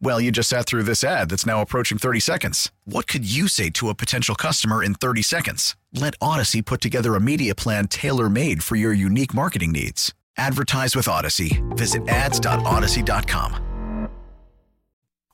Well, 0.00 0.20
you 0.20 0.30
just 0.30 0.50
sat 0.50 0.66
through 0.66 0.82
this 0.82 1.02
ad 1.02 1.30
that's 1.30 1.46
now 1.46 1.62
approaching 1.62 1.98
30 1.98 2.20
seconds. 2.20 2.70
What 2.84 3.06
could 3.06 3.30
you 3.30 3.48
say 3.48 3.70
to 3.70 3.88
a 3.88 3.94
potential 3.94 4.34
customer 4.34 4.82
in 4.82 4.94
30 4.94 5.22
seconds? 5.22 5.76
Let 5.92 6.18
Audacy 6.20 6.64
put 6.64 6.80
together 6.80 7.14
a 7.14 7.20
media 7.20 7.54
plan 7.54 7.88
tailor 7.88 8.28
made 8.28 8.62
for 8.62 8.76
your 8.76 8.92
unique 8.92 9.32
marketing 9.34 9.72
needs. 9.72 10.12
Advertise 10.36 10.94
with 10.96 11.06
Audacy. 11.06 11.62
Visit 11.76 12.06
ads.audacy.com. 12.08 14.08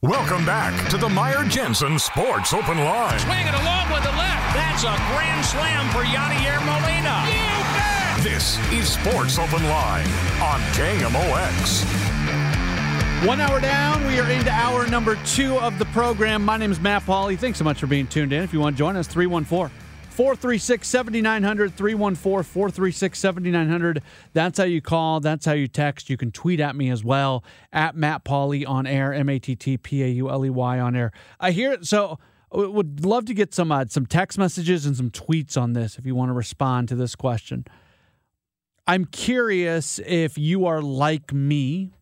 Welcome 0.03 0.47
back 0.47 0.89
to 0.89 0.97
the 0.97 1.09
Meyer 1.11 1.45
Jensen 1.45 1.99
Sports 1.99 2.55
Open 2.55 2.79
Line. 2.79 3.19
Swing 3.19 3.47
it 3.47 3.53
along 3.55 3.93
with 3.93 4.03
the 4.03 4.13
left. 4.13 4.55
That's 4.55 4.83
a 4.85 4.97
grand 5.13 5.45
slam 5.45 5.91
for 5.91 6.05
Yadier 6.05 6.59
Molina. 6.65 7.23
You 7.29 7.65
bet. 7.77 8.25
This 8.25 8.57
is 8.73 8.89
Sports 8.93 9.39
Open 9.39 9.63
Line 9.65 10.07
on 10.41 10.61
KMOX. 10.73 11.85
One 13.25 13.39
hour 13.39 13.61
down, 13.61 14.07
we 14.07 14.19
are 14.19 14.31
into 14.31 14.51
hour 14.51 14.87
number 14.87 15.15
two 15.27 15.59
of 15.59 15.79
the 15.79 15.85
program. 15.87 16.43
My 16.43 16.57
name 16.57 16.73
is 16.73 16.81
Matt 16.81 17.03
Pauley. 17.03 17.39
Thanks 17.39 17.59
so 17.59 17.65
much 17.65 17.79
for 17.79 17.87
being 17.87 18.07
tuned 18.07 18.33
in. 18.33 18.43
If 18.43 18.55
you 18.55 18.61
want 18.61 18.77
to 18.77 18.79
join 18.79 18.97
us, 18.97 19.07
314 19.09 19.77
436 20.09 20.89
7900, 20.89 21.77
314 21.77 22.43
436 22.43 23.19
7900. 23.19 24.03
That's 24.33 24.57
how 24.57 24.65
you 24.65 24.81
call. 24.81 25.21
That's 25.21 25.45
how 25.45 25.53
you 25.53 25.69
text. 25.69 26.09
You 26.09 26.17
can 26.17 26.33
tweet 26.33 26.61
at 26.61 26.75
me 26.75 26.89
as 26.89 27.05
well 27.05 27.45
at 27.75 27.95
Matt 27.95 28.25
Pauley 28.25 28.67
on 28.67 28.87
air, 28.87 29.13
M 29.13 29.29
A 29.29 29.39
T 29.39 29.55
T 29.55 29.77
P 29.77 30.03
A 30.03 30.09
U 30.09 30.31
L 30.31 30.47
E 30.47 30.49
Y 30.49 30.81
on 30.81 30.97
air. 30.97 31.13
I 31.39 31.51
hear 31.51 31.73
it. 31.73 31.87
So, 31.87 32.19
would 32.51 33.05
love 33.05 33.27
to 33.27 33.35
get 33.35 33.53
some 33.53 33.71
uh, 33.71 33.85
some 33.91 34.07
text 34.07 34.39
messages 34.39 34.87
and 34.87 34.97
some 34.97 35.11
tweets 35.11 35.61
on 35.61 35.75
this 35.75 35.99
if 35.99 36.07
you 36.07 36.15
want 36.15 36.31
to 36.31 36.35
respond 36.35 36.89
to 36.89 36.97
this 36.97 37.15
question. 37.15 37.67
I'm 38.87 39.05
curious 39.05 40.01
if 40.07 40.39
you 40.39 40.65
are 40.65 40.81
like 40.81 41.35
me, 41.35 41.93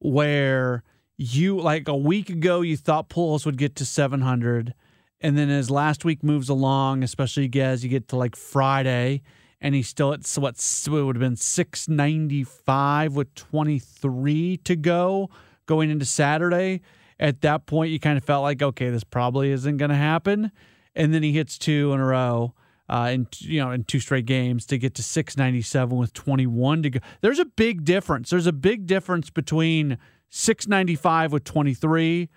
where 0.00 0.82
you 1.16 1.58
like 1.60 1.88
a 1.88 1.96
week 1.96 2.30
ago 2.30 2.60
you 2.60 2.76
thought 2.76 3.08
Pujols 3.08 3.44
would 3.44 3.58
get 3.58 3.74
to 3.76 3.84
700 3.84 4.74
and 5.20 5.36
then 5.36 5.50
as 5.50 5.70
last 5.70 6.04
week 6.04 6.22
moves 6.22 6.48
along 6.48 7.02
especially 7.02 7.50
as 7.60 7.82
you 7.82 7.90
get 7.90 8.08
to 8.08 8.16
like 8.16 8.36
Friday 8.36 9.22
and 9.60 9.74
he's 9.74 9.88
still 9.88 10.12
at 10.12 10.26
what 10.38 10.56
it 11.00 11.04
would 11.04 11.16
have 11.16 11.20
been 11.20 11.36
695 11.36 13.14
with 13.14 13.34
23 13.34 14.56
to 14.58 14.76
go 14.76 15.30
going 15.66 15.90
into 15.90 16.04
Saturday. 16.04 16.80
At 17.18 17.40
that 17.40 17.66
point 17.66 17.90
you 17.90 17.98
kind 17.98 18.16
of 18.16 18.24
felt 18.24 18.42
like 18.42 18.62
okay 18.62 18.90
this 18.90 19.04
probably 19.04 19.50
isn't 19.50 19.76
going 19.76 19.90
to 19.90 19.96
happen. 19.96 20.52
And 20.94 21.12
then 21.12 21.22
he 21.22 21.32
hits 21.32 21.58
two 21.58 21.92
in 21.92 22.00
a 22.00 22.04
row 22.04 22.54
uh, 22.88 23.10
in 23.12 23.28
you 23.38 23.60
know 23.60 23.70
in 23.70 23.84
two 23.84 24.00
straight 24.00 24.26
games 24.26 24.66
to 24.66 24.78
get 24.78 24.94
to 24.94 25.02
697 25.02 25.96
with 25.96 26.12
21 26.12 26.82
to 26.82 26.90
go. 26.90 27.00
There's 27.20 27.38
a 27.38 27.44
big 27.44 27.84
difference. 27.84 28.30
There's 28.30 28.46
a 28.46 28.52
big 28.52 28.86
difference 28.86 29.30
between 29.30 29.98
695 30.30 31.32
with 31.32 31.44
23 31.44 32.28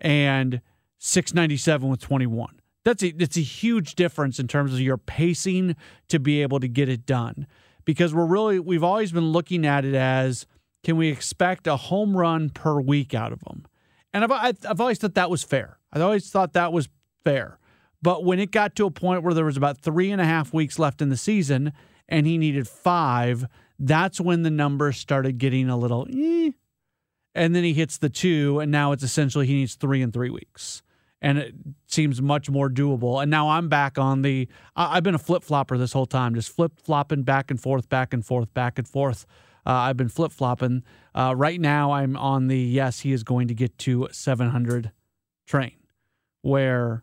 and 0.00 0.60
697 0.98 1.88
with 1.88 2.00
21. 2.00 2.60
That's 2.84 3.02
a 3.02 3.12
that's 3.12 3.36
a 3.36 3.42
huge 3.42 3.94
difference 3.94 4.38
in 4.38 4.48
terms 4.48 4.72
of 4.72 4.80
your 4.80 4.96
pacing 4.96 5.76
to 6.08 6.18
be 6.18 6.42
able 6.42 6.60
to 6.60 6.68
get 6.68 6.88
it 6.88 7.04
done. 7.06 7.46
Because 7.84 8.14
we're 8.14 8.26
really 8.26 8.58
we've 8.58 8.84
always 8.84 9.12
been 9.12 9.32
looking 9.32 9.66
at 9.66 9.84
it 9.84 9.94
as 9.94 10.46
can 10.84 10.96
we 10.96 11.08
expect 11.08 11.66
a 11.66 11.76
home 11.76 12.16
run 12.16 12.50
per 12.50 12.80
week 12.80 13.14
out 13.14 13.32
of 13.32 13.40
them? 13.40 13.66
And 14.12 14.24
I've 14.24 14.56
I've 14.66 14.80
always 14.80 14.98
thought 14.98 15.14
that 15.14 15.30
was 15.30 15.42
fair. 15.42 15.78
I've 15.92 16.02
always 16.02 16.30
thought 16.30 16.54
that 16.54 16.72
was 16.72 16.88
fair. 17.24 17.58
But 18.00 18.24
when 18.24 18.38
it 18.38 18.50
got 18.50 18.76
to 18.76 18.86
a 18.86 18.90
point 18.90 19.22
where 19.22 19.34
there 19.34 19.44
was 19.44 19.56
about 19.56 19.78
three 19.78 20.10
and 20.10 20.20
a 20.20 20.24
half 20.24 20.54
weeks 20.54 20.78
left 20.78 21.02
in 21.02 21.08
the 21.08 21.16
season 21.16 21.72
and 22.08 22.26
he 22.26 22.38
needed 22.38 22.68
five, 22.68 23.46
that's 23.78 24.20
when 24.20 24.42
the 24.42 24.50
numbers 24.50 24.96
started 24.96 25.38
getting 25.38 25.68
a 25.68 25.76
little 25.76 26.06
eh. 26.12 26.50
And 27.34 27.54
then 27.54 27.62
he 27.62 27.72
hits 27.72 27.98
the 27.98 28.08
two, 28.08 28.58
and 28.58 28.72
now 28.72 28.92
it's 28.92 29.02
essentially 29.02 29.46
he 29.46 29.54
needs 29.54 29.76
three 29.76 30.02
in 30.02 30.10
three 30.10 30.30
weeks. 30.30 30.82
And 31.20 31.38
it 31.38 31.54
seems 31.86 32.22
much 32.22 32.48
more 32.48 32.68
doable. 32.70 33.20
And 33.20 33.30
now 33.30 33.50
I'm 33.50 33.68
back 33.68 33.98
on 33.98 34.22
the. 34.22 34.48
I've 34.76 35.02
been 35.02 35.14
a 35.14 35.20
flip 35.20 35.42
flopper 35.42 35.76
this 35.76 35.92
whole 35.92 36.06
time, 36.06 36.34
just 36.34 36.48
flip 36.48 36.80
flopping 36.82 37.22
back 37.22 37.50
and 37.50 37.60
forth, 37.60 37.88
back 37.88 38.12
and 38.12 38.24
forth, 38.24 38.52
back 38.54 38.78
and 38.78 38.88
forth. 38.88 39.26
Uh, 39.66 39.72
I've 39.72 39.96
been 39.96 40.08
flip 40.08 40.32
flopping. 40.32 40.84
Uh, 41.14 41.34
right 41.36 41.60
now, 41.60 41.92
I'm 41.92 42.16
on 42.16 42.46
the 42.46 42.58
yes, 42.58 43.00
he 43.00 43.12
is 43.12 43.24
going 43.24 43.48
to 43.48 43.54
get 43.54 43.76
to 43.78 44.08
700 44.10 44.92
train, 45.46 45.76
where 46.42 47.02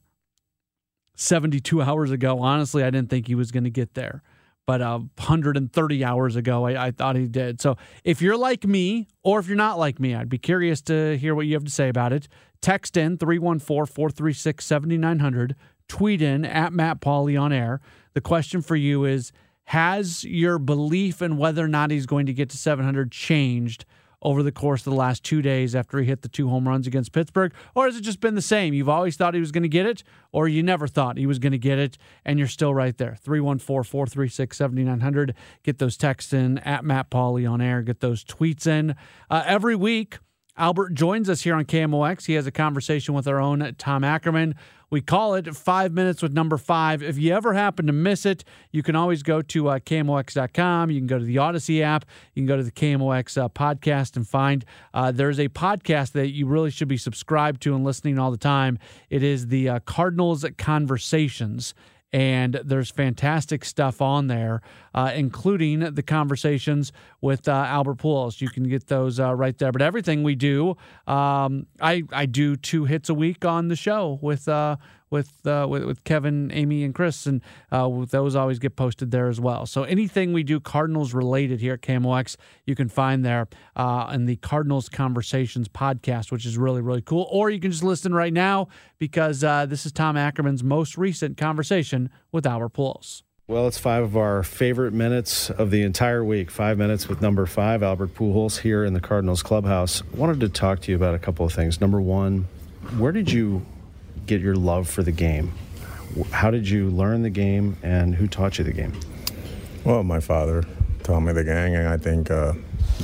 72 1.15 1.81
hours 1.81 2.11
ago, 2.11 2.39
honestly, 2.39 2.83
I 2.83 2.89
didn't 2.89 3.09
think 3.09 3.27
he 3.27 3.35
was 3.35 3.51
going 3.51 3.63
to 3.63 3.69
get 3.69 3.93
there. 3.93 4.21
But 4.65 4.81
uh, 4.81 4.99
130 5.17 6.03
hours 6.03 6.35
ago, 6.35 6.65
I, 6.65 6.87
I, 6.87 6.91
thought 6.91 7.15
he 7.15 7.27
did. 7.27 7.61
So 7.61 7.77
if 8.03 8.21
you're 8.21 8.37
like 8.37 8.65
me, 8.65 9.07
or 9.23 9.39
if 9.39 9.47
you're 9.47 9.55
not 9.55 9.77
like 9.77 9.99
me, 9.99 10.15
I'd 10.15 10.29
be 10.29 10.39
curious 10.39 10.81
to 10.83 11.17
hear 11.17 11.35
what 11.35 11.45
you 11.45 11.53
have 11.53 11.65
to 11.65 11.71
say 11.71 11.87
about 11.87 12.13
it. 12.13 12.27
Text 12.61 12.97
in 12.97 13.17
314 13.17 13.85
436 13.85 14.65
7900. 14.65 15.55
Tweet 15.87 16.21
in 16.21 16.43
at 16.45 16.73
Matt 16.73 16.99
Pauley 16.99 17.39
on 17.39 17.53
air. 17.53 17.79
The 18.13 18.21
question 18.21 18.63
for 18.63 18.75
you 18.75 19.05
is 19.05 19.31
Has 19.65 20.23
your 20.23 20.57
belief 20.57 21.21
in 21.21 21.37
whether 21.37 21.63
or 21.63 21.67
not 21.67 21.91
he's 21.91 22.07
going 22.07 22.25
to 22.25 22.33
get 22.33 22.49
to 22.49 22.57
700 22.57 23.11
changed 23.11 23.85
over 24.25 24.41
the 24.41 24.52
course 24.52 24.81
of 24.81 24.91
the 24.91 24.97
last 24.97 25.24
two 25.24 25.44
days 25.44 25.75
after 25.75 26.00
he 26.00 26.06
hit 26.06 26.24
the 26.24 26.28
two 26.28 26.50
home 26.50 26.68
runs 26.68 26.88
against 26.88 27.12
Pittsburgh? 27.12 27.53
Or 27.75 27.86
has 27.86 27.96
it 27.96 28.02
just 28.02 28.19
been 28.19 28.34
the 28.34 28.41
same? 28.41 28.74
You've 28.74 28.90
always 28.90 29.16
thought 29.16 29.36
he 29.36 29.40
was 29.40 29.52
going 29.52 29.62
to 29.63 29.69
get 29.69 29.86
it, 29.86 30.03
or 30.31 30.47
you 30.47 30.63
never 30.63 30.88
thought 30.88 31.18
he 31.18 31.28
was 31.28 31.38
going 31.38 31.52
to 31.52 31.59
get 31.59 31.78
it, 31.78 32.00
and 32.25 32.40
you're 32.40 32.47
still 32.47 32.74
right 32.74 32.97
there. 32.97 33.16
314 33.22 33.84
436 33.84 34.58
7900. 34.58 35.36
Get 35.62 35.78
those 35.78 35.96
texts 35.96 36.34
in 36.34 36.58
at 36.59 36.84
Matt 36.84 37.12
Pauley 37.12 37.50
on 37.50 37.62
air. 37.62 37.84
Get 37.84 38.00
those 38.00 38.25
tweets 38.25 38.66
in. 38.66 38.96
Uh, 39.30 39.44
every 39.46 39.75
week, 39.75 40.18
Albert 40.57 40.93
joins 40.93 41.29
us 41.29 41.41
here 41.41 41.55
on 41.55 41.66
KMOX. 41.66 42.25
He 42.25 42.33
has 42.33 42.47
a 42.47 42.51
conversation 42.51 43.13
with 43.13 43.27
our 43.27 43.41
own 43.41 43.75
Tom 43.77 44.05
Ackerman. 44.05 44.55
We 44.89 45.01
call 45.01 45.33
it 45.33 45.53
Five 45.53 45.91
Minutes 45.91 46.21
with 46.21 46.31
Number 46.31 46.57
Five. 46.57 47.03
If 47.03 47.17
you 47.17 47.33
ever 47.33 47.53
happen 47.53 47.88
to 47.88 47.91
miss 47.91 48.25
it, 48.25 48.45
you 48.71 48.81
can 48.81 48.95
always 48.95 49.21
go 49.21 49.41
to 49.41 49.67
uh, 49.67 49.79
KMOX.com. 49.79 50.91
You 50.91 50.99
can 51.01 51.07
go 51.07 51.19
to 51.19 51.25
the 51.25 51.35
Audacy 51.38 51.81
app. 51.81 52.05
You 52.33 52.41
can 52.41 52.47
go 52.47 52.55
to 52.55 52.63
the 52.63 52.71
KMOX 52.71 53.38
uh, 53.38 53.49
podcast 53.49 54.15
and 54.15 54.25
find 54.25 54.63
uh, 54.94 55.11
there's 55.11 55.39
a 55.39 55.49
podcast 55.49 56.13
that 56.13 56.29
you 56.29 56.45
really 56.45 56.71
should 56.71 56.88
be 56.88 56.97
subscribed 56.97 57.61
to 57.63 57.75
and 57.75 57.83
listening 57.83 58.17
all 58.17 58.31
the 58.31 58.38
time. 58.38 58.79
It 59.09 59.23
is 59.23 59.47
the 59.47 59.67
uh, 59.67 59.79
Cardinals 59.79 60.45
Conversations 60.57 61.73
and 62.15 62.61
there's 62.63 62.89
fantastic 62.89 63.65
stuff 63.65 64.01
on 64.01 64.27
there, 64.27 64.61
uh, 64.93 65.11
including 65.13 65.81
the 65.81 66.01
conversations 66.01 66.94
with 67.19 67.45
uh, 67.45 67.51
Albert 67.51 67.97
Pujols. 67.97 68.39
You 68.39 68.47
can 68.47 68.63
get 68.69 68.88
those 68.88 69.19
uh, 69.19 69.35
right 69.35 69.57
there. 69.57 69.73
But 69.73 69.81
everything 69.81 70.23
we 70.23 70.33
do, 70.33 70.77
um, 71.07 71.67
I 71.81 72.03
I 72.13 72.25
do 72.25 72.56
two 72.56 72.85
hits 72.85 73.09
a 73.09 73.13
week 73.13 73.44
on 73.44 73.67
the 73.67 73.75
show 73.75 74.17
with 74.21 74.47
uh, 74.47 74.77
with, 75.10 75.46
uh, 75.46 75.68
with, 75.69 75.84
with 75.84 76.04
Kevin, 76.04 76.52
Amy, 76.52 76.84
and 76.84 76.94
Chris, 76.94 77.25
and 77.25 77.42
uh, 77.72 77.90
those 78.10 78.36
always 78.36 78.60
get 78.60 78.75
posted 78.75 79.12
there 79.12 79.28
as 79.28 79.40
well. 79.40 79.66
So 79.66 79.84
anything 79.84 80.34
we 80.34 80.44
do 80.44 80.60
Cardinals 80.60 81.13
related 81.13 81.62
here 81.62 81.74
at 81.74 81.81
KMOX, 81.81 82.36
you 82.66 82.75
can 82.75 82.90
find 82.90 83.25
there 83.25 83.48
uh, 83.75 84.12
in 84.13 84.25
the 84.25 84.36
Cardinals 84.38 84.90
Conversations 84.90 85.68
podcast, 85.68 86.31
which 86.31 86.46
is 86.46 86.57
really 86.57 86.81
really 86.81 87.02
cool. 87.02 87.28
Or 87.31 87.50
you 87.50 87.60
can 87.60 87.72
just 87.72 87.84
listen 87.84 88.13
right 88.13 88.34
now 88.34 88.68
because 88.98 89.44
uh, 89.44 89.66
this 89.66 89.86
is 89.86 89.92
Tom 89.92 90.18
Ackerman's 90.18 90.63
most 90.63 90.98
recent 90.98 91.38
conversation 91.38 92.10
with 92.31 92.46
Albert 92.46 92.74
Pujols. 92.74 93.24
Well, 93.48 93.68
it's 93.68 93.78
five 93.78 94.04
of 94.04 94.18
our 94.18 94.42
favorite 94.42 94.92
minutes 94.92 95.52
of 95.52 95.69
the 95.69 95.84
entire 95.84 96.25
week. 96.25 96.50
Five 96.50 96.80
minutes 96.80 97.07
with 97.07 97.22
number 97.22 97.46
five, 97.46 97.84
Albert 97.84 98.16
Pujols, 98.16 98.62
here 98.62 98.84
in 98.84 98.94
the 98.94 99.00
Cardinals 99.00 99.44
clubhouse. 99.44 100.04
Wanted 100.06 100.40
to 100.40 100.50
talk 100.50 100.80
to 100.81 100.92
you 100.92 100.98
about 100.98 101.13
a 101.13 101.19
couple 101.19 101.46
of 101.46 101.54
things. 101.54 101.80
Number 101.80 102.02
one, 102.02 102.48
where 102.98 103.12
did 103.12 103.31
you 103.31 103.63
get 104.25 104.42
your 104.42 104.56
love 104.56 104.89
for 104.89 105.04
the 105.04 105.12
game? 105.12 105.54
How 106.31 106.51
did 106.51 106.68
you 106.68 106.89
learn 106.89 107.24
the 107.24 107.30
game, 107.30 107.77
and 107.83 108.16
who 108.16 108.27
taught 108.27 108.57
you 108.57 108.63
the 108.63 108.74
game? 108.74 108.94
Well, 109.83 110.04
my 110.04 110.19
father 110.19 110.63
taught 111.04 111.19
me 111.22 111.33
the 111.33 111.44
game, 111.44 111.74
and 111.74 111.88
I 111.88 111.98
think 111.98 112.31
uh, 112.31 112.54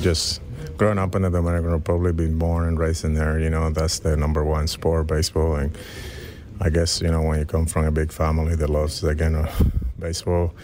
just 0.02 0.42
growing 0.78 0.98
up 0.98 1.14
in 1.16 1.22
the 1.22 1.30
Dominican 1.30 1.72
Republic, 1.72 2.16
being 2.16 2.38
born 2.38 2.68
and 2.68 2.80
raised 2.80 3.06
in 3.06 3.14
there, 3.14 3.40
you 3.40 3.50
know, 3.50 3.70
that's 3.70 4.00
the 4.00 4.18
number 4.18 4.44
one 4.44 4.68
sport, 4.68 5.08
baseball. 5.08 5.56
And 5.56 5.78
I 6.60 6.70
guess, 6.70 7.02
you 7.02 7.10
know, 7.10 7.22
when 7.22 7.40
you 7.40 7.46
come 7.46 7.66
from 7.66 7.86
a 7.86 7.92
big 7.92 8.12
family 8.12 8.56
that 8.56 8.70
loves 8.70 9.02
the 9.02 9.14
game 9.14 9.36
of 9.36 9.72
baseball, 10.00 10.56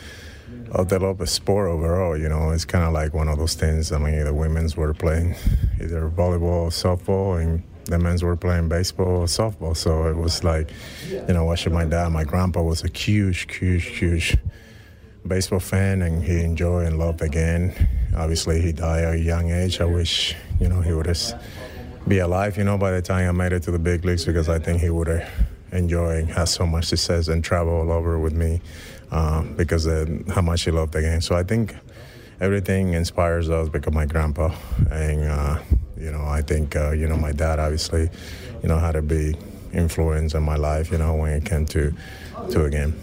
or 0.71 0.85
they 0.85 0.97
love 0.97 1.19
the 1.19 1.27
sport 1.27 1.69
overall, 1.69 2.17
you 2.17 2.29
know, 2.29 2.51
it's 2.51 2.65
kind 2.65 2.83
of 2.83 2.93
like 2.93 3.13
one 3.13 3.27
of 3.27 3.37
those 3.37 3.55
things. 3.55 3.91
I 3.91 3.97
mean, 3.97 4.23
the 4.23 4.33
women's 4.33 4.75
were 4.75 4.93
playing 4.93 5.35
either 5.81 6.09
volleyball 6.09 6.41
or 6.41 6.69
softball, 6.69 7.41
and 7.41 7.63
the 7.91 7.99
men's 7.99 8.23
were 8.23 8.35
playing 8.35 8.69
baseball 8.69 9.07
or 9.07 9.25
softball. 9.25 9.75
So 9.75 10.07
it 10.07 10.15
was 10.15 10.43
like, 10.43 10.69
you 11.09 11.33
know, 11.33 11.45
watching 11.45 11.73
my 11.73 11.85
dad, 11.85 12.09
my 12.11 12.23
grandpa 12.23 12.61
was 12.61 12.83
a 12.83 12.89
huge, 12.89 13.53
huge, 13.53 13.85
huge 13.85 14.37
baseball 15.27 15.59
fan 15.59 16.01
and 16.01 16.23
he 16.23 16.39
enjoyed 16.41 16.87
and 16.87 16.99
loved 16.99 17.19
the 17.19 17.29
game. 17.29 17.73
Obviously, 18.15 18.61
he 18.61 18.71
died 18.71 19.03
at 19.03 19.13
a 19.15 19.19
young 19.19 19.51
age. 19.51 19.81
I 19.81 19.85
wish, 19.85 20.35
you 20.59 20.69
know, 20.69 20.81
he 20.81 20.93
would 20.93 21.05
have 21.05 21.17
be 22.07 22.19
alive, 22.19 22.57
you 22.57 22.63
know, 22.63 22.77
by 22.77 22.91
the 22.91 23.01
time 23.01 23.27
I 23.27 23.31
made 23.31 23.51
it 23.51 23.63
to 23.63 23.71
the 23.71 23.79
big 23.79 24.05
leagues 24.05 24.25
because 24.25 24.47
I 24.47 24.59
think 24.59 24.79
he 24.79 24.89
would 24.89 25.07
have 25.07 25.29
enjoyed 25.71 26.29
had 26.29 26.45
so 26.45 26.65
much 26.65 26.85
success 26.85 27.27
and 27.27 27.43
travel 27.43 27.73
all 27.73 27.91
over 27.91 28.17
with 28.17 28.33
me 28.33 28.61
uh, 29.11 29.41
because 29.41 29.85
of 29.85 30.07
how 30.27 30.41
much 30.41 30.63
he 30.63 30.71
loved 30.71 30.93
the 30.93 31.01
game. 31.01 31.21
So 31.21 31.35
I 31.35 31.43
think 31.43 31.75
everything 32.39 32.93
inspires 32.93 33.49
us 33.49 33.69
because 33.69 33.93
my 33.93 34.05
grandpa 34.05 34.53
and, 34.91 35.23
uh, 35.23 35.59
you 35.97 36.11
know, 36.11 36.23
I 36.25 36.41
think, 36.41 36.75
uh, 36.75 36.91
you 36.91 37.07
know, 37.07 37.17
my 37.17 37.31
dad 37.31 37.59
obviously, 37.59 38.09
you 38.61 38.69
know, 38.69 38.77
had 38.79 38.95
a 38.95 39.01
big 39.01 39.37
influence 39.73 40.33
in 40.33 40.43
my 40.43 40.55
life, 40.55 40.91
you 40.91 40.97
know, 40.97 41.15
when 41.15 41.33
it 41.33 41.45
came 41.45 41.65
to, 41.67 41.93
to 42.51 42.65
a 42.65 42.69
game 42.69 42.95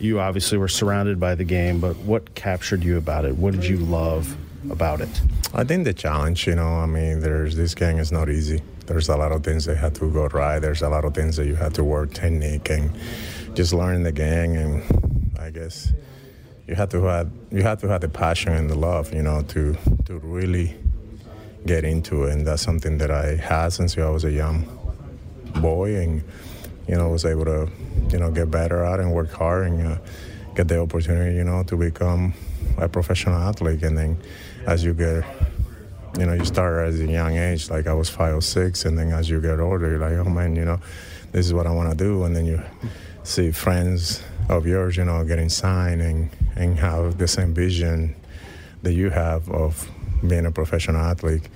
you 0.00 0.18
obviously 0.18 0.56
were 0.56 0.68
surrounded 0.68 1.20
by 1.20 1.34
the 1.34 1.44
game, 1.44 1.78
but 1.78 1.94
what 1.98 2.34
captured 2.34 2.82
you 2.82 2.96
about 2.96 3.26
it? 3.26 3.36
What 3.36 3.52
did 3.52 3.66
you 3.66 3.76
love 3.76 4.34
about 4.70 5.00
it? 5.00 5.20
I 5.52 5.64
think 5.64 5.84
the 5.84 5.92
challenge, 5.92 6.46
you 6.46 6.54
know, 6.54 6.68
I 6.68 6.86
mean, 6.86 7.20
there's 7.20 7.54
this 7.54 7.74
game 7.74 7.98
is 7.98 8.10
not 8.10 8.30
easy. 8.30 8.62
There's 8.86 9.08
a 9.08 9.16
lot 9.16 9.30
of 9.30 9.44
things 9.44 9.66
that 9.66 9.76
have 9.76 9.92
to 9.94 10.10
go 10.10 10.26
right. 10.28 10.58
There's 10.58 10.82
a 10.82 10.88
lot 10.88 11.04
of 11.04 11.14
things 11.14 11.36
that 11.36 11.46
you 11.46 11.54
have 11.54 11.74
to 11.74 11.84
work 11.84 12.14
technique 12.14 12.70
and 12.70 12.90
just 13.54 13.72
learn 13.72 14.02
the 14.02 14.12
game. 14.12 14.56
And 14.56 15.38
I 15.38 15.50
guess 15.50 15.92
you 16.70 16.76
have 16.76 16.88
to 16.90 17.02
have 17.02 17.28
you 17.50 17.64
have 17.64 17.80
to 17.80 17.88
have 17.88 18.00
the 18.00 18.08
passion 18.08 18.52
and 18.52 18.70
the 18.70 18.76
love, 18.76 19.12
you 19.12 19.22
know, 19.22 19.42
to 19.42 19.76
to 20.04 20.18
really 20.18 20.76
get 21.66 21.84
into 21.84 22.24
it. 22.24 22.32
And 22.32 22.46
that's 22.46 22.62
something 22.62 22.98
that 22.98 23.10
I 23.10 23.34
had 23.34 23.72
since 23.72 23.98
I 23.98 24.08
was 24.08 24.24
a 24.24 24.30
young 24.30 24.64
boy 25.56 25.96
and 25.96 26.22
you 26.86 26.94
know, 26.96 27.08
was 27.08 27.24
able 27.24 27.44
to, 27.44 27.68
you 28.10 28.18
know, 28.18 28.30
get 28.30 28.52
better 28.52 28.84
at 28.84 29.00
and 29.00 29.12
work 29.12 29.32
hard 29.32 29.66
and 29.66 29.86
uh, 29.86 29.98
get 30.54 30.68
the 30.68 30.80
opportunity, 30.80 31.36
you 31.36 31.44
know, 31.44 31.64
to 31.64 31.76
become 31.76 32.34
a 32.78 32.88
professional 32.88 33.36
athlete. 33.36 33.82
And 33.82 33.98
then 33.98 34.18
as 34.66 34.84
you 34.84 34.94
get, 34.94 35.24
you 36.18 36.26
know, 36.26 36.34
you 36.34 36.44
start 36.44 36.86
at 36.86 36.94
a 36.94 37.04
young 37.04 37.36
age, 37.36 37.68
like 37.68 37.88
I 37.88 37.94
was 37.94 38.08
five 38.08 38.34
or 38.36 38.40
six, 38.40 38.84
and 38.84 38.96
then 38.96 39.12
as 39.12 39.28
you 39.28 39.40
get 39.40 39.58
older, 39.58 39.90
you're 39.90 39.98
like, 39.98 40.24
oh 40.24 40.30
man, 40.30 40.54
you 40.54 40.64
know, 40.64 40.80
this 41.32 41.46
is 41.46 41.52
what 41.52 41.66
I 41.66 41.72
want 41.72 41.90
to 41.90 41.96
do. 41.96 42.24
And 42.24 42.34
then 42.34 42.46
you 42.46 42.62
see 43.24 43.50
friends 43.50 44.22
of 44.48 44.66
yours, 44.66 44.96
you 44.96 45.04
know, 45.04 45.24
getting 45.24 45.48
signed 45.48 46.00
and, 46.00 46.30
and 46.56 46.78
have 46.78 47.18
the 47.18 47.28
same 47.28 47.54
vision 47.54 48.14
that 48.82 48.92
you 48.92 49.10
have 49.10 49.48
of 49.50 49.88
being 50.26 50.46
a 50.46 50.50
professional 50.50 51.00
athlete 51.00 51.48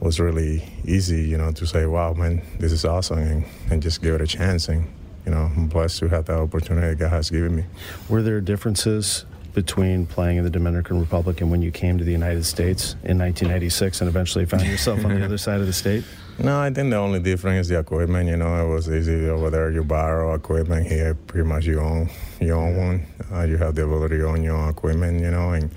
was 0.00 0.20
really 0.20 0.62
easy, 0.84 1.22
you 1.22 1.38
know, 1.38 1.50
to 1.52 1.66
say, 1.66 1.86
wow, 1.86 2.12
man, 2.12 2.42
this 2.58 2.72
is 2.72 2.84
awesome, 2.84 3.18
and, 3.18 3.44
and 3.70 3.82
just 3.82 4.02
give 4.02 4.14
it 4.14 4.20
a 4.20 4.26
chance. 4.26 4.68
And, 4.68 4.86
you 5.24 5.32
know, 5.32 5.50
I'm 5.56 5.68
blessed 5.68 6.00
to 6.00 6.08
have 6.08 6.26
that 6.26 6.38
opportunity 6.38 6.94
God 6.96 7.08
has 7.08 7.30
given 7.30 7.56
me. 7.56 7.64
Were 8.08 8.22
there 8.22 8.40
differences 8.40 9.24
between 9.54 10.04
playing 10.04 10.36
in 10.36 10.44
the 10.44 10.50
Dominican 10.50 11.00
Republic 11.00 11.40
and 11.40 11.50
when 11.50 11.62
you 11.62 11.70
came 11.70 11.96
to 11.96 12.04
the 12.04 12.12
United 12.12 12.44
States 12.44 12.92
in 13.04 13.18
1996 13.18 14.02
and 14.02 14.08
eventually 14.08 14.44
found 14.44 14.66
yourself 14.66 15.02
on 15.02 15.14
the 15.14 15.24
other 15.24 15.38
side 15.38 15.60
of 15.60 15.66
the 15.66 15.72
state? 15.72 16.04
No, 16.38 16.60
I 16.60 16.70
think 16.70 16.90
the 16.90 16.96
only 16.96 17.20
difference 17.20 17.62
is 17.62 17.68
the 17.68 17.78
equipment. 17.78 18.28
You 18.28 18.36
know, 18.36 18.62
it 18.62 18.68
was 18.72 18.90
easy 18.90 19.28
over 19.28 19.48
there. 19.48 19.70
You 19.70 19.82
borrow 19.82 20.34
equipment 20.34 20.86
here, 20.86 21.14
pretty 21.14 21.48
much 21.48 21.64
you 21.64 21.80
own 21.80 22.10
your 22.40 22.56
own 22.56 22.76
one. 22.76 23.06
Uh, 23.32 23.42
you 23.42 23.56
have 23.56 23.74
the 23.74 23.84
ability 23.84 24.18
to 24.18 24.28
own 24.28 24.42
your 24.42 24.56
own 24.56 24.68
equipment. 24.68 25.20
You 25.20 25.30
know, 25.30 25.52
and 25.52 25.70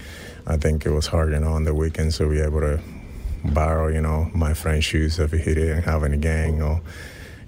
I 0.46 0.58
think 0.58 0.86
it 0.86 0.92
was 0.92 1.08
hard, 1.08 1.32
you 1.32 1.40
know, 1.40 1.54
on 1.54 1.64
the 1.64 1.74
weekends 1.74 2.18
to 2.18 2.30
be 2.30 2.42
able 2.42 2.60
to 2.60 2.80
borrow, 3.46 3.88
you 3.88 4.02
know, 4.02 4.30
my 4.34 4.54
friend's 4.54 4.84
shoes 4.84 5.18
if 5.18 5.32
he 5.32 5.54
didn't 5.54 5.84
have 5.84 6.04
any 6.04 6.18
gang 6.18 6.62
or 6.62 6.82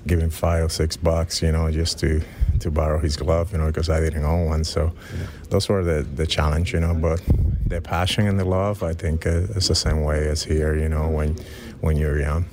give 0.08 0.20
him 0.20 0.30
five 0.30 0.66
or 0.66 0.70
six 0.70 0.96
bucks, 0.96 1.42
you 1.42 1.52
know, 1.52 1.70
just 1.70 2.00
to, 2.00 2.22
to 2.60 2.72
borrow 2.72 3.00
his 3.00 3.18
glove, 3.18 3.52
you 3.52 3.58
know, 3.58 3.68
because 3.68 3.90
I 3.90 4.00
didn't 4.00 4.24
own 4.24 4.46
one. 4.46 4.64
So 4.64 4.94
yeah. 5.14 5.28
those 5.50 5.68
were 5.68 5.84
the, 5.84 6.04
the 6.04 6.26
challenge, 6.26 6.74
you 6.74 6.80
know, 6.80 6.94
but 6.94 7.22
the 7.68 7.82
passion 7.82 8.28
and 8.28 8.40
the 8.40 8.46
love, 8.46 8.84
I 8.84 8.94
think 8.94 9.28
uh, 9.28 9.48
it's 9.56 9.68
the 9.68 9.76
same 9.76 10.04
way 10.04 10.28
as 10.28 10.44
here, 10.44 10.78
you 10.78 10.90
know, 10.90 11.10
when, 11.10 11.36
when 11.82 11.98
you're 11.98 12.20
young. 12.20 12.46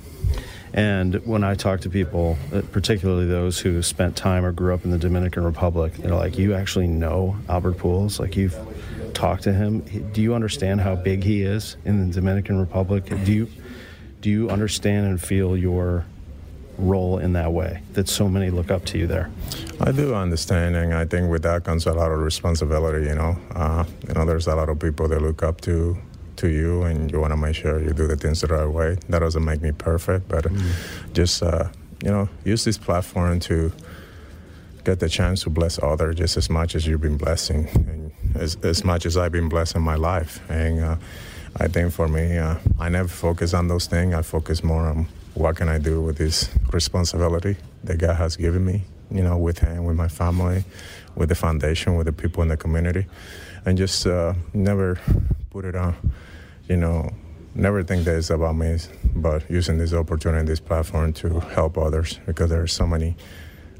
And 0.73 1.15
when 1.25 1.43
I 1.43 1.55
talk 1.55 1.81
to 1.81 1.89
people, 1.89 2.37
uh, 2.53 2.61
particularly 2.71 3.25
those 3.25 3.59
who 3.59 3.81
spent 3.81 4.15
time 4.15 4.45
or 4.45 4.51
grew 4.51 4.73
up 4.73 4.85
in 4.85 4.91
the 4.91 4.97
Dominican 4.97 5.43
Republic, 5.43 5.93
they're 5.97 6.15
like, 6.15 6.37
"You 6.37 6.53
actually 6.53 6.87
know 6.87 7.37
Albert 7.47 7.77
Pujols? 7.77 8.19
Like 8.19 8.35
you've 8.35 8.57
talked 9.13 9.43
to 9.43 9.53
him. 9.53 9.79
Do 10.13 10.21
you 10.21 10.33
understand 10.33 10.81
how 10.81 10.95
big 10.95 11.23
he 11.23 11.41
is 11.41 11.75
in 11.85 12.07
the 12.07 12.13
Dominican 12.13 12.59
Republic? 12.59 13.05
Do 13.25 13.33
you 13.33 13.47
do 14.21 14.29
you 14.29 14.49
understand 14.49 15.07
and 15.07 15.21
feel 15.21 15.57
your 15.57 16.05
role 16.77 17.17
in 17.19 17.33
that 17.33 17.51
way 17.51 17.81
that 17.93 18.07
so 18.07 18.29
many 18.29 18.49
look 18.49 18.71
up 18.71 18.85
to 18.85 18.97
you 18.97 19.07
there? 19.07 19.29
I 19.81 19.91
do 19.91 20.13
understand, 20.13 20.75
and 20.75 20.93
I 20.93 21.05
think 21.05 21.29
with 21.29 21.43
that 21.43 21.63
comes 21.63 21.85
a 21.85 21.93
lot 21.93 22.11
of 22.11 22.19
responsibility. 22.19 23.07
You 23.07 23.15
know, 23.15 23.37
uh, 23.55 23.85
you 24.07 24.13
know, 24.13 24.25
there's 24.25 24.47
a 24.47 24.55
lot 24.55 24.69
of 24.69 24.79
people 24.79 25.07
that 25.07 25.21
look 25.21 25.43
up 25.43 25.61
to 25.61 25.97
to 26.39 26.47
you, 26.47 26.83
and 26.83 27.11
you 27.11 27.19
want 27.19 27.31
to 27.31 27.37
make 27.37 27.55
sure 27.55 27.81
you 27.81 27.93
do 27.93 28.07
the 28.07 28.15
things 28.15 28.41
the 28.41 28.47
right 28.47 28.67
way. 28.67 28.97
That 29.09 29.19
doesn't 29.19 29.45
make 29.45 29.61
me 29.61 29.71
perfect, 29.71 30.27
but 30.27 30.45
mm. 30.45 30.71
just 31.13 31.43
uh, 31.43 31.69
you 32.03 32.11
know, 32.11 32.29
use 32.45 32.63
this 32.63 32.77
platform 32.77 33.39
to 33.41 33.71
get 34.83 34.99
the 34.99 35.09
chance 35.09 35.43
to 35.43 35.49
bless 35.49 35.81
others 35.83 36.15
just 36.15 36.37
as 36.37 36.49
much 36.49 36.75
as 36.75 36.87
you've 36.87 37.01
been 37.01 37.17
blessing, 37.17 37.67
and 37.75 38.11
as, 38.35 38.55
as 38.63 38.83
much 38.83 39.05
as 39.05 39.17
I've 39.17 39.31
been 39.31 39.49
blessed 39.49 39.75
in 39.75 39.81
my 39.81 39.95
life. 39.95 40.39
And 40.49 40.79
uh, 40.79 40.95
I 41.57 41.67
think 41.67 41.91
for 41.91 42.07
me, 42.07 42.37
uh, 42.37 42.55
I 42.79 42.89
never 42.89 43.09
focus 43.09 43.53
on 43.53 43.67
those 43.67 43.87
things. 43.87 44.13
I 44.13 44.21
focus 44.21 44.63
more 44.63 44.87
on 44.87 45.07
what 45.33 45.55
can 45.57 45.69
I 45.69 45.77
do 45.77 46.01
with 46.01 46.17
this 46.17 46.49
responsibility 46.71 47.57
that 47.83 47.97
God 47.97 48.15
has 48.15 48.35
given 48.35 48.65
me, 48.65 48.83
you 49.11 49.23
know, 49.23 49.37
with 49.37 49.59
Him, 49.59 49.83
with 49.85 49.95
my 49.95 50.07
family, 50.07 50.63
with 51.15 51.29
the 51.29 51.35
foundation, 51.35 51.95
with 51.95 52.05
the 52.05 52.13
people 52.13 52.41
in 52.43 52.49
the 52.49 52.57
community, 52.57 53.05
and 53.65 53.77
just 53.77 54.07
uh, 54.07 54.33
never 54.53 54.99
put 55.49 55.65
it 55.65 55.75
on, 55.75 55.95
you 56.69 56.77
know, 56.77 57.09
never 57.55 57.83
think 57.83 58.05
that 58.05 58.15
it's 58.15 58.29
about 58.29 58.55
me, 58.55 58.77
but 59.15 59.49
using 59.49 59.77
this 59.77 59.91
opportunity, 59.91 60.45
this 60.45 60.59
platform 60.59 61.11
to 61.13 61.39
help 61.39 61.77
others 61.77 62.19
because 62.25 62.49
there 62.49 62.61
are 62.61 62.67
so 62.67 62.87
many 62.87 63.17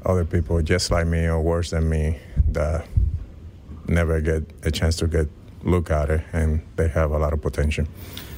other 0.04 0.24
people 0.24 0.60
just 0.60 0.90
like 0.90 1.06
me 1.06 1.26
or 1.26 1.40
worse 1.40 1.70
than 1.70 1.88
me 1.88 2.18
that 2.48 2.86
never 3.86 4.20
get 4.20 4.42
a 4.64 4.70
chance 4.70 4.96
to 4.96 5.06
get 5.06 5.28
look 5.62 5.90
at 5.90 6.10
it 6.10 6.22
and 6.32 6.62
they 6.76 6.88
have 6.88 7.10
a 7.12 7.18
lot 7.18 7.32
of 7.32 7.40
potential. 7.40 7.86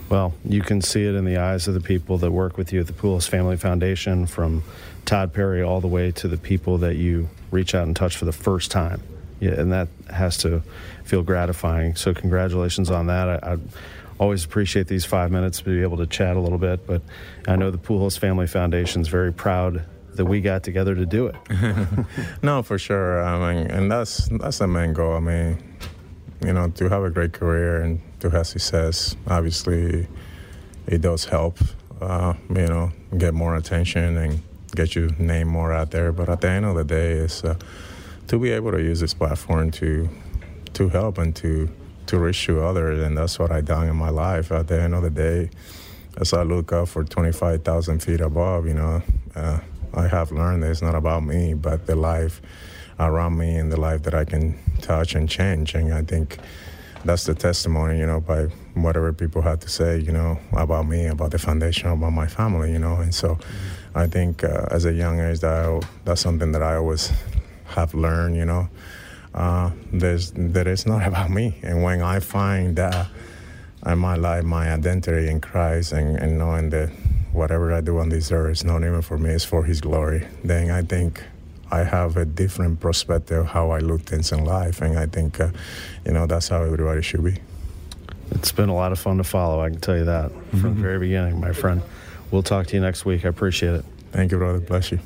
Well, 0.09 0.35
you 0.45 0.61
can 0.61 0.83
see 0.83 1.07
it 1.07 1.15
in 1.15 1.25
the 1.25 1.39
eyes 1.39 1.69
of 1.69 1.75
the 1.75 1.81
people 1.81 2.19
that 2.19 2.31
work 2.31 2.59
with 2.59 2.73
you 2.73 2.81
at 2.81 2.87
the 2.87 2.93
Pujols 2.93 3.27
Family 3.27 3.57
Foundation, 3.57 4.27
from 4.27 4.63
Todd 5.07 5.33
Perry 5.33 5.63
all 5.63 5.81
the 5.81 5.89
way 5.89 6.11
to 6.13 6.29
the 6.29 6.37
people 6.37 6.79
that 6.79 6.97
you 6.97 7.31
reach 7.51 7.75
out 7.75 7.87
and 7.87 7.97
touch 7.97 8.17
for 8.17 8.27
the 8.27 8.33
first 8.33 8.71
time. 8.71 9.03
Yeah, 9.41 9.53
and 9.53 9.73
that 9.73 9.89
has 10.11 10.37
to 10.39 10.63
feel 11.05 11.23
gratifying. 11.23 11.97
So, 11.97 12.13
congratulations 12.13 12.91
on 12.91 13.07
that. 13.07 13.29
I, 13.29 13.53
I 13.55 13.59
always 14.23 14.45
appreciate 14.45 14.87
these 14.87 15.05
five 15.05 15.33
minutes 15.33 15.59
to 15.59 15.65
be 15.65 15.83
able 15.83 15.97
to 15.97 16.07
chat 16.07 16.37
a 16.37 16.41
little 16.41 16.59
bit. 16.59 16.87
But 16.87 17.03
I 17.49 17.57
know 17.57 17.71
the 17.71 17.79
Pujols 17.79 18.17
Family 18.17 18.47
Foundation 18.47 19.03
is 19.03 19.09
very 19.09 19.33
proud 19.33 19.85
that 20.15 20.27
we 20.27 20.41
got 20.41 20.63
together 20.63 20.95
to 20.95 21.05
do 21.05 21.27
it. 21.27 21.37
no, 22.43 22.63
for 22.63 22.79
sure. 22.79 23.23
I 23.23 23.55
mean, 23.55 23.67
and 23.67 23.91
that's 23.91 24.29
that's 24.29 24.59
the 24.59 24.69
main 24.69 24.93
goal. 24.93 25.17
I 25.17 25.21
mean, 25.21 25.77
you 26.45 26.53
know, 26.53 26.69
to 26.69 26.89
have 26.89 27.03
a 27.03 27.11
great 27.11 27.33
career 27.33 27.83
and 27.83 28.01
to 28.21 28.31
have 28.31 28.47
success, 28.47 29.17
obviously, 29.27 30.07
it 30.87 31.01
does 31.01 31.25
help. 31.25 31.59
Uh, 32.01 32.35
you 32.49 32.67
know, 32.67 32.93
get 33.19 33.35
more 33.35 33.57
attention 33.57 34.17
and 34.17 34.43
get 34.75 34.95
your 34.95 35.11
name 35.19 35.49
more 35.49 35.73
out 35.73 35.91
there. 35.91 36.13
But 36.13 36.29
at 36.29 36.41
the 36.41 36.49
end 36.49 36.65
of 36.65 36.77
the 36.77 36.85
day, 36.85 37.13
it's 37.13 37.43
uh, 37.43 37.57
to 38.29 38.39
be 38.39 38.51
able 38.51 38.71
to 38.71 38.81
use 38.81 39.01
this 39.01 39.15
platform 39.15 39.73
to 39.73 40.09
to 40.75 40.89
help 40.89 41.19
and 41.19 41.35
to 41.37 41.69
to 42.13 42.33
to 42.33 42.63
others, 42.63 43.03
and 43.03 43.17
that's 43.17 43.39
what 43.39 43.51
I've 43.51 43.65
done 43.65 43.89
in 43.89 43.97
my 43.97 44.11
life. 44.11 44.53
At 44.53 44.69
the 44.69 44.81
end 44.81 44.95
of 44.95 45.03
the 45.03 45.11
day, 45.11 45.51
as 46.21 46.33
I 46.33 46.43
look 46.43 46.73
up 46.73 46.89
for 46.89 47.05
25,000 47.05 48.03
feet 48.03 48.21
above, 48.21 48.67
you 48.67 48.75
know. 48.75 49.03
Uh, 49.35 49.61
I 49.95 50.09
have 50.09 50.33
learned 50.33 50.63
that 50.63 50.71
it's 50.71 50.83
not 50.83 50.95
about 50.95 51.23
me, 51.23 51.55
but 51.55 51.87
the 51.87 51.97
life 51.97 52.41
around 52.99 53.37
me 53.37 53.57
and 53.57 53.71
the 53.71 53.79
life 53.79 54.03
that 54.05 54.15
I 54.15 54.25
can 54.25 54.59
touch 54.81 55.15
and 55.15 55.29
change. 55.29 55.75
And 55.75 55.93
I 55.93 56.03
think 56.03 56.39
that's 57.05 57.25
the 57.25 57.35
testimony, 57.35 57.99
you 57.99 58.07
know, 58.07 58.21
by 58.21 58.45
whatever 58.75 59.13
people 59.13 59.43
had 59.43 59.61
to 59.63 59.69
say, 59.69 59.99
you 59.99 60.13
know, 60.13 60.39
about 60.53 60.87
me, 60.87 61.07
about 61.07 61.31
the 61.31 61.39
foundation, 61.39 61.91
about 61.91 62.13
my 62.13 62.27
family, 62.27 62.73
you 62.73 62.79
know. 62.79 62.97
And 62.97 63.15
so. 63.15 63.39
I 63.95 64.07
think 64.07 64.43
uh, 64.43 64.67
as 64.71 64.87
a 64.87 64.93
young 64.93 65.21
age, 65.21 65.41
that 65.41 65.67
I, 65.67 65.81
that's 66.05 66.23
something 66.23 66.53
that 66.53 66.63
I 66.63 66.77
always 66.77 67.13
have 67.67 67.93
learned, 67.95 68.37
you 68.37 68.47
know. 68.47 68.69
Uh, 69.35 69.71
there's 69.93 70.33
that 70.33 70.67
it's 70.67 70.87
not 70.87 71.07
about 71.07 71.31
me. 71.31 71.59
And 71.63 71.83
when 71.83 72.03
I 72.03 72.21
find 72.21 72.77
that 72.77 73.09
in 73.87 73.99
my 73.99 74.17
life, 74.17 74.45
my 74.45 74.73
identity 74.73 75.29
in 75.29 75.41
Christ, 75.41 75.93
and, 75.93 76.17
and 76.17 76.39
knowing 76.39 76.71
that 76.71 76.91
whatever 77.33 77.73
I 77.73 77.81
do 77.81 77.99
on 77.99 78.11
this 78.11 78.31
earth 78.31 78.53
is 78.53 78.65
not 78.65 78.83
even 78.83 79.03
for 79.03 79.19
me, 79.19 79.31
it's 79.31 79.45
for 79.45 79.65
His 79.65 79.81
glory, 79.81 80.27
then 80.45 80.71
I 80.71 80.83
think 80.83 81.23
I 81.71 81.85
have 81.85 82.19
a 82.19 82.27
different 82.27 82.81
perspective 82.81 83.47
how 83.47 83.71
I 83.71 83.79
look 83.79 84.03
things 84.03 84.31
in 84.31 84.45
life, 84.45 84.83
and 84.83 84.99
I 84.99 85.07
think, 85.07 85.41
uh, 85.41 85.49
you 86.05 86.13
know, 86.13 86.27
that's 86.27 86.49
how 86.49 86.63
everybody 86.63 87.01
should 87.01 87.25
be. 87.25 87.39
It's 88.33 88.53
been 88.53 88.69
a 88.69 88.75
lot 88.75 88.93
of 88.93 88.99
fun 88.99 89.17
to 89.19 89.25
follow. 89.25 89.63
I 89.63 89.71
can 89.71 89.81
tell 89.81 89.97
you 89.97 90.05
that 90.05 90.31
mm-hmm. 90.31 90.61
from 90.61 90.75
the 90.75 90.83
very 90.83 90.99
beginning, 90.99 91.41
my 91.41 91.53
friend. 91.53 91.83
We'll 92.31 92.43
talk 92.43 92.67
to 92.69 92.75
you 92.75 92.81
next 92.81 93.05
week. 93.05 93.25
I 93.25 93.29
appreciate 93.29 93.75
it. 93.75 93.85
Thank 94.11 94.33
you, 94.33 94.39
brother. 94.39 94.61
Bless 94.61 94.93
you. 94.93 95.01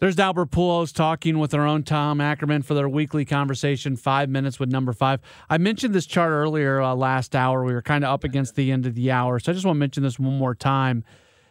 There's 0.00 0.16
Albert 0.16 0.52
Pujols 0.52 0.94
talking 0.94 1.40
with 1.40 1.52
our 1.54 1.66
own 1.66 1.82
Tom 1.82 2.20
Ackerman 2.20 2.62
for 2.62 2.74
their 2.74 2.88
weekly 2.88 3.24
conversation, 3.24 3.96
five 3.96 4.28
minutes 4.28 4.60
with 4.60 4.70
number 4.70 4.92
five. 4.92 5.20
I 5.50 5.58
mentioned 5.58 5.92
this 5.92 6.06
chart 6.06 6.30
earlier 6.30 6.80
uh, 6.80 6.94
last 6.94 7.34
hour. 7.34 7.64
We 7.64 7.72
were 7.72 7.82
kind 7.82 8.04
of 8.04 8.10
up 8.10 8.22
against 8.22 8.54
the 8.54 8.70
end 8.70 8.86
of 8.86 8.94
the 8.94 9.10
hour, 9.10 9.40
so 9.40 9.50
I 9.50 9.54
just 9.54 9.66
want 9.66 9.74
to 9.74 9.80
mention 9.80 10.04
this 10.04 10.16
one 10.16 10.38
more 10.38 10.54
time. 10.54 11.02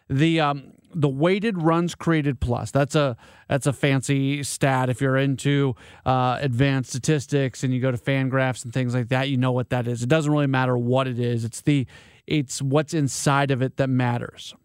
The 0.10 0.40
um, 0.40 0.72
the 0.96 1.10
weighted 1.10 1.62
runs 1.62 1.94
created 1.94 2.40
plus. 2.40 2.72
That's 2.72 2.96
a 2.96 3.18
that's 3.50 3.68
a 3.68 3.74
fancy 3.74 4.42
stat. 4.44 4.90
If 4.90 5.02
you're 5.02 5.18
into 5.18 5.76
uh, 6.06 6.38
advanced 6.40 6.92
statistics 6.92 7.66
and 7.66 7.74
you 7.74 7.82
go 7.82 7.92
to 7.92 7.98
Fangraphs 7.98 8.64
and 8.64 8.74
things 8.74 8.96
like 8.96 9.10
that, 9.10 9.28
you 9.28 9.36
know 9.36 9.52
what 9.52 9.72
that 9.72 9.90
is. 9.90 10.04
It 10.04 10.08
doesn't 10.08 10.32
really 10.32 10.48
matter 10.48 10.78
what 10.78 11.06
it 11.06 11.20
is. 11.20 11.44
It's 11.44 11.60
the 11.60 11.86
it's 12.26 12.62
what's 12.62 12.94
inside 12.94 13.52
of 13.52 13.62
it 13.62 13.76
that 13.76 13.90
matters. 13.90 14.56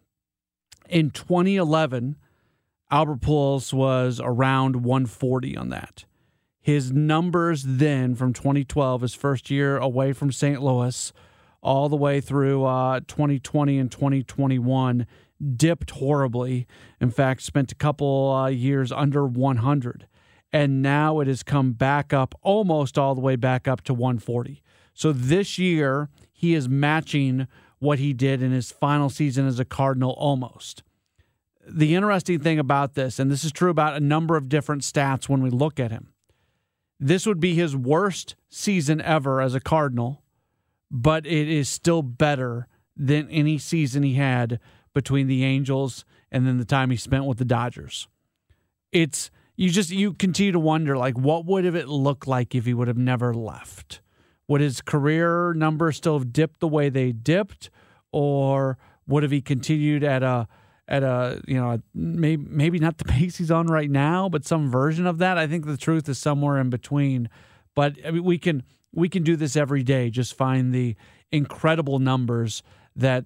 In 0.89 1.11
2011, 1.11 2.15
Albert 2.93 3.21
Pujols 3.21 3.73
was 3.73 4.21
around 4.23 4.83
140 4.83 5.57
on 5.57 5.69
that. 5.69 6.05
His 6.61 6.91
numbers 6.91 7.63
then 7.65 8.13
from 8.13 8.33
2012, 8.33 9.01
his 9.01 9.15
first 9.15 9.49
year 9.49 9.77
away 9.77 10.13
from 10.13 10.31
St. 10.31 10.61
Louis, 10.61 11.11
all 11.63 11.89
the 11.89 11.95
way 11.95 12.21
through 12.21 12.65
uh, 12.65 12.99
2020 13.07 13.79
and 13.79 13.91
2021 13.91 15.07
dipped 15.55 15.89
horribly. 15.89 16.67
In 17.01 17.09
fact, 17.09 17.41
spent 17.41 17.71
a 17.71 17.75
couple 17.75 18.29
uh, 18.29 18.49
years 18.49 18.91
under 18.91 19.25
100. 19.25 20.07
And 20.51 20.83
now 20.83 21.19
it 21.19 21.25
has 21.25 21.41
come 21.41 21.71
back 21.71 22.13
up 22.13 22.35
almost 22.43 22.99
all 22.99 23.15
the 23.15 23.21
way 23.21 23.35
back 23.35 23.67
up 23.67 23.81
to 23.85 23.93
140. 23.95 24.61
So 24.93 25.11
this 25.11 25.57
year, 25.57 26.09
he 26.31 26.53
is 26.53 26.69
matching 26.69 27.47
what 27.79 27.97
he 27.97 28.13
did 28.13 28.43
in 28.43 28.51
his 28.51 28.71
final 28.71 29.09
season 29.09 29.47
as 29.47 29.59
a 29.59 29.65
Cardinal 29.65 30.11
almost. 30.11 30.83
The 31.67 31.95
interesting 31.95 32.39
thing 32.39 32.59
about 32.59 32.93
this, 32.93 33.19
and 33.19 33.31
this 33.31 33.43
is 33.43 33.51
true 33.51 33.69
about 33.69 33.95
a 33.95 33.99
number 33.99 34.35
of 34.35 34.49
different 34.49 34.81
stats 34.81 35.29
when 35.29 35.41
we 35.41 35.49
look 35.49 35.79
at 35.79 35.91
him, 35.91 36.13
this 36.99 37.25
would 37.25 37.39
be 37.39 37.53
his 37.53 37.75
worst 37.75 38.35
season 38.49 39.01
ever 39.01 39.41
as 39.41 39.55
a 39.55 39.59
Cardinal, 39.59 40.23
but 40.91 41.25
it 41.25 41.49
is 41.49 41.69
still 41.69 42.01
better 42.01 42.67
than 42.95 43.29
any 43.29 43.57
season 43.57 44.03
he 44.03 44.13
had 44.15 44.59
between 44.93 45.27
the 45.27 45.43
Angels 45.43 46.05
and 46.31 46.45
then 46.47 46.57
the 46.57 46.65
time 46.65 46.89
he 46.89 46.97
spent 46.97 47.25
with 47.25 47.37
the 47.37 47.45
Dodgers. 47.45 48.07
It's 48.91 49.31
you 49.55 49.69
just 49.69 49.89
you 49.89 50.13
continue 50.13 50.51
to 50.51 50.59
wonder 50.59 50.97
like 50.97 51.17
what 51.17 51.45
would 51.45 51.65
have 51.65 51.75
it 51.75 51.87
looked 51.87 52.27
like 52.27 52.55
if 52.55 52.65
he 52.65 52.73
would 52.73 52.87
have 52.87 52.97
never 52.97 53.33
left? 53.33 54.01
Would 54.47 54.61
his 54.61 54.81
career 54.81 55.53
numbers 55.53 55.97
still 55.97 56.17
have 56.17 56.33
dipped 56.33 56.59
the 56.59 56.67
way 56.67 56.89
they 56.89 57.11
dipped, 57.11 57.69
or 58.11 58.77
would 59.07 59.23
have 59.23 59.31
he 59.31 59.41
continued 59.41 60.03
at 60.03 60.23
a 60.23 60.47
at 60.87 61.03
a 61.03 61.41
you 61.47 61.55
know 61.55 61.79
maybe 61.93 62.45
maybe 62.49 62.79
not 62.79 62.97
the 62.97 63.05
pace 63.05 63.37
he's 63.37 63.51
on 63.51 63.67
right 63.67 63.89
now, 63.89 64.29
but 64.29 64.45
some 64.45 64.69
version 64.69 65.05
of 65.05 65.17
that? 65.19 65.37
I 65.37 65.47
think 65.47 65.65
the 65.65 65.77
truth 65.77 66.07
is 66.09 66.19
somewhere 66.19 66.59
in 66.59 66.69
between. 66.69 67.29
But 67.75 67.95
I 68.05 68.11
mean, 68.11 68.23
we 68.23 68.37
can 68.37 68.63
we 68.93 69.09
can 69.09 69.23
do 69.23 69.35
this 69.35 69.55
every 69.55 69.83
day. 69.83 70.09
Just 70.09 70.35
find 70.35 70.73
the 70.73 70.95
incredible 71.31 71.99
numbers 71.99 72.63
that 72.95 73.25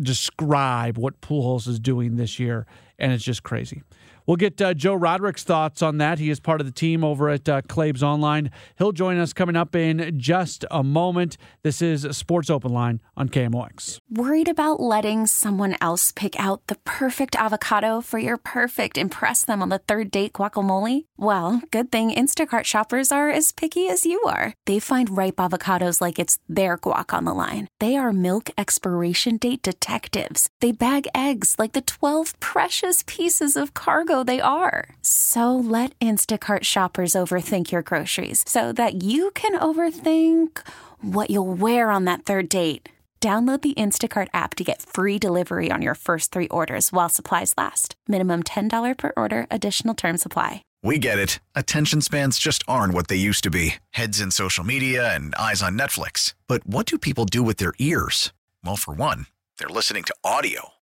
describe 0.00 0.98
what 0.98 1.20
Pujols 1.20 1.68
is 1.68 1.78
doing 1.78 2.16
this 2.16 2.38
year, 2.38 2.66
and 2.98 3.12
it's 3.12 3.24
just 3.24 3.42
crazy. 3.42 3.82
We'll 4.26 4.38
get 4.38 4.60
uh, 4.62 4.72
Joe 4.72 4.94
Roderick's 4.94 5.44
thoughts 5.44 5.82
on 5.82 5.98
that. 5.98 6.18
He 6.18 6.30
is 6.30 6.40
part 6.40 6.60
of 6.60 6.66
the 6.66 6.72
team 6.72 7.04
over 7.04 7.28
at 7.28 7.46
uh, 7.46 7.60
Claibs 7.62 8.02
Online. 8.02 8.50
He'll 8.78 8.92
join 8.92 9.18
us 9.18 9.34
coming 9.34 9.54
up 9.54 9.76
in 9.76 10.18
just 10.18 10.64
a 10.70 10.82
moment. 10.82 11.36
This 11.62 11.82
is 11.82 12.06
Sports 12.16 12.48
Open 12.48 12.72
Line 12.72 13.00
on 13.18 13.28
KMOX. 13.28 13.98
Worried 14.10 14.48
about 14.48 14.80
letting 14.80 15.26
someone 15.26 15.76
else 15.80 16.10
pick 16.10 16.40
out 16.40 16.66
the 16.68 16.76
perfect 16.84 17.36
avocado 17.36 18.00
for 18.00 18.18
your 18.18 18.38
perfect 18.38 18.96
impress 18.96 19.44
them 19.44 19.60
on 19.60 19.68
the 19.68 19.78
third 19.78 20.10
date 20.10 20.32
guacamole? 20.32 21.04
Well, 21.18 21.60
good 21.70 21.92
thing 21.92 22.10
Instacart 22.10 22.64
shoppers 22.64 23.12
are 23.12 23.28
as 23.28 23.52
picky 23.52 23.88
as 23.88 24.06
you 24.06 24.22
are. 24.22 24.54
They 24.64 24.78
find 24.78 25.16
ripe 25.16 25.36
avocados 25.36 26.00
like 26.00 26.18
it's 26.18 26.38
their 26.48 26.78
guac 26.78 27.12
on 27.12 27.24
the 27.24 27.34
line. 27.34 27.68
They 27.78 27.96
are 27.96 28.12
milk 28.12 28.48
expiration 28.56 29.36
date 29.36 29.60
detectives. 29.60 30.48
They 30.60 30.72
bag 30.72 31.06
eggs 31.14 31.56
like 31.58 31.72
the 31.74 31.82
12 31.82 32.40
precious 32.40 33.04
pieces 33.06 33.54
of 33.54 33.74
cargo 33.74 34.13
they 34.22 34.40
are. 34.40 34.90
So 35.00 35.56
let 35.56 35.98
Instacart 35.98 36.64
shoppers 36.64 37.14
overthink 37.14 37.72
your 37.72 37.82
groceries 37.82 38.44
so 38.46 38.70
that 38.72 39.02
you 39.02 39.30
can 39.30 39.58
overthink 39.58 40.60
what 41.00 41.30
you'll 41.30 41.54
wear 41.54 41.90
on 41.90 42.04
that 42.04 42.24
third 42.24 42.48
date. 42.50 42.90
Download 43.20 43.58
the 43.62 43.72
Instacart 43.72 44.28
app 44.34 44.54
to 44.56 44.64
get 44.64 44.82
free 44.82 45.18
delivery 45.18 45.70
on 45.70 45.80
your 45.80 45.94
first 45.94 46.30
three 46.30 46.48
orders 46.48 46.92
while 46.92 47.08
supplies 47.08 47.54
last. 47.56 47.94
Minimum 48.06 48.42
$10 48.42 48.98
per 48.98 49.12
order, 49.16 49.46
additional 49.50 49.94
term 49.94 50.18
supply. 50.18 50.62
We 50.82 50.98
get 50.98 51.18
it. 51.18 51.40
Attention 51.54 52.02
spans 52.02 52.38
just 52.38 52.62
aren't 52.68 52.92
what 52.92 53.08
they 53.08 53.16
used 53.16 53.42
to 53.44 53.50
be 53.50 53.76
heads 53.92 54.20
in 54.20 54.30
social 54.30 54.62
media 54.62 55.14
and 55.14 55.34
eyes 55.36 55.62
on 55.62 55.78
Netflix. 55.78 56.34
But 56.48 56.66
what 56.66 56.84
do 56.84 56.98
people 56.98 57.24
do 57.24 57.42
with 57.42 57.56
their 57.56 57.72
ears? 57.78 58.34
Well, 58.62 58.76
for 58.76 58.92
one, 58.92 59.24
they're 59.56 59.70
listening 59.70 60.02
to 60.04 60.14
audio. 60.22 60.74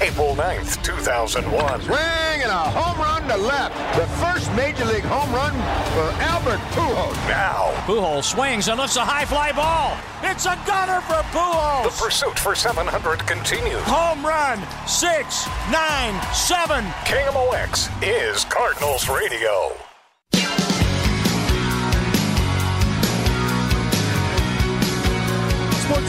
April 0.00 0.36
9th, 0.36 0.80
2001. 0.84 1.82
Swing 1.82 1.98
and 1.98 2.52
a 2.52 2.70
home 2.70 3.00
run 3.00 3.26
to 3.28 3.36
left. 3.36 3.74
The 3.96 4.06
first 4.22 4.52
major 4.54 4.84
league 4.84 5.02
home 5.02 5.32
run 5.32 5.52
for 5.92 6.22
Albert 6.22 6.60
Pujols. 6.70 7.16
Now. 7.28 7.72
Pujols 7.84 8.22
swings 8.22 8.68
and 8.68 8.78
lifts 8.78 8.94
a 8.94 9.04
high 9.04 9.24
fly 9.24 9.50
ball. 9.50 9.96
It's 10.22 10.46
a 10.46 10.56
gunner 10.66 11.00
for 11.00 11.20
Pujols. 11.34 11.84
The 11.84 12.04
pursuit 12.04 12.38
for 12.38 12.54
700 12.54 13.26
continues. 13.26 13.82
Home 13.86 14.24
run. 14.24 14.60
Six, 14.86 15.48
nine, 15.72 16.14
seven. 16.32 16.84
KMOX 17.02 17.90
is 18.00 18.44
Cardinals 18.44 19.08
Radio. 19.08 19.87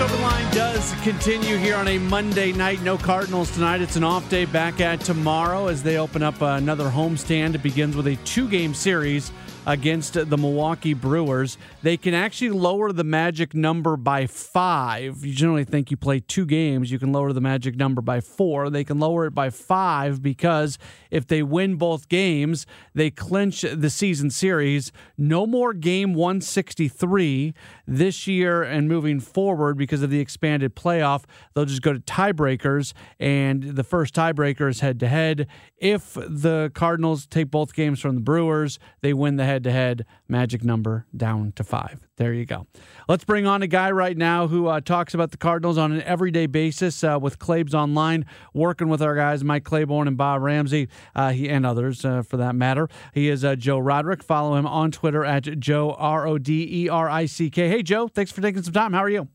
Open 0.01 0.21
Line 0.21 0.53
does 0.53 0.93
continue 1.03 1.57
here 1.57 1.75
on 1.75 1.89
a 1.89 1.97
Monday 1.97 2.53
night. 2.53 2.81
No 2.83 2.97
Cardinals 2.97 3.51
tonight. 3.51 3.81
It's 3.81 3.97
an 3.97 4.05
off 4.05 4.29
day 4.29 4.45
back 4.45 4.79
at 4.79 5.01
tomorrow 5.01 5.67
as 5.67 5.83
they 5.83 5.97
open 5.97 6.23
up 6.23 6.41
another 6.41 6.85
homestand. 6.85 7.55
It 7.55 7.63
begins 7.63 7.97
with 7.97 8.07
a 8.07 8.15
two 8.17 8.47
game 8.47 8.73
series 8.73 9.29
against 9.65 10.13
the 10.13 10.37
Milwaukee 10.37 10.93
Brewers. 10.93 11.57
They 11.83 11.97
can 11.97 12.13
actually 12.13 12.51
lower 12.51 12.91
the 12.91 13.03
magic 13.03 13.53
number 13.53 13.97
by 13.97 14.25
five. 14.25 15.25
You 15.25 15.33
generally 15.33 15.63
think 15.63 15.91
you 15.91 15.97
play 15.97 16.19
two 16.19 16.45
games, 16.45 16.91
you 16.91 16.97
can 16.97 17.11
lower 17.11 17.33
the 17.33 17.41
magic 17.41 17.75
number 17.75 18.01
by 18.01 18.21
four. 18.21 18.69
They 18.69 18.83
can 18.83 18.99
lower 18.99 19.25
it 19.25 19.35
by 19.35 19.49
five 19.49 20.23
because 20.23 20.77
if 21.11 21.27
they 21.27 21.43
win 21.43 21.75
both 21.75 22.09
games, 22.09 22.65
they 22.95 23.11
clinch 23.11 23.61
the 23.61 23.89
season 23.89 24.29
series. 24.29 24.91
No 25.17 25.45
more 25.45 25.73
game 25.73 26.13
163 26.13 27.53
this 27.89 28.27
year 28.27 28.61
and 28.61 28.87
moving 28.87 29.19
forward 29.19 29.77
because 29.77 30.01
of 30.01 30.09
the 30.09 30.19
expanded 30.19 30.75
playoff. 30.75 31.23
They'll 31.53 31.65
just 31.65 31.81
go 31.81 31.93
to 31.93 31.99
tiebreakers, 31.99 32.93
and 33.19 33.63
the 33.63 33.83
first 33.83 34.13
tiebreaker 34.13 34.69
is 34.69 34.81
head 34.81 34.99
to 34.99 35.07
head. 35.07 35.47
If 35.77 36.13
the 36.13 36.71
Cardinals 36.73 37.25
take 37.25 37.49
both 37.49 37.73
games 37.73 37.99
from 37.99 38.15
the 38.15 38.21
Brewers, 38.21 38.79
they 39.01 39.13
win 39.13 39.37
the 39.37 39.45
head 39.45 39.63
to 39.63 39.71
head. 39.71 40.05
Magic 40.29 40.63
number 40.63 41.07
down 41.17 41.53
to 41.55 41.63
five. 41.63 41.99
There 42.17 42.33
you 42.33 42.45
go. 42.45 42.67
Let's 43.07 43.23
bring 43.23 43.47
on 43.47 43.63
a 43.63 43.67
guy 43.67 43.89
right 43.89 44.15
now 44.15 44.47
who 44.47 44.67
uh, 44.67 44.79
talks 44.79 45.15
about 45.15 45.31
the 45.31 45.37
Cardinals 45.37 45.77
on 45.79 45.91
an 45.91 46.03
everyday 46.03 46.45
basis 46.45 47.03
uh, 47.03 47.17
with 47.19 47.39
Claibs 47.39 47.73
Online, 47.73 48.25
working 48.53 48.89
with 48.89 49.01
our 49.01 49.15
guys 49.15 49.43
Mike 49.43 49.63
Claiborne 49.63 50.07
and 50.07 50.17
Bob 50.17 50.43
Ramsey, 50.43 50.87
uh, 51.15 51.31
he 51.31 51.49
and 51.49 51.65
others 51.65 52.05
uh, 52.05 52.21
for 52.21 52.37
that 52.37 52.53
matter. 52.53 52.87
He 53.11 53.27
is 53.27 53.43
uh, 53.43 53.55
Joe 53.55 53.79
Roderick. 53.79 54.21
Follow 54.21 54.55
him 54.55 54.67
on 54.67 54.91
Twitter 54.91 55.25
at 55.25 55.59
Joe 55.59 55.95
R 55.97 56.27
O 56.27 56.37
D 56.37 56.83
E 56.83 56.89
R 56.89 57.09
I 57.09 57.25
C 57.25 57.49
K. 57.49 57.67
Hey 57.67 57.81
Joe, 57.81 58.07
thanks 58.07 58.31
for 58.31 58.41
taking 58.41 58.61
some 58.61 58.73
time. 58.73 58.93
How 58.93 59.03
are 59.03 59.09
you? 59.09 59.27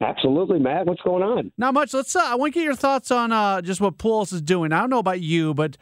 Absolutely, 0.00 0.58
Matt. 0.58 0.86
What's 0.86 1.02
going 1.02 1.22
on? 1.22 1.52
Not 1.56 1.74
much. 1.74 1.94
Let's. 1.94 2.16
Uh, 2.16 2.24
I 2.24 2.34
want 2.34 2.52
to 2.54 2.58
get 2.58 2.64
your 2.64 2.74
thoughts 2.74 3.12
on 3.12 3.30
uh, 3.30 3.62
just 3.62 3.80
what 3.80 3.98
Pujols 3.98 4.32
is 4.32 4.42
doing. 4.42 4.72
I 4.72 4.80
don't 4.80 4.90
know 4.90 4.98
about 4.98 5.20
you, 5.20 5.54
but 5.54 5.76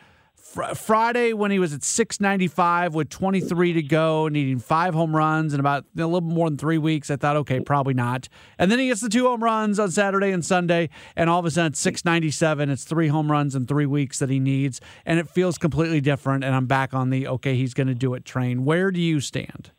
fr- 0.50 0.74
Friday 0.74 1.32
when 1.32 1.50
he 1.50 1.58
was 1.58 1.72
at 1.72 1.82
695 1.82 2.94
with 2.94 3.08
23 3.08 3.74
to 3.74 3.82
go, 3.82 4.28
needing 4.28 4.58
five 4.58 4.94
home 4.94 5.14
runs 5.14 5.54
in 5.54 5.60
about 5.60 5.84
a 5.96 6.04
little 6.04 6.20
more 6.20 6.48
than 6.48 6.58
three 6.58 6.78
weeks, 6.78 7.10
I 7.10 7.16
thought, 7.16 7.36
okay, 7.36 7.60
probably 7.60 7.94
not. 7.94 8.28
And 8.58 8.70
then 8.70 8.78
he 8.78 8.88
gets 8.88 9.00
the 9.00 9.08
two 9.08 9.26
home 9.26 9.42
runs 9.42 9.78
on 9.78 9.90
Saturday 9.90 10.30
and 10.30 10.44
Sunday, 10.44 10.90
and 11.16 11.30
all 11.30 11.38
of 11.38 11.46
a 11.46 11.50
sudden 11.50 11.72
it's 11.72 11.80
697. 11.80 12.70
It's 12.70 12.84
three 12.84 13.08
home 13.08 13.30
runs 13.30 13.54
in 13.54 13.66
three 13.66 13.86
weeks 13.86 14.18
that 14.18 14.30
he 14.30 14.40
needs, 14.40 14.80
and 15.06 15.18
it 15.18 15.28
feels 15.28 15.58
completely 15.58 16.00
different. 16.00 16.44
And 16.44 16.54
I'm 16.54 16.66
back 16.66 16.94
on 16.94 17.10
the 17.10 17.28
okay, 17.28 17.54
he's 17.56 17.74
going 17.74 17.88
to 17.88 17.94
do 17.94 18.14
it 18.14 18.24
train. 18.24 18.64
Where 18.64 18.90
do 18.90 19.00
you 19.00 19.20
stand? 19.20 19.70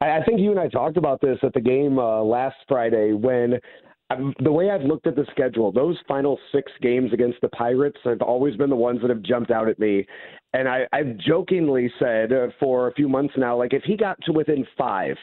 I 0.00 0.20
think 0.26 0.40
you 0.40 0.50
and 0.50 0.60
I 0.60 0.68
talked 0.68 0.98
about 0.98 1.22
this 1.22 1.38
at 1.42 1.54
the 1.54 1.60
game 1.60 1.98
uh, 1.98 2.22
last 2.22 2.56
Friday 2.68 3.12
when 3.14 3.54
the 4.38 4.52
way 4.52 4.70
I've 4.70 4.82
looked 4.82 5.06
at 5.06 5.16
the 5.16 5.26
schedule, 5.32 5.72
those 5.72 5.96
final 6.06 6.38
six 6.52 6.70
games 6.80 7.12
against 7.12 7.40
the 7.40 7.48
Pirates 7.48 7.98
have 8.04 8.22
always 8.22 8.54
been 8.54 8.70
the 8.70 8.76
ones 8.76 9.00
that 9.00 9.10
have 9.10 9.22
jumped 9.22 9.50
out 9.50 9.68
at 9.68 9.78
me. 9.80 10.06
And 10.52 10.68
I, 10.68 10.86
I've 10.92 11.16
jokingly 11.18 11.92
said 11.98 12.32
uh, 12.32 12.46
for 12.60 12.88
a 12.88 12.94
few 12.94 13.08
months 13.08 13.34
now, 13.36 13.58
like 13.58 13.74
if 13.74 13.82
he 13.82 13.96
got 13.96 14.16
to 14.22 14.32
within 14.32 14.64
five 14.78 15.16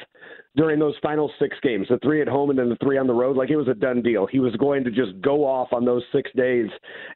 during 0.56 0.80
those 0.80 0.96
final 1.02 1.32
six 1.40 1.56
games, 1.64 1.88
the 1.90 1.98
three 2.00 2.22
at 2.22 2.28
home 2.28 2.50
and 2.50 2.60
then 2.60 2.70
the 2.70 2.76
three 2.84 2.98
on 2.98 3.08
the 3.08 3.14
road, 3.14 3.38
like 3.38 3.50
it 3.50 3.56
was 3.56 3.70
a 3.70 3.74
done 3.74 4.02
deal. 4.02 4.28
He 4.28 4.40
was 4.40 4.56
going 4.58 4.84
to 4.84 4.92
just 4.92 5.20
go 5.22 5.46
off 5.46 5.70
on 5.72 5.86
those 5.86 6.04
six 6.12 6.30
days 6.36 6.68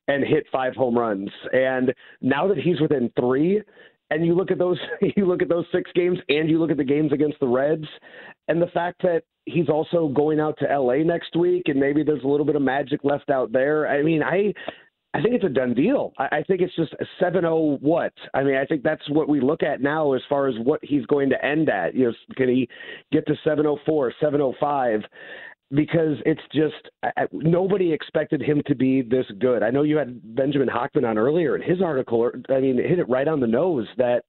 and 0.07 0.23
hit 0.23 0.45
five 0.51 0.73
home 0.73 0.97
runs. 0.97 1.29
And 1.51 1.93
now 2.21 2.47
that 2.47 2.57
he's 2.57 2.79
within 2.79 3.11
three, 3.19 3.61
and 4.09 4.25
you 4.25 4.33
look 4.33 4.51
at 4.51 4.57
those 4.57 4.79
you 5.15 5.25
look 5.25 5.41
at 5.41 5.49
those 5.49 5.65
six 5.71 5.89
games 5.93 6.17
and 6.29 6.49
you 6.49 6.59
look 6.59 6.71
at 6.71 6.77
the 6.77 6.83
games 6.83 7.11
against 7.11 7.39
the 7.39 7.47
Reds 7.47 7.87
and 8.47 8.61
the 8.61 8.67
fact 8.67 9.01
that 9.03 9.23
he's 9.45 9.69
also 9.69 10.09
going 10.09 10.39
out 10.39 10.57
to 10.59 10.65
LA 10.65 10.97
next 10.97 11.35
week 11.35 11.63
and 11.67 11.79
maybe 11.79 12.03
there's 12.03 12.23
a 12.23 12.27
little 12.27 12.45
bit 12.45 12.55
of 12.55 12.61
magic 12.61 13.01
left 13.03 13.29
out 13.29 13.51
there. 13.51 13.87
I 13.87 14.01
mean, 14.01 14.23
I 14.23 14.53
I 15.13 15.21
think 15.21 15.35
it's 15.35 15.45
a 15.45 15.49
done 15.49 15.73
deal. 15.73 16.13
I, 16.17 16.27
I 16.37 16.43
think 16.43 16.61
it's 16.61 16.75
just 16.75 16.93
seven 17.19 17.45
oh 17.45 17.77
what? 17.81 18.13
I 18.33 18.43
mean, 18.43 18.55
I 18.55 18.65
think 18.65 18.83
that's 18.83 19.07
what 19.09 19.29
we 19.29 19.39
look 19.39 19.63
at 19.63 19.81
now 19.81 20.13
as 20.13 20.21
far 20.29 20.47
as 20.47 20.55
what 20.59 20.79
he's 20.83 21.05
going 21.05 21.29
to 21.29 21.45
end 21.45 21.69
at. 21.69 21.95
You 21.95 22.07
know, 22.07 22.13
can 22.35 22.49
he 22.49 22.69
get 23.11 23.25
to 23.27 23.35
seven 23.43 23.65
oh 23.65 23.79
four, 23.85 24.13
seven 24.21 24.41
oh 24.41 24.53
five? 24.59 25.01
Because 25.73 26.15
it's 26.25 26.41
just 26.53 26.89
nobody 27.33 27.91
expected 27.91 28.41
him 28.41 28.61
to 28.67 28.75
be 28.75 29.01
this 29.01 29.25
good. 29.39 29.63
I 29.63 29.69
know 29.69 29.83
you 29.83 29.97
had 29.97 30.35
Benjamin 30.35 30.69
Hochman 30.69 31.05
on 31.05 31.17
earlier, 31.17 31.55
and 31.55 31.63
his 31.63 31.81
article, 31.81 32.31
I 32.49 32.59
mean, 32.61 32.79
it 32.79 32.89
hit 32.89 32.99
it 32.99 33.09
right 33.09 33.27
on 33.27 33.41
the 33.41 33.47
nose 33.47 33.85
that 33.97 34.23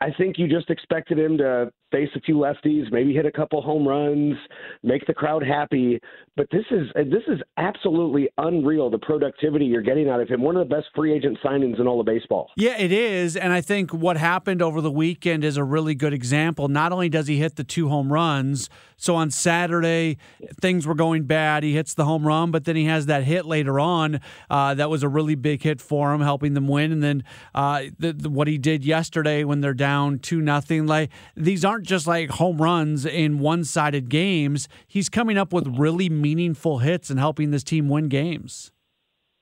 I 0.00 0.10
think 0.18 0.38
you 0.38 0.48
just 0.48 0.68
expected 0.68 1.18
him 1.18 1.38
to 1.38 1.70
face 1.90 2.08
a 2.14 2.20
few 2.20 2.36
lefties, 2.36 2.90
maybe 2.90 3.12
hit 3.12 3.26
a 3.26 3.32
couple 3.32 3.60
home 3.62 3.86
runs, 3.86 4.36
make 4.82 5.06
the 5.06 5.14
crowd 5.14 5.42
happy. 5.44 6.00
But 6.36 6.46
this 6.50 6.64
is 6.70 6.88
this 6.94 7.22
is 7.28 7.40
absolutely 7.56 8.28
unreal. 8.38 8.90
The 8.90 8.98
productivity 8.98 9.66
you're 9.66 9.82
getting 9.82 10.08
out 10.08 10.20
of 10.20 10.28
him. 10.28 10.42
One 10.42 10.56
of 10.56 10.68
the 10.68 10.74
best 10.74 10.86
free 10.94 11.12
agent 11.12 11.38
signings 11.44 11.80
in 11.80 11.86
all 11.86 12.00
of 12.00 12.06
baseball. 12.06 12.50
Yeah, 12.56 12.76
it 12.78 12.92
is, 12.92 13.36
and 13.36 13.52
I 13.52 13.60
think 13.60 13.92
what 13.92 14.16
happened 14.16 14.62
over 14.62 14.80
the 14.80 14.90
weekend 14.90 15.44
is 15.44 15.56
a 15.56 15.64
really 15.64 15.94
good 15.94 16.12
example. 16.12 16.68
Not 16.68 16.92
only 16.92 17.08
does 17.08 17.26
he 17.26 17.38
hit 17.38 17.56
the 17.56 17.64
two 17.64 17.88
home 17.88 18.12
runs, 18.12 18.70
so 18.96 19.16
on 19.16 19.30
Saturday 19.30 20.18
things 20.60 20.86
were 20.86 20.94
going 20.94 21.24
bad. 21.24 21.62
He 21.62 21.74
hits 21.74 21.94
the 21.94 22.04
home 22.04 22.26
run, 22.26 22.50
but 22.50 22.64
then 22.64 22.76
he 22.76 22.84
has 22.84 23.06
that 23.06 23.24
hit 23.24 23.46
later 23.46 23.80
on 23.80 24.20
uh, 24.48 24.74
that 24.74 24.90
was 24.90 25.02
a 25.02 25.08
really 25.08 25.34
big 25.34 25.62
hit 25.62 25.80
for 25.80 26.12
him, 26.12 26.20
helping 26.20 26.54
them 26.54 26.68
win. 26.68 26.92
And 26.92 27.02
then 27.02 27.24
uh, 27.54 27.84
the, 27.98 28.12
the, 28.12 28.30
what 28.30 28.46
he 28.46 28.58
did 28.58 28.84
yesterday 28.84 29.44
when 29.44 29.60
they're 29.60 29.74
down 29.74 30.18
two 30.18 30.40
nothing, 30.40 30.86
like 30.86 31.10
these 31.34 31.64
aren't 31.64 31.79
just 31.82 32.06
like 32.06 32.30
home 32.30 32.60
runs 32.60 33.04
in 33.06 33.38
one 33.38 33.64
sided 33.64 34.08
games. 34.08 34.68
He's 34.86 35.08
coming 35.08 35.38
up 35.38 35.52
with 35.52 35.66
really 35.78 36.08
meaningful 36.08 36.78
hits 36.78 37.10
and 37.10 37.18
helping 37.18 37.50
this 37.50 37.64
team 37.64 37.88
win 37.88 38.08
games. 38.08 38.72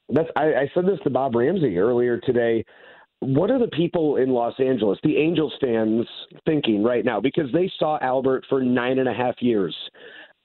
That's 0.08 0.28
I, 0.36 0.54
I 0.54 0.70
said 0.74 0.86
this 0.86 0.98
to 1.04 1.10
Bob 1.10 1.34
Ramsey 1.34 1.78
earlier 1.78 2.18
today. 2.18 2.64
What 3.20 3.50
are 3.50 3.58
the 3.58 3.68
people 3.68 4.16
in 4.16 4.30
Los 4.30 4.54
Angeles, 4.60 4.98
the 5.02 5.16
Angels 5.16 5.52
fans, 5.60 6.06
thinking 6.46 6.84
right 6.84 7.04
now? 7.04 7.20
Because 7.20 7.50
they 7.52 7.70
saw 7.78 7.98
Albert 8.00 8.44
for 8.48 8.62
nine 8.62 8.98
and 9.00 9.08
a 9.08 9.12
half 9.12 9.34
years. 9.40 9.74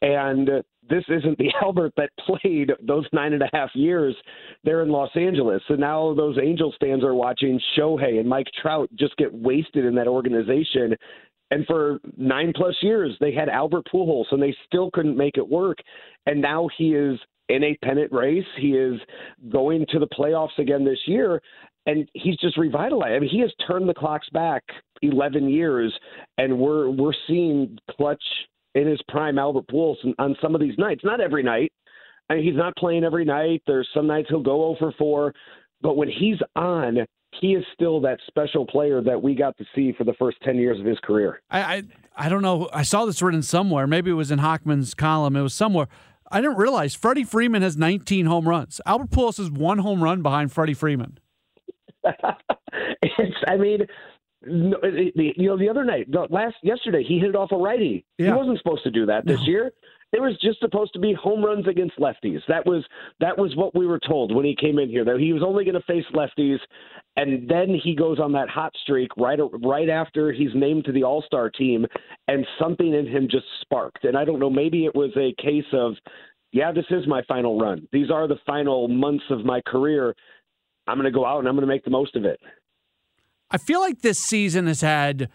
And 0.02 0.50
this 0.90 1.04
isn't 1.08 1.38
the 1.38 1.52
Albert 1.62 1.94
that 1.98 2.10
played 2.26 2.72
those 2.86 3.08
nine 3.14 3.34
and 3.34 3.44
a 3.44 3.50
half 3.54 3.70
years 3.74 4.16
there 4.64 4.84
in 4.84 4.90
Los 4.90 5.12
Angeles. 5.16 5.62
So 5.68 5.76
now 5.76 6.14
those 6.14 6.38
Angels 6.42 6.76
fans 6.80 7.04
are 7.04 7.14
watching 7.14 7.60
Shohei 7.78 8.20
and 8.20 8.28
Mike 8.28 8.48
Trout 8.62 8.90
just 9.00 9.16
get 9.18 9.34
wasted 9.34 9.86
in 9.86 9.96
that 9.96 10.08
organization. 10.08 10.96
And 11.54 11.68
for 11.68 12.00
nine 12.18 12.52
plus 12.56 12.76
years, 12.82 13.16
they 13.20 13.32
had 13.32 13.48
Albert 13.48 13.86
Pujols, 13.94 14.26
and 14.32 14.42
they 14.42 14.56
still 14.66 14.90
couldn't 14.90 15.16
make 15.16 15.38
it 15.38 15.48
work. 15.48 15.78
And 16.26 16.42
now 16.42 16.68
he 16.80 16.96
is 16.96 17.20
in 17.48 17.64
a 17.64 17.78
pennant 17.86 18.12
race. 18.12 18.46
He 18.58 18.70
is 18.70 19.00
going 19.52 19.86
to 19.92 20.00
the 20.00 20.08
playoffs 20.08 20.58
again 20.58 20.84
this 20.84 20.98
year, 21.06 21.40
and 21.86 22.10
he's 22.16 22.38
just 22.38 22.58
revitalized. 22.58 23.14
I 23.14 23.20
mean, 23.20 23.30
he 23.30 23.40
has 23.42 23.52
turned 23.68 23.88
the 23.88 23.94
clocks 23.94 24.28
back 24.30 24.64
11 25.04 25.48
years, 25.48 25.94
and 26.40 26.58
we're 26.58 26.90
we're 26.90 27.14
seeing 27.28 27.78
clutch 27.92 28.24
in 28.74 28.88
his 28.88 29.00
prime 29.08 29.38
Albert 29.38 29.68
Pujols 29.68 29.98
on 30.18 30.36
some 30.42 30.56
of 30.56 30.62
these 30.62 30.78
nights. 30.80 31.02
Not 31.04 31.22
every 31.22 31.44
night. 31.44 31.72
I 32.32 32.36
mean, 32.36 32.46
he's 32.46 32.56
not 32.56 32.76
playing 32.78 33.04
every 33.04 33.26
night. 33.26 33.62
There's 33.68 33.88
some 33.94 34.08
nights 34.08 34.30
he'll 34.30 34.42
go 34.42 34.64
oh 34.64 34.76
over 34.76 34.92
4, 34.98 35.32
but 35.84 35.98
when 35.98 36.10
he's 36.10 36.40
on, 36.56 37.06
he 37.40 37.54
is 37.54 37.64
still 37.74 38.00
that 38.02 38.20
special 38.28 38.66
player 38.66 39.02
that 39.02 39.22
we 39.22 39.36
got 39.36 39.58
to 39.58 39.66
see 39.76 39.94
for 39.94 40.04
the 40.04 40.14
first 40.14 40.38
10 40.44 40.58
years 40.58 40.80
of 40.80 40.86
his 40.86 41.00
career. 41.00 41.42
I, 41.50 41.62
I, 41.62 41.84
I 42.16 42.30
don't 42.30 42.42
know. 42.42 42.70
I 42.74 42.84
saw 42.84 43.06
this 43.06 43.22
written 43.22 43.42
somewhere. 43.42 43.88
Maybe 43.88 44.12
it 44.12 44.16
was 44.16 44.32
in 44.32 44.40
Hochman's 44.40 44.94
column. 44.94 45.36
It 45.36 45.42
was 45.42 45.54
somewhere. 45.54 45.88
I 46.32 46.42
didn't 46.42 46.58
realize 46.58 46.96
Freddie 46.96 47.24
Freeman 47.24 47.62
has 47.62 47.78
19 47.78 48.26
home 48.26 48.48
runs. 48.48 48.82
Albert 48.86 49.12
Pujols 49.12 49.40
is 49.40 49.52
one 49.52 49.80
home 49.80 50.04
run 50.04 50.22
behind 50.22 50.52
Freddie 50.52 50.74
Freeman. 50.74 51.20
it's, 52.04 53.38
I 53.48 53.58
mean, 53.58 53.86
you 54.46 55.48
know, 55.48 55.58
the 55.58 55.70
other 55.70 55.84
night, 55.84 56.08
last 56.30 56.56
yesterday, 56.64 57.04
he 57.04 57.20
hit 57.20 57.30
it 57.30 57.36
off 57.36 57.52
a 57.52 57.58
righty. 57.58 58.06
Yeah. 58.18 58.28
He 58.28 58.32
wasn't 58.34 58.58
supposed 58.60 58.84
to 58.84 58.92
do 58.92 59.06
that 59.06 59.26
this 59.26 59.40
no. 59.40 59.46
year. 59.46 59.72
It 60.12 60.22
was 60.22 60.38
just 60.40 60.60
supposed 60.60 60.94
to 60.94 61.00
be 61.00 61.14
home 61.14 61.44
runs 61.44 61.68
against 61.68 61.98
lefties. 61.98 62.42
That 62.48 62.68
was 62.68 62.86
that 63.20 63.36
was 63.36 63.56
what 63.56 63.76
we 63.76 63.88
were 63.88 64.00
told 64.00 64.34
when 64.34 64.46
he 64.46 64.56
came 64.56 64.78
in 64.78 64.88
here. 64.88 65.04
That 65.04 65.20
he 65.20 65.34
was 65.34 65.42
only 65.42 65.66
going 65.66 65.74
to 65.74 65.82
face 65.82 66.06
lefties, 66.14 66.60
and 67.16 67.50
then 67.50 67.70
he 67.84 67.96
goes 67.96 68.20
on 68.20 68.32
that 68.34 68.48
hot 68.48 68.74
streak 68.84 69.10
right 69.18 69.40
right 69.64 69.90
after 69.90 70.32
he's 70.32 70.54
named 70.54 70.86
to 70.86 70.92
the 70.92 71.04
All 71.04 71.24
Star 71.26 71.50
team, 71.50 71.88
and 72.28 72.46
something 72.60 72.94
in 72.94 73.08
him 73.08 73.28
just 73.30 73.46
sparked. 73.62 74.04
And 74.04 74.16
I 74.16 74.24
don't 74.24 74.40
know, 74.40 74.52
maybe 74.52 74.86
it 74.86 74.94
was 74.94 75.10
a 75.18 75.34
case 75.42 75.66
of, 75.74 75.96
yeah, 76.52 76.72
this 76.72 76.86
is 76.92 77.08
my 77.08 77.24
final 77.28 77.60
run. 77.60 77.88
These 77.92 78.12
are 78.12 78.28
the 78.28 78.40
final 78.46 78.88
months 78.88 79.26
of 79.32 79.44
my 79.44 79.62
career. 79.66 80.14
I'm 80.86 80.98
going 80.98 81.12
to 81.12 81.18
go 81.18 81.26
out 81.26 81.40
and 81.40 81.48
I'm 81.48 81.56
going 81.56 81.68
to 81.68 81.74
make 81.74 81.86
the 81.86 81.90
most 81.90 82.16
of 82.16 82.26
it. 82.26 82.40
I 83.54 83.58
feel 83.58 83.82
like 83.82 84.02
this 84.02 84.18
season 84.18 84.66
has 84.66 84.82
had 84.82 85.30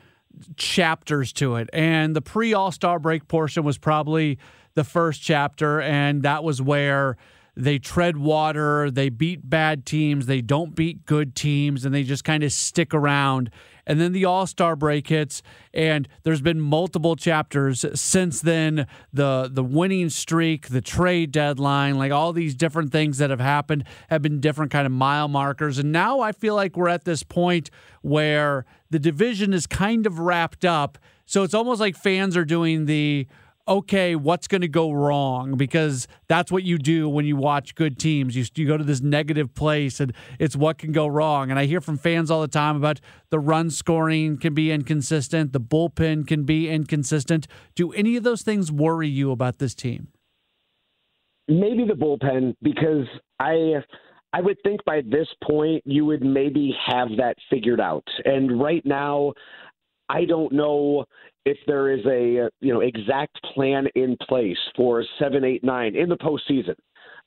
chapters 0.57 1.33
to 1.35 1.55
it, 1.55 1.71
and 1.73 2.17
the 2.17 2.21
pre 2.21 2.53
All 2.53 2.73
Star 2.73 2.99
break 2.99 3.29
portion 3.29 3.63
was 3.63 3.79
probably 3.79 4.39
the 4.75 4.83
first 4.83 5.23
chapter, 5.23 5.81
and 5.81 6.25
that 6.25 6.43
was 6.43 6.61
where 6.61 7.17
they 7.57 7.79
tread 7.79 8.17
water, 8.17 8.91
they 8.91 9.09
beat 9.09 9.49
bad 9.49 9.87
teams, 9.87 10.27
they 10.27 10.41
don't 10.41 10.75
beat 10.75 11.07
good 11.07 11.37
teams, 11.37 11.85
and 11.85 11.95
they 11.95 12.03
just 12.03 12.25
kind 12.25 12.43
of 12.43 12.53
stick 12.53 12.93
around. 12.93 13.51
And 13.89 14.01
then 14.01 14.13
the 14.13 14.27
All 14.27 14.47
Star 14.47 14.77
break 14.77 15.09
hits, 15.09 15.43
and 15.73 16.07
there's 16.23 16.43
been 16.43 16.61
multiple 16.61 17.17
chapters 17.17 17.85
since 17.99 18.41
then. 18.43 18.87
The 19.13 19.51
the 19.53 19.65
winning 19.65 20.11
streak, 20.11 20.69
the 20.69 20.83
trade 20.83 21.33
deadline, 21.33 21.97
like 21.97 22.13
all 22.13 22.33
these 22.33 22.55
different 22.55 22.93
things 22.93 23.19
that 23.19 23.31
have 23.31 23.41
happened 23.41 23.85
have 24.11 24.23
been 24.23 24.39
different 24.41 24.71
kind 24.71 24.87
of 24.87 24.93
mile 24.93 25.27
markers. 25.27 25.79
And 25.79 25.91
now 25.91 26.21
I 26.21 26.33
feel 26.33 26.55
like 26.55 26.77
we're 26.77 26.89
at 26.89 27.05
this 27.05 27.23
point 27.23 27.71
where 28.03 28.67
the 28.91 28.99
division 28.99 29.53
is 29.55 29.67
kind 29.67 30.07
of 30.07 30.19
wrapped 30.19 30.65
up. 30.65 30.99
So 31.25 31.43
it's 31.43 31.55
almost 31.55 31.81
like 31.81 31.97
fans 31.97 32.37
are 32.37 32.45
doing 32.45 32.85
the 32.85 33.27
okay, 33.69 34.17
what's 34.17 34.49
going 34.49 34.63
to 34.63 34.69
go 34.69 34.91
wrong? 34.91 35.57
Because 35.57 36.09
that's 36.27 36.51
what 36.51 36.65
you 36.65 36.79
do 36.79 37.09
when 37.09 37.27
you 37.27 37.37
watch 37.37 37.75
good 37.75 37.99
teams. 37.99 38.35
You, 38.35 38.45
you 38.55 38.67
go 38.67 38.77
to 38.77 38.85
this 38.85 39.01
negative 39.01 39.55
place 39.55 40.01
and 40.01 40.13
it's 40.39 40.57
what 40.57 40.79
can 40.79 40.93
go 40.93 41.07
wrong. 41.07 41.51
And 41.51 41.59
I 41.59 41.67
hear 41.67 41.81
from 41.81 41.99
fans 41.99 42.31
all 42.31 42.41
the 42.41 42.49
time 42.49 42.77
about 42.77 43.01
the 43.31 43.39
run 43.39 43.71
scoring 43.71 44.39
can 44.39 44.55
be 44.55 44.73
inconsistent, 44.73 45.53
the 45.53 45.61
bullpen 45.61 46.27
can 46.27 46.45
be 46.45 46.69
inconsistent. 46.69 47.47
Do 47.75 47.93
any 47.93 48.17
of 48.17 48.25
those 48.25 48.43
things 48.43 48.73
worry 48.73 49.09
you 49.09 49.31
about 49.31 49.59
this 49.59 49.75
team? 49.75 50.09
Maybe 51.47 51.85
the 51.87 51.95
bullpen, 51.95 52.55
because 52.63 53.07
I. 53.39 53.83
I 54.31 54.43
would 54.43 54.59
think 54.63 54.85
by 54.85 55.01
this 55.01 55.27
point 55.43 55.83
you 55.87 56.05
would 56.05 56.23
maybe 56.23 56.75
have 56.87 57.09
that 57.17 57.37
figured 57.49 57.81
out. 57.81 58.05
And 58.27 58.61
right 58.61 58.85
now, 58.85 59.33
I 60.11 60.27
don't 60.27 60.53
know 60.53 61.07
if 61.49 61.57
there 61.67 61.91
is 61.91 62.05
a 62.05 62.47
uh, 62.47 62.49
you 62.61 62.73
know 62.75 62.81
exact 62.81 63.43
plan 63.55 63.87
in 63.95 64.17
place 64.29 64.59
for 64.77 65.03
seven, 65.19 65.45
eight, 65.45 65.65
nine 65.65 65.97
in 65.97 66.09
the 66.09 66.17
postseason. 66.17 66.75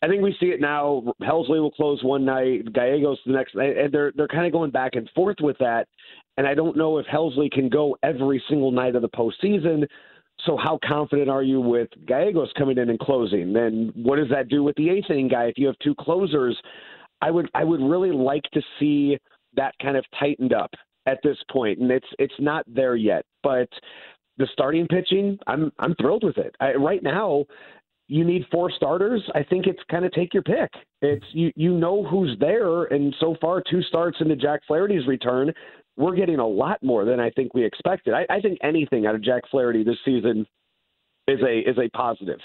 I 0.04 0.08
think 0.08 0.24
we 0.24 0.36
see 0.40 0.48
it 0.48 0.62
now. 0.62 1.04
Helsley 1.22 1.60
will 1.60 1.72
close 1.72 2.04
one 2.04 2.26
night, 2.26 2.72
Gallegos 2.74 3.20
the 3.26 3.34
next, 3.34 3.56
and 3.56 3.92
they're 3.92 4.12
they're 4.16 4.28
kind 4.28 4.46
of 4.46 4.52
going 4.52 4.72
back 4.72 4.96
and 4.96 5.10
forth 5.16 5.38
with 5.42 5.58
that. 5.60 5.88
And 6.38 6.48
I 6.48 6.54
don't 6.54 6.78
know 6.78 6.98
if 7.00 7.06
Helsley 7.08 7.52
can 7.52 7.68
go 7.68 7.98
every 8.04 8.42
single 8.48 8.72
night 8.72 8.96
of 8.96 9.02
the 9.02 9.10
postseason. 9.10 9.86
So 10.46 10.58
how 10.58 10.80
confident 10.84 11.30
are 11.30 11.44
you 11.44 11.60
with 11.60 11.90
Gallegos 12.08 12.52
coming 12.58 12.78
in 12.78 12.90
and 12.90 13.00
closing? 13.00 13.54
Then 13.54 13.92
what 13.96 14.16
does 14.18 14.30
that 14.30 14.50
do 14.50 14.64
with 14.64 14.76
the 14.76 14.90
eighth 14.90 15.10
inning 15.10 15.28
guy 15.28 15.46
if 15.46 15.58
you 15.58 15.68
have 15.68 15.78
two 15.84 15.96
closers? 15.96 16.60
I 17.22 17.32
would 17.32 17.50
I 17.54 17.64
would 17.64 17.82
really 17.82 18.12
like 18.12 18.44
to 18.54 18.62
see 18.80 19.18
that 19.56 19.74
kind 19.82 19.98
of 19.98 20.06
tightened 20.20 20.54
up 20.54 20.72
at 21.06 21.20
this 21.24 21.38
point, 21.52 21.80
and 21.80 21.92
it's 21.92 22.08
it's 22.20 22.34
not 22.40 22.66
there 22.68 22.96
yet. 22.96 23.26
But 23.44 23.70
the 24.38 24.48
starting 24.54 24.88
pitching, 24.88 25.38
I'm 25.48 25.72
I'm 25.80 25.96
thrilled 25.96 26.24
with 26.24 26.38
it. 26.38 26.56
I, 26.60 26.74
right 26.74 27.02
now, 27.04 27.46
you 28.08 28.24
need 28.24 28.46
four 28.52 28.72
starters. 28.72 29.22
I 29.36 29.44
think 29.44 29.68
it's 29.68 29.82
kind 29.90 30.06
of 30.06 30.12
take 30.12 30.34
your 30.34 30.44
pick. 30.44 30.70
It's 31.02 31.26
you 31.32 31.52
you 31.56 31.74
know 31.74 32.04
who's 32.04 32.38
there, 32.40 32.86
and 32.86 33.16
so 33.20 33.36
far 33.42 33.62
two 33.70 33.82
starts 33.84 34.18
into 34.20 34.36
Jack 34.36 34.62
Flaherty's 34.68 35.08
return, 35.08 35.52
we're 35.98 36.16
getting 36.16 36.40
a 36.40 36.48
lot 36.48 36.82
more 36.84 37.06
than 37.06 37.20
I 37.20 37.30
think 37.32 37.54
we 37.54 37.64
expected. 37.64 38.14
I, 38.14 38.26
I 38.30 38.40
think 38.42 38.58
anything 38.64 39.06
out 39.06 39.16
of 39.16 39.24
Jack 39.24 39.44
Flaherty 39.50 39.84
this 39.84 39.98
season 40.06 40.46
is 41.28 41.40
a 41.42 41.60
is 41.60 41.78
a 41.78 41.90
positive 41.96 42.40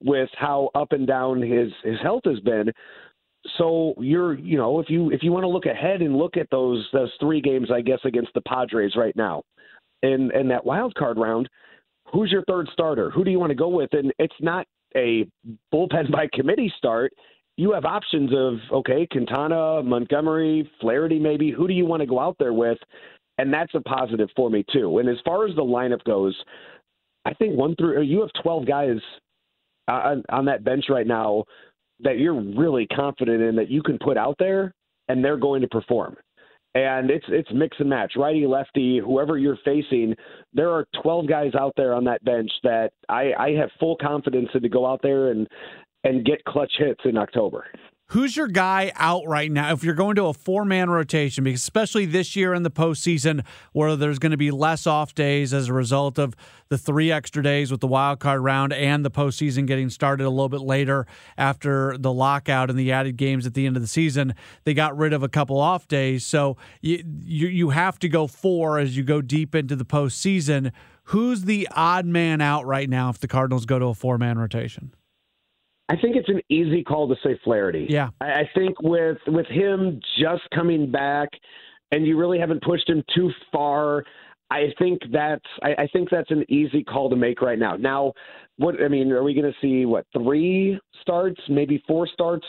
with 0.00 0.28
how 0.36 0.70
up 0.74 0.92
and 0.92 1.06
down 1.06 1.40
his 1.40 1.70
his 1.82 2.00
health 2.02 2.22
has 2.24 2.40
been. 2.40 2.72
So 3.58 3.94
you're 3.98 4.38
you 4.38 4.56
know 4.56 4.80
if 4.80 4.88
you 4.88 5.10
if 5.10 5.22
you 5.22 5.32
want 5.32 5.44
to 5.44 5.48
look 5.48 5.66
ahead 5.66 6.00
and 6.00 6.16
look 6.16 6.36
at 6.36 6.48
those 6.50 6.86
those 6.92 7.10
three 7.20 7.40
games 7.40 7.70
I 7.72 7.80
guess 7.80 8.00
against 8.04 8.32
the 8.34 8.40
Padres 8.42 8.96
right 8.96 9.14
now, 9.16 9.42
in 10.02 10.30
in 10.32 10.48
that 10.48 10.64
wild 10.64 10.94
card 10.94 11.18
round, 11.18 11.48
who's 12.12 12.32
your 12.32 12.44
third 12.48 12.68
starter? 12.72 13.10
Who 13.10 13.24
do 13.24 13.30
you 13.30 13.38
want 13.38 13.50
to 13.50 13.56
go 13.56 13.68
with? 13.68 13.92
And 13.92 14.12
it's 14.18 14.34
not 14.40 14.66
a 14.96 15.26
bullpen 15.72 16.10
by 16.12 16.28
committee 16.32 16.72
start 16.76 17.12
you 17.56 17.72
have 17.72 17.84
options 17.84 18.30
of 18.34 18.54
okay, 18.72 19.06
Quintana, 19.10 19.82
Montgomery, 19.82 20.68
Flaherty, 20.80 21.18
maybe. 21.18 21.50
Who 21.50 21.68
do 21.68 21.74
you 21.74 21.86
want 21.86 22.00
to 22.00 22.06
go 22.06 22.18
out 22.18 22.36
there 22.38 22.52
with? 22.52 22.78
And 23.38 23.52
that's 23.52 23.74
a 23.74 23.80
positive 23.80 24.28
for 24.36 24.50
me 24.50 24.64
too. 24.72 24.98
And 24.98 25.08
as 25.08 25.16
far 25.24 25.46
as 25.46 25.54
the 25.54 25.62
lineup 25.62 26.02
goes, 26.04 26.36
I 27.24 27.34
think 27.34 27.56
one 27.56 27.74
through 27.76 28.02
you 28.02 28.20
have 28.20 28.30
twelve 28.42 28.66
guys 28.66 28.98
uh, 29.88 29.92
on, 29.92 30.24
on 30.30 30.44
that 30.46 30.64
bench 30.64 30.86
right 30.88 31.06
now 31.06 31.44
that 32.00 32.18
you're 32.18 32.40
really 32.40 32.86
confident 32.86 33.42
in 33.42 33.56
that 33.56 33.70
you 33.70 33.82
can 33.82 33.98
put 33.98 34.16
out 34.16 34.36
there, 34.38 34.72
and 35.08 35.24
they're 35.24 35.36
going 35.36 35.62
to 35.62 35.68
perform. 35.68 36.16
And 36.74 37.08
it's 37.08 37.26
it's 37.28 37.48
mix 37.54 37.76
and 37.78 37.88
match, 37.88 38.14
righty, 38.16 38.46
lefty, 38.46 38.98
whoever 38.98 39.38
you're 39.38 39.58
facing. 39.64 40.14
There 40.52 40.70
are 40.70 40.86
12 41.02 41.28
guys 41.28 41.52
out 41.54 41.72
there 41.76 41.94
on 41.94 42.02
that 42.04 42.24
bench 42.24 42.50
that 42.64 42.90
I, 43.08 43.32
I 43.38 43.50
have 43.52 43.70
full 43.78 43.96
confidence 43.96 44.48
in 44.54 44.62
to 44.62 44.68
go 44.68 44.84
out 44.84 45.00
there 45.00 45.30
and 45.30 45.46
and 46.02 46.24
get 46.24 46.44
clutch 46.44 46.72
hits 46.76 47.00
in 47.04 47.16
October. 47.16 47.64
Who's 48.08 48.36
your 48.36 48.48
guy 48.48 48.92
out 48.96 49.26
right 49.26 49.50
now? 49.50 49.72
If 49.72 49.82
you're 49.82 49.94
going 49.94 50.16
to 50.16 50.26
a 50.26 50.34
four 50.34 50.64
man 50.66 50.90
rotation, 50.90 51.42
because 51.42 51.62
especially 51.62 52.04
this 52.04 52.36
year 52.36 52.52
in 52.52 52.62
the 52.62 52.70
postseason, 52.70 53.44
where 53.72 53.96
there's 53.96 54.18
going 54.18 54.30
to 54.30 54.36
be 54.36 54.50
less 54.50 54.86
off 54.86 55.14
days 55.14 55.54
as 55.54 55.68
a 55.68 55.72
result 55.72 56.18
of 56.18 56.36
the 56.68 56.76
three 56.76 57.10
extra 57.10 57.42
days 57.42 57.70
with 57.70 57.80
the 57.80 57.86
wild 57.86 58.20
card 58.20 58.42
round 58.42 58.74
and 58.74 59.04
the 59.04 59.10
postseason 59.10 59.66
getting 59.66 59.88
started 59.88 60.26
a 60.26 60.30
little 60.30 60.50
bit 60.50 60.60
later 60.60 61.06
after 61.38 61.96
the 61.96 62.12
lockout 62.12 62.68
and 62.68 62.78
the 62.78 62.92
added 62.92 63.16
games 63.16 63.46
at 63.46 63.54
the 63.54 63.66
end 63.66 63.74
of 63.74 63.82
the 63.82 63.88
season, 63.88 64.34
they 64.64 64.74
got 64.74 64.96
rid 64.96 65.14
of 65.14 65.22
a 65.22 65.28
couple 65.28 65.58
off 65.58 65.88
days. 65.88 66.26
So 66.26 66.58
you 66.82 67.02
you, 67.24 67.48
you 67.48 67.70
have 67.70 67.98
to 68.00 68.08
go 68.08 68.26
four 68.26 68.78
as 68.78 68.96
you 68.96 69.02
go 69.02 69.22
deep 69.22 69.54
into 69.54 69.76
the 69.76 69.84
postseason. 69.84 70.72
Who's 71.04 71.44
the 71.44 71.66
odd 71.72 72.04
man 72.04 72.42
out 72.42 72.66
right 72.66 72.88
now 72.88 73.08
if 73.08 73.18
the 73.18 73.28
Cardinals 73.28 73.64
go 73.64 73.78
to 73.78 73.86
a 73.86 73.94
four 73.94 74.18
man 74.18 74.38
rotation? 74.38 74.92
I 75.88 75.96
think 75.96 76.16
it's 76.16 76.28
an 76.28 76.40
easy 76.48 76.82
call 76.82 77.08
to 77.08 77.16
say 77.22 77.38
Flaherty. 77.44 77.86
Yeah. 77.88 78.08
I 78.20 78.48
think 78.54 78.80
with 78.82 79.18
with 79.26 79.46
him 79.46 80.00
just 80.18 80.42
coming 80.54 80.90
back 80.90 81.28
and 81.92 82.06
you 82.06 82.16
really 82.16 82.38
haven't 82.38 82.62
pushed 82.62 82.88
him 82.88 83.02
too 83.14 83.30
far, 83.52 84.04
I 84.50 84.72
think 84.78 85.00
that's 85.12 85.44
I, 85.62 85.82
I 85.82 85.88
think 85.92 86.08
that's 86.10 86.30
an 86.30 86.44
easy 86.48 86.82
call 86.82 87.10
to 87.10 87.16
make 87.16 87.42
right 87.42 87.58
now. 87.58 87.76
Now, 87.76 88.12
what 88.56 88.82
I 88.82 88.88
mean, 88.88 89.12
are 89.12 89.22
we 89.22 89.34
going 89.34 89.52
to 89.52 89.58
see 89.60 89.84
what 89.84 90.06
three 90.12 90.78
starts, 91.00 91.40
maybe 91.48 91.82
four 91.86 92.06
starts 92.06 92.46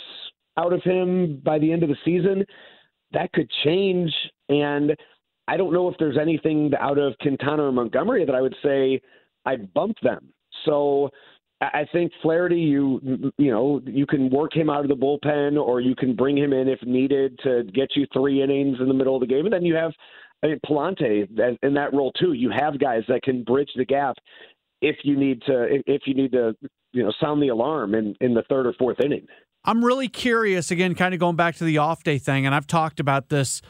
out 0.57 0.71
of 0.71 0.81
him 0.83 1.41
by 1.43 1.59
the 1.59 1.71
end 1.71 1.83
of 1.83 1.89
the 1.89 1.97
season? 2.05 2.45
That 3.11 3.31
could 3.33 3.49
change, 3.63 4.11
and 4.49 4.95
I 5.47 5.57
don't 5.57 5.73
know 5.73 5.89
if 5.89 5.95
there's 5.99 6.17
anything 6.17 6.71
out 6.79 6.97
of 6.97 7.17
Quintana 7.21 7.63
or 7.63 7.71
Montgomery 7.71 8.25
that 8.25 8.35
I 8.35 8.41
would 8.41 8.55
say 8.63 9.01
I'd 9.45 9.73
bump 9.73 9.97
them. 10.01 10.33
So 10.65 11.09
I 11.61 11.85
think 11.93 12.11
Flaherty, 12.21 12.57
you 12.57 13.31
you 13.37 13.49
know, 13.49 13.81
you 13.85 14.05
can 14.05 14.29
work 14.29 14.53
him 14.53 14.69
out 14.69 14.81
of 14.81 14.89
the 14.89 14.95
bullpen, 14.95 15.57
or 15.57 15.79
you 15.79 15.95
can 15.95 16.15
bring 16.15 16.37
him 16.37 16.51
in 16.51 16.67
if 16.67 16.81
needed 16.83 17.39
to 17.43 17.63
get 17.73 17.95
you 17.95 18.05
three 18.11 18.43
innings 18.43 18.77
in 18.81 18.87
the 18.87 18.93
middle 18.93 19.15
of 19.15 19.21
the 19.21 19.27
game, 19.27 19.45
and 19.45 19.53
then 19.53 19.63
you 19.63 19.75
have 19.75 19.91
I 20.43 20.47
mean, 20.47 20.59
Pallante 20.65 21.57
in 21.63 21.73
that 21.73 21.93
role 21.93 22.11
too. 22.13 22.33
You 22.33 22.51
have 22.51 22.79
guys 22.79 23.03
that 23.07 23.23
can 23.23 23.43
bridge 23.43 23.69
the 23.75 23.85
gap 23.85 24.17
if 24.81 24.97
you 25.03 25.17
need 25.17 25.41
to 25.43 25.81
if 25.87 26.03
you 26.05 26.13
need 26.13 26.33
to 26.33 26.55
you 26.91 27.03
know 27.03 27.13
sound 27.21 27.41
the 27.41 27.47
alarm 27.47 27.95
in 27.95 28.15
in 28.19 28.33
the 28.33 28.43
third 28.49 28.67
or 28.67 28.73
fourth 28.73 28.99
inning. 28.99 29.25
I'm 29.63 29.83
really 29.83 30.09
curious 30.09 30.71
again, 30.71 30.93
kind 30.93 31.13
of 31.13 31.19
going 31.19 31.37
back 31.37 31.55
to 31.55 31.63
the 31.63 31.77
off 31.77 32.03
day 32.03 32.17
thing, 32.17 32.45
and 32.45 32.53
I've 32.53 32.67
talked 32.67 32.99
about 32.99 33.29
this 33.29 33.61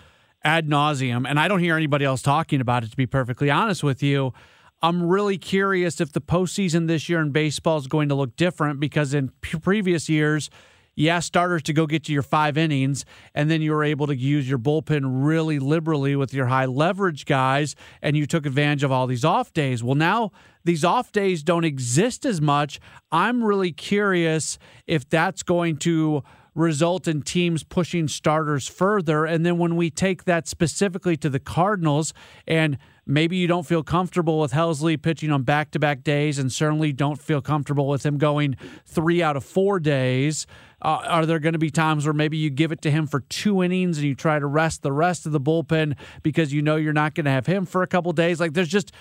ad 0.43 0.67
nauseum, 0.67 1.28
and 1.28 1.39
I 1.39 1.48
don't 1.48 1.60
hear 1.60 1.76
anybody 1.76 2.04
else 2.04 2.21
talking 2.21 2.62
about 2.62 2.84
it. 2.84 2.89
To 2.89 2.98
be 2.98 3.06
perfectly 3.06 3.52
honest 3.52 3.84
with 3.84 4.02
you 4.02 4.34
I'm 4.82 5.04
really 5.04 5.38
curious 5.38 6.00
if 6.00 6.12
the 6.12 6.22
postseason 6.22 6.88
this 6.88 7.10
year 7.10 7.22
in 7.22 7.32
baseball 7.32 7.78
is 7.78 7.88
going 7.88 8.10
to 8.10 8.16
look 8.16 8.36
different 8.36 8.80
because 8.80 9.14
in 9.14 9.30
p- 9.42 9.58
previous 9.58 10.10
years, 10.10 10.50
you 10.96 11.10
asked 11.10 11.28
starters 11.28 11.62
to 11.64 11.74
go 11.74 11.88
get 11.88 12.08
you 12.08 12.14
your 12.14 12.24
five 12.24 12.58
innings, 12.58 13.04
and 13.34 13.52
then 13.52 13.62
you 13.62 13.72
were 13.72 13.84
able 13.84 14.08
to 14.08 14.16
use 14.16 14.48
your 14.48 14.60
bullpen 14.60 15.26
really 15.26 15.60
liberally 15.60 16.16
with 16.16 16.34
your 16.34 16.46
high 16.46 16.66
leverage 16.66 17.26
guys, 17.26 17.76
and 18.02 18.16
you 18.16 18.26
took 18.26 18.46
advantage 18.46 18.84
of 18.84 18.92
all 18.92 19.06
these 19.06 19.26
off 19.26 19.52
days. 19.52 19.84
Well, 19.84 19.96
now 19.96 20.32
these 20.64 20.86
off 20.86 21.12
days 21.12 21.44
don't 21.44 21.66
exist 21.66 22.26
as 22.26 22.40
much. 22.40 22.80
I'm 23.12 23.44
really 23.44 23.74
curious 23.74 24.58
if 24.88 25.08
that's 25.10 25.44
going 25.44 25.78
to 25.78 26.24
result 26.54 27.08
in 27.08 27.22
teams 27.22 27.64
pushing 27.64 28.08
starters 28.08 28.68
further. 28.68 29.26
And 29.26 29.46
then 29.46 29.58
when 29.58 29.76
we 29.76 29.90
take 29.90 30.24
that 30.24 30.48
specifically 30.48 31.18
to 31.18 31.30
the 31.30 31.40
Cardinals 31.40 32.14
and 32.48 32.78
maybe 33.06 33.38
you 33.38 33.48
don't 33.48 33.65
feel 33.65 33.84
comfortable 33.84 34.39
with 34.39 34.52
Helsley 34.52 35.02
pitching 35.02 35.32
on 35.32 35.44
back 35.44 35.72
to 35.72 35.80
back 35.80 36.04
days, 36.04 36.39
and 36.39 36.52
certainly 36.52 36.91
don't 36.91 37.22
feel 37.22 37.41
comfortable 37.41 37.88
with 37.88 38.06
him 38.06 38.18
going 38.18 38.56
three 38.86 39.22
out 39.22 39.36
of 39.36 39.44
four 39.44 39.80
days. 39.80 40.48
Uh, 40.82 41.02
are 41.08 41.26
there 41.26 41.39
going 41.39 41.54
to 41.54 41.60
be 41.60 41.72
times 41.72 42.06
where 42.06 42.13
maybe 42.13 42.38
you 42.38 42.50
give 42.50 42.72
it 42.72 42.82
to 42.82 42.91
him 42.91 43.08
for 43.08 43.22
two 43.22 43.63
innings 43.63 43.98
and 43.98 44.06
you 44.06 44.13
try 44.13 44.38
to 44.38 44.46
rest 44.46 44.84
the 44.84 44.91
rest 44.91 45.26
of 45.26 45.32
the 45.32 45.39
bullpen 45.39 45.96
because 46.22 46.54
you 46.54 46.62
know 46.62 46.76
you're 46.76 46.94
not 46.94 47.15
going 47.15 47.26
to 47.26 47.32
have 47.32 47.48
him 47.48 47.65
for 47.65 47.82
a 47.82 47.88
couple 47.88 48.12
days? 48.12 48.39
Like 48.39 48.54
there's 48.54 48.68
just, 48.68 48.91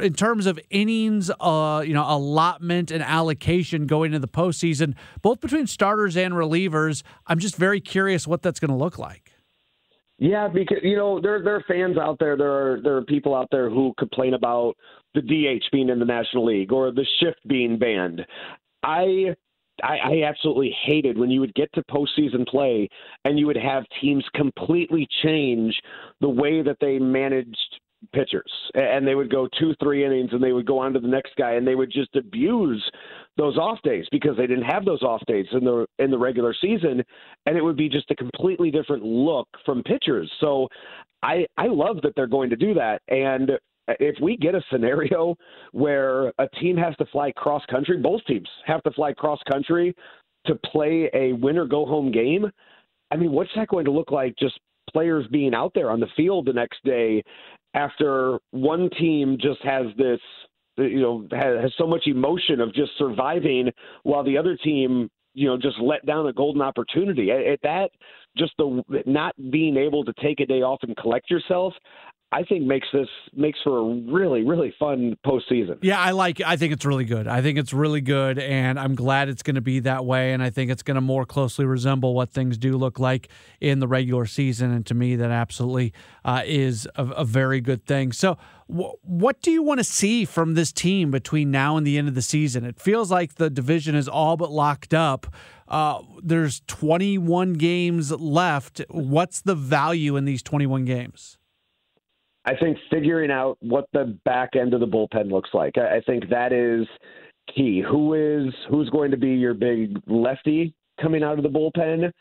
in 0.00 0.14
terms 0.14 0.46
of 0.46 0.58
innings, 0.70 1.30
uh, 1.40 1.82
you 1.84 1.92
know, 1.92 2.04
allotment 2.06 2.90
and 2.90 3.02
allocation 3.02 3.86
going 3.86 4.14
into 4.14 4.20
the 4.20 4.28
postseason, 4.28 4.94
both 5.20 5.40
between 5.40 5.66
starters 5.66 6.16
and 6.16 6.32
relievers. 6.32 7.02
I'm 7.26 7.38
just 7.38 7.56
very 7.56 7.80
curious 7.80 8.26
what 8.26 8.40
that's 8.40 8.60
going 8.60 8.70
to 8.70 8.76
look 8.76 8.98
like. 8.98 9.35
Yeah, 10.18 10.48
because 10.48 10.78
you 10.82 10.96
know 10.96 11.20
there 11.20 11.42
there 11.42 11.56
are 11.56 11.64
fans 11.68 11.98
out 11.98 12.18
there. 12.18 12.36
There 12.36 12.50
are 12.50 12.80
there 12.82 12.96
are 12.96 13.02
people 13.02 13.34
out 13.34 13.48
there 13.50 13.68
who 13.68 13.92
complain 13.98 14.34
about 14.34 14.74
the 15.14 15.20
DH 15.20 15.64
being 15.72 15.90
in 15.90 15.98
the 15.98 16.06
National 16.06 16.46
League 16.46 16.72
or 16.72 16.90
the 16.90 17.06
shift 17.20 17.46
being 17.46 17.78
banned. 17.78 18.24
I 18.82 19.34
I, 19.82 19.98
I 19.98 20.22
absolutely 20.26 20.74
hated 20.84 21.18
when 21.18 21.30
you 21.30 21.40
would 21.40 21.54
get 21.54 21.70
to 21.74 21.82
postseason 21.90 22.46
play 22.48 22.88
and 23.26 23.38
you 23.38 23.46
would 23.46 23.58
have 23.58 23.84
teams 24.00 24.24
completely 24.34 25.06
change 25.22 25.78
the 26.22 26.28
way 26.28 26.62
that 26.62 26.78
they 26.80 26.98
managed 26.98 27.80
pitchers 28.14 28.52
and 28.74 29.06
they 29.06 29.14
would 29.14 29.30
go 29.30 29.48
two 29.58 29.74
three 29.82 30.04
innings 30.04 30.30
and 30.32 30.42
they 30.42 30.52
would 30.52 30.66
go 30.66 30.78
on 30.78 30.92
to 30.92 31.00
the 31.00 31.08
next 31.08 31.34
guy 31.36 31.52
and 31.52 31.66
they 31.66 31.74
would 31.74 31.90
just 31.90 32.14
abuse 32.16 32.82
those 33.36 33.56
off 33.56 33.78
days 33.82 34.06
because 34.10 34.36
they 34.36 34.46
didn't 34.46 34.64
have 34.64 34.84
those 34.84 35.02
off 35.02 35.22
days 35.26 35.46
in 35.52 35.64
the 35.64 35.86
in 35.98 36.10
the 36.10 36.18
regular 36.18 36.54
season 36.60 37.02
and 37.46 37.56
it 37.56 37.62
would 37.62 37.76
be 37.76 37.88
just 37.88 38.10
a 38.10 38.14
completely 38.14 38.70
different 38.70 39.02
look 39.02 39.48
from 39.64 39.82
pitchers. 39.82 40.30
So 40.40 40.68
i 41.22 41.46
i 41.56 41.66
love 41.66 41.98
that 42.02 42.12
they're 42.16 42.26
going 42.26 42.50
to 42.50 42.56
do 42.56 42.74
that. 42.74 43.02
And 43.08 43.52
if 44.00 44.16
we 44.20 44.36
get 44.36 44.54
a 44.54 44.62
scenario 44.70 45.36
where 45.72 46.28
a 46.38 46.48
team 46.60 46.76
has 46.76 46.96
to 46.96 47.06
fly 47.06 47.32
cross 47.32 47.62
country 47.70 47.98
both 47.98 48.24
teams 48.26 48.48
have 48.66 48.82
to 48.82 48.90
fly 48.92 49.12
cross 49.12 49.40
country 49.50 49.94
to 50.46 50.54
play 50.72 51.10
a 51.14 51.32
win 51.32 51.58
or 51.58 51.66
go 51.66 51.86
home 51.86 52.10
game 52.10 52.50
i 53.10 53.16
mean 53.16 53.32
what's 53.32 53.50
that 53.56 53.68
going 53.68 53.84
to 53.84 53.92
look 53.92 54.10
like? 54.10 54.34
Just 54.38 54.58
players 54.92 55.26
being 55.30 55.54
out 55.54 55.72
there 55.74 55.90
on 55.90 56.00
the 56.00 56.06
field 56.16 56.46
the 56.46 56.52
next 56.52 56.82
day 56.84 57.22
after 57.74 58.38
one 58.52 58.88
team 58.98 59.36
just 59.40 59.60
has 59.62 59.86
this 59.98 60.20
you 60.76 61.00
know 61.00 61.26
has, 61.32 61.62
has 61.62 61.72
so 61.78 61.86
much 61.86 62.06
emotion 62.06 62.60
of 62.60 62.74
just 62.74 62.92
surviving 62.98 63.70
while 64.02 64.24
the 64.24 64.36
other 64.36 64.56
team 64.56 65.08
you 65.34 65.46
know 65.48 65.56
just 65.56 65.78
let 65.80 66.04
down 66.06 66.26
a 66.26 66.32
golden 66.32 66.62
opportunity 66.62 67.30
at, 67.30 67.40
at 67.40 67.60
that 67.62 67.90
just 68.36 68.52
the 68.58 68.82
not 69.06 69.34
being 69.50 69.76
able 69.76 70.04
to 70.04 70.12
take 70.22 70.40
a 70.40 70.46
day 70.46 70.62
off 70.62 70.78
and 70.82 70.96
collect 70.96 71.30
yourself 71.30 71.72
I 72.32 72.42
think 72.42 72.64
makes 72.64 72.88
this 72.92 73.08
makes 73.34 73.58
for 73.62 73.78
a 73.78 74.12
really 74.12 74.42
really 74.42 74.74
fun 74.80 75.16
postseason. 75.24 75.78
Yeah, 75.80 76.00
I 76.00 76.10
like. 76.10 76.40
I 76.40 76.56
think 76.56 76.72
it's 76.72 76.84
really 76.84 77.04
good. 77.04 77.28
I 77.28 77.40
think 77.40 77.56
it's 77.56 77.72
really 77.72 78.00
good, 78.00 78.40
and 78.40 78.80
I'm 78.80 78.96
glad 78.96 79.28
it's 79.28 79.44
going 79.44 79.54
to 79.54 79.60
be 79.60 79.78
that 79.80 80.04
way. 80.04 80.32
And 80.32 80.42
I 80.42 80.50
think 80.50 80.72
it's 80.72 80.82
going 80.82 80.96
to 80.96 81.00
more 81.00 81.24
closely 81.24 81.66
resemble 81.66 82.14
what 82.14 82.30
things 82.30 82.58
do 82.58 82.76
look 82.76 82.98
like 82.98 83.28
in 83.60 83.78
the 83.78 83.86
regular 83.86 84.26
season. 84.26 84.72
And 84.72 84.84
to 84.86 84.94
me, 84.94 85.14
that 85.16 85.30
absolutely 85.30 85.92
uh, 86.24 86.42
is 86.44 86.88
a, 86.96 87.04
a 87.04 87.24
very 87.24 87.60
good 87.60 87.86
thing. 87.86 88.10
So 88.10 88.36
what 88.68 89.40
do 89.42 89.50
you 89.50 89.62
want 89.62 89.78
to 89.78 89.84
see 89.84 90.24
from 90.24 90.54
this 90.54 90.72
team 90.72 91.10
between 91.10 91.50
now 91.50 91.76
and 91.76 91.86
the 91.86 91.98
end 91.98 92.08
of 92.08 92.14
the 92.14 92.22
season? 92.22 92.64
It 92.64 92.80
feels 92.80 93.10
like 93.10 93.36
the 93.36 93.48
division 93.48 93.94
is 93.94 94.08
all 94.08 94.36
but 94.36 94.50
locked 94.50 94.92
up. 94.92 95.32
Uh, 95.68 96.02
there's 96.22 96.62
21 96.66 97.54
games 97.54 98.10
left. 98.10 98.82
What's 98.90 99.40
the 99.40 99.54
value 99.54 100.16
in 100.16 100.24
these 100.24 100.42
21 100.42 100.84
games? 100.84 101.38
I 102.44 102.54
think 102.56 102.78
figuring 102.90 103.30
out 103.30 103.56
what 103.60 103.86
the 103.92 104.18
back 104.24 104.50
end 104.54 104.74
of 104.74 104.80
the 104.80 104.86
bullpen 104.86 105.30
looks 105.30 105.50
like. 105.52 105.76
I 105.78 106.00
think 106.06 106.28
that 106.30 106.52
is 106.52 106.86
key. 107.54 107.82
Who 107.88 108.14
is 108.14 108.54
who's 108.70 108.88
going 108.90 109.10
to 109.10 109.16
be 109.16 109.30
your 109.30 109.54
big 109.54 109.98
lefty 110.06 110.72
coming 111.00 111.24
out 111.24 111.38
of 111.38 111.42
the 111.42 111.48
bullpen? 111.48 112.12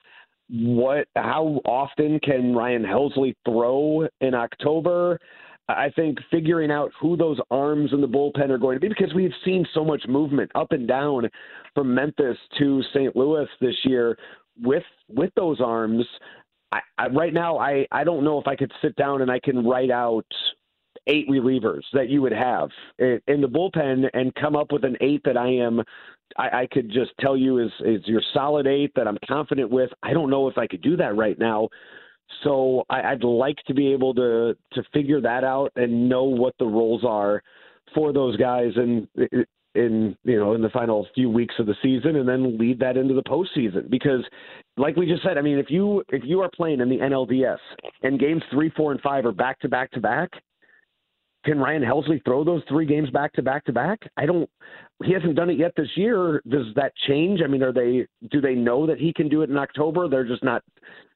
What 0.49 1.07
how 1.15 1.61
often 1.65 2.19
can 2.19 2.55
Ryan 2.55 2.83
Helsley 2.83 3.35
throw 3.45 4.07
in 4.19 4.33
October? 4.33 5.19
I 5.67 5.89
think 5.95 6.19
figuring 6.29 6.71
out 6.71 6.91
who 6.99 7.17
those 7.17 7.39
arms 7.49 7.91
in 7.91 8.01
the 8.01 8.07
bullpen 8.07 8.49
are 8.49 8.57
going 8.57 8.75
to 8.75 8.79
be 8.79 8.87
because 8.87 9.13
we've 9.13 9.33
seen 9.43 9.65
so 9.73 9.83
much 9.83 10.03
movement 10.07 10.51
up 10.53 10.71
and 10.71 10.87
down 10.87 11.29
from 11.73 11.93
Memphis 11.93 12.37
to 12.59 12.83
St. 12.93 13.15
Louis 13.15 13.47
this 13.61 13.75
year 13.83 14.17
with 14.61 14.83
with 15.09 15.31
those 15.35 15.59
arms. 15.59 16.05
I, 16.71 16.81
I, 16.97 17.07
right 17.07 17.33
now, 17.33 17.57
I 17.57 17.87
I 17.91 18.03
don't 18.03 18.23
know 18.23 18.39
if 18.39 18.47
I 18.47 18.55
could 18.55 18.71
sit 18.81 18.95
down 18.95 19.21
and 19.21 19.31
I 19.31 19.39
can 19.39 19.65
write 19.65 19.91
out 19.91 20.25
eight 21.07 21.27
relievers 21.29 21.83
that 21.93 22.09
you 22.09 22.21
would 22.21 22.31
have 22.31 22.69
in 22.99 23.41
the 23.41 23.47
bullpen 23.47 24.09
and 24.13 24.33
come 24.35 24.55
up 24.55 24.71
with 24.71 24.83
an 24.83 24.97
eight 25.01 25.21
that 25.25 25.37
I 25.37 25.49
am 25.49 25.81
I, 26.37 26.61
I 26.61 26.67
could 26.71 26.91
just 26.91 27.11
tell 27.19 27.37
you 27.37 27.59
is 27.59 27.71
is 27.81 28.01
your 28.05 28.21
solid 28.33 28.67
eight 28.67 28.91
that 28.95 29.07
I'm 29.07 29.17
confident 29.27 29.69
with. 29.69 29.89
I 30.03 30.13
don't 30.13 30.29
know 30.29 30.47
if 30.47 30.57
I 30.57 30.67
could 30.67 30.81
do 30.81 30.97
that 30.97 31.15
right 31.15 31.37
now. 31.37 31.69
So 32.43 32.83
I, 32.89 33.01
I'd 33.01 33.23
like 33.23 33.57
to 33.67 33.73
be 33.73 33.91
able 33.91 34.13
to 34.15 34.55
to 34.73 34.83
figure 34.93 35.21
that 35.21 35.43
out 35.43 35.71
and 35.75 36.09
know 36.09 36.23
what 36.23 36.55
the 36.59 36.65
roles 36.65 37.03
are 37.03 37.41
for 37.93 38.11
those 38.13 38.35
guys 38.37 38.71
and 38.75 39.07
in 39.75 40.15
you 40.23 40.39
know 40.39 40.53
in 40.53 40.61
the 40.61 40.69
final 40.69 41.07
few 41.13 41.29
weeks 41.29 41.55
of 41.59 41.65
the 41.65 41.75
season 41.83 42.15
and 42.15 42.27
then 42.27 42.57
lead 42.57 42.79
that 42.79 42.97
into 42.97 43.13
the 43.13 43.23
postseason 43.23 43.89
because 43.89 44.21
like 44.77 44.95
we 44.95 45.05
just 45.05 45.21
said 45.23 45.37
I 45.37 45.41
mean 45.41 45.57
if 45.57 45.69
you 45.69 46.03
if 46.09 46.23
you 46.25 46.41
are 46.41 46.49
playing 46.53 46.79
in 46.79 46.89
the 46.89 46.97
NLDS 46.97 47.57
and 48.03 48.19
games 48.19 48.41
3 48.51 48.71
4 48.75 48.93
and 48.93 49.01
5 49.01 49.25
are 49.25 49.31
back 49.31 49.59
to 49.59 49.69
back 49.69 49.91
to 49.91 49.99
back 49.99 50.31
can 51.45 51.59
Ryan 51.59 51.83
Helsley 51.83 52.23
throw 52.25 52.43
those 52.43 52.63
three 52.67 52.87
games 52.87 53.09
back 53.11 53.31
to 53.33 53.43
back 53.43 53.63
to 53.65 53.71
back? 53.71 53.99
I 54.17 54.25
don't. 54.25 54.49
He 55.03 55.13
hasn't 55.13 55.35
done 55.35 55.51
it 55.51 55.59
yet 55.59 55.73
this 55.77 55.89
year. 55.95 56.41
Does 56.49 56.65
that 56.75 56.91
change? 57.07 57.41
I 57.43 57.47
mean, 57.47 57.61
are 57.61 57.71
they? 57.71 58.07
Do 58.31 58.41
they 58.41 58.55
know 58.55 58.87
that 58.87 58.97
he 58.97 59.13
can 59.13 59.29
do 59.29 59.43
it 59.43 59.51
in 59.51 59.57
October? 59.57 60.09
They're 60.09 60.27
just 60.27 60.43
not 60.43 60.63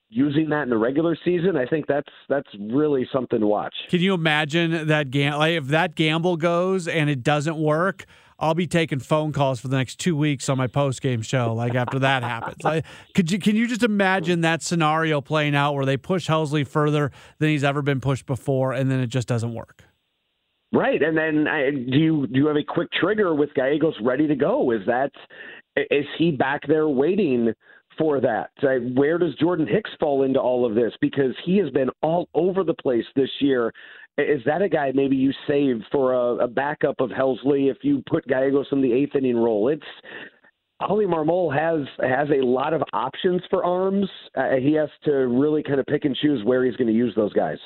using 0.10 0.50
that 0.50 0.64
in 0.64 0.70
the 0.70 0.78
regular 0.78 1.18
season. 1.24 1.56
I 1.56 1.66
think 1.66 1.86
that's 1.88 2.10
that's 2.28 2.50
really 2.60 3.08
something 3.14 3.40
to 3.40 3.48
watch. 3.48 3.74
Can 3.90 4.02
you 4.02 4.14
imagine 4.14 4.88
that 4.88 5.12
gam- 5.12 5.38
like 5.38 5.54
if 5.54 5.68
that 5.68 5.96
gamble 5.96 6.38
goes 6.38 6.88
and 6.88 7.10
it 7.10 7.24
doesn't 7.24 7.58
work? 7.58 8.06
I'll 8.42 8.56
be 8.56 8.68
taking 8.68 9.00
phone 9.00 9.34
calls 9.34 9.60
for 9.60 9.68
the 9.68 9.76
next 9.76 10.00
two 10.00 10.16
weeks 10.16 10.48
on 10.48 10.58
my 10.58 10.68
post 10.68 11.02
game 11.02 11.22
show. 11.22 11.54
Like 11.54 11.76
after 11.76 12.00
that 12.00 12.24
happens, 12.24 12.64
like, 12.64 12.86
could 13.14 13.32
you 13.32 13.38
can 13.38 13.58
you 13.58 13.68
just 13.68 13.84
imagine 13.84 14.42
that 14.42 14.64
scenario 14.64 15.20
playing 15.20 15.56
out 15.56 15.74
where 15.74 15.86
they 15.86 15.98
push 15.98 16.30
Helsley 16.30 16.66
further 16.66 17.12
than 17.40 17.50
he's 17.50 17.66
ever 17.66 17.82
been 17.82 18.00
pushed 18.00 18.26
before, 18.26 18.72
and 18.72 18.90
then 18.90 19.02
it 19.02 19.08
just 19.08 19.28
doesn't 19.28 19.54
work? 19.54 19.84
Right, 20.72 21.02
and 21.02 21.18
then 21.18 21.48
I, 21.48 21.72
do 21.72 21.98
you 21.98 22.28
do 22.28 22.40
you 22.40 22.48
have 22.48 22.56
a 22.56 22.64
quick 22.64 22.90
trigger 22.94 23.36
with 23.36 23.54
Gallegos 23.56 23.96
ready 24.02 24.28
to 24.28 24.36
go? 24.36 24.72
Is 24.72 24.82
that 24.86 25.12
is 25.76 26.06
he 26.18 26.32
back 26.32 26.62
there 26.68 26.88
waiting 26.88 27.54
for 28.00 28.20
that? 28.22 28.50
Where 28.96 29.20
does 29.20 29.36
Jordan 29.36 29.68
Hicks 29.68 29.92
fall 30.00 30.24
into 30.24 30.40
all 30.40 30.66
of 30.66 30.74
this? 30.74 30.94
Because 31.02 31.36
he 31.46 31.58
has 31.58 31.70
been 31.70 31.90
all 32.02 32.28
over 32.34 32.64
the 32.64 32.74
place 32.74 33.06
this 33.16 33.30
year. 33.40 33.72
Is 34.18 34.42
that 34.46 34.62
a 34.62 34.70
guy 34.70 34.92
maybe 34.96 35.16
you 35.16 35.32
save 35.48 35.82
for 35.92 36.14
a, 36.14 36.46
a 36.46 36.48
backup 36.48 37.00
of 37.00 37.10
Helsley 37.12 37.70
if 37.70 37.78
you 37.84 38.04
put 38.10 38.28
Gallegos 38.28 38.68
in 38.72 38.82
the 38.82 38.92
eighth 38.92 39.16
inning 39.16 39.38
role? 39.38 39.68
It's 39.68 39.84
Oli 40.82 41.06
Marmol 41.06 41.54
has 41.54 41.88
has 42.02 42.30
a 42.30 42.46
lot 42.46 42.74
of 42.74 42.82
options 42.94 43.42
for 43.50 43.64
arms. 43.64 44.10
Uh, 44.36 44.56
he 44.62 44.74
has 44.74 44.90
to 45.06 45.12
really 45.12 45.62
kind 45.62 45.80
of 45.80 45.86
pick 45.86 46.06
and 46.06 46.16
choose 46.16 46.44
where 46.44 46.66
he's 46.66 46.76
going 46.78 46.88
to 46.88 46.94
use 46.94 47.14
those 47.16 47.34
guys. 47.34 47.58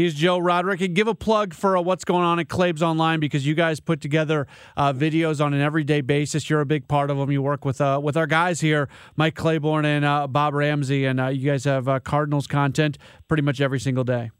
He's 0.00 0.14
Joe 0.14 0.38
Roderick. 0.38 0.80
And 0.80 0.96
give 0.96 1.08
a 1.08 1.14
plug 1.14 1.52
for 1.52 1.76
uh, 1.76 1.82
what's 1.82 2.04
going 2.04 2.24
on 2.24 2.38
at 2.38 2.48
Claibs 2.48 2.80
Online 2.80 3.20
because 3.20 3.46
you 3.46 3.54
guys 3.54 3.80
put 3.80 4.00
together 4.00 4.46
uh, 4.74 4.94
videos 4.94 5.44
on 5.44 5.52
an 5.52 5.60
everyday 5.60 6.00
basis. 6.00 6.48
You're 6.48 6.62
a 6.62 6.66
big 6.66 6.88
part 6.88 7.10
of 7.10 7.18
them. 7.18 7.30
You 7.30 7.42
work 7.42 7.66
with 7.66 7.82
uh, 7.82 8.00
with 8.02 8.16
our 8.16 8.26
guys 8.26 8.62
here, 8.62 8.88
Mike 9.16 9.34
Claiborne 9.34 9.84
and 9.84 10.06
uh, 10.06 10.26
Bob 10.26 10.54
Ramsey, 10.54 11.04
and 11.04 11.20
uh, 11.20 11.26
you 11.26 11.50
guys 11.50 11.64
have 11.64 11.86
uh, 11.86 12.00
Cardinals 12.00 12.46
content 12.46 12.96
pretty 13.28 13.42
much 13.42 13.60
every 13.60 13.78
single 13.78 14.04
day 14.04 14.30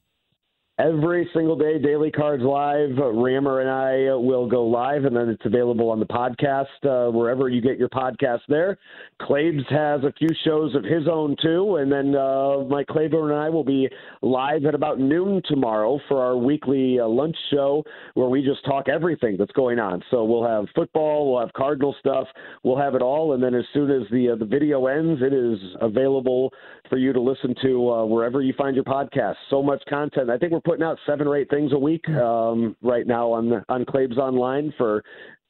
every 0.80 1.28
single 1.34 1.56
day, 1.56 1.78
Daily 1.78 2.10
Cards 2.10 2.42
Live. 2.42 2.90
Rammer 2.96 3.60
and 3.60 3.70
I 3.70 4.14
will 4.14 4.48
go 4.48 4.64
live, 4.66 5.04
and 5.04 5.14
then 5.14 5.28
it's 5.28 5.44
available 5.44 5.90
on 5.90 6.00
the 6.00 6.06
podcast 6.06 6.66
uh, 6.84 7.10
wherever 7.10 7.48
you 7.48 7.60
get 7.60 7.78
your 7.78 7.88
podcast 7.88 8.40
there. 8.48 8.78
Claibs 9.20 9.64
has 9.70 10.02
a 10.04 10.12
few 10.18 10.28
shows 10.44 10.74
of 10.74 10.84
his 10.84 11.06
own 11.10 11.36
too, 11.42 11.76
and 11.76 11.92
then 11.92 12.14
uh, 12.14 12.60
Mike 12.68 12.86
Claiborne 12.86 13.30
and 13.30 13.40
I 13.40 13.50
will 13.50 13.64
be 13.64 13.88
live 14.22 14.64
at 14.64 14.74
about 14.74 14.98
noon 14.98 15.42
tomorrow 15.46 16.00
for 16.08 16.22
our 16.22 16.36
weekly 16.36 16.98
uh, 16.98 17.06
lunch 17.06 17.36
show 17.50 17.84
where 18.14 18.28
we 18.28 18.42
just 18.42 18.64
talk 18.64 18.88
everything 18.88 19.36
that's 19.38 19.52
going 19.52 19.78
on. 19.78 20.02
So 20.10 20.24
we'll 20.24 20.46
have 20.46 20.66
football, 20.74 21.30
we'll 21.30 21.40
have 21.40 21.52
Cardinal 21.52 21.94
stuff, 22.00 22.26
we'll 22.62 22.78
have 22.78 22.94
it 22.94 23.02
all, 23.02 23.34
and 23.34 23.42
then 23.42 23.54
as 23.54 23.64
soon 23.74 23.90
as 23.90 24.08
the 24.10 24.30
uh, 24.30 24.36
the 24.36 24.46
video 24.46 24.86
ends, 24.86 25.20
it 25.22 25.32
is 25.32 25.58
available 25.80 26.52
for 26.90 26.98
you 26.98 27.12
to 27.14 27.20
listen 27.20 27.54
to 27.62 27.90
uh, 27.90 28.04
wherever 28.04 28.42
you 28.42 28.52
find 28.58 28.74
your 28.74 28.84
podcast. 28.84 29.36
So 29.48 29.62
much 29.62 29.82
content. 29.88 30.28
I 30.28 30.36
think 30.36 30.52
we're 30.52 30.60
putting 30.60 30.84
out 30.84 30.98
seven 31.06 31.26
or 31.26 31.36
eight 31.36 31.48
things 31.48 31.72
a 31.72 31.78
week 31.78 32.06
um, 32.10 32.76
right 32.82 33.06
now 33.06 33.32
on 33.32 33.64
on 33.68 33.86
Claibs 33.86 34.18
Online 34.18 34.74
for 34.76 35.02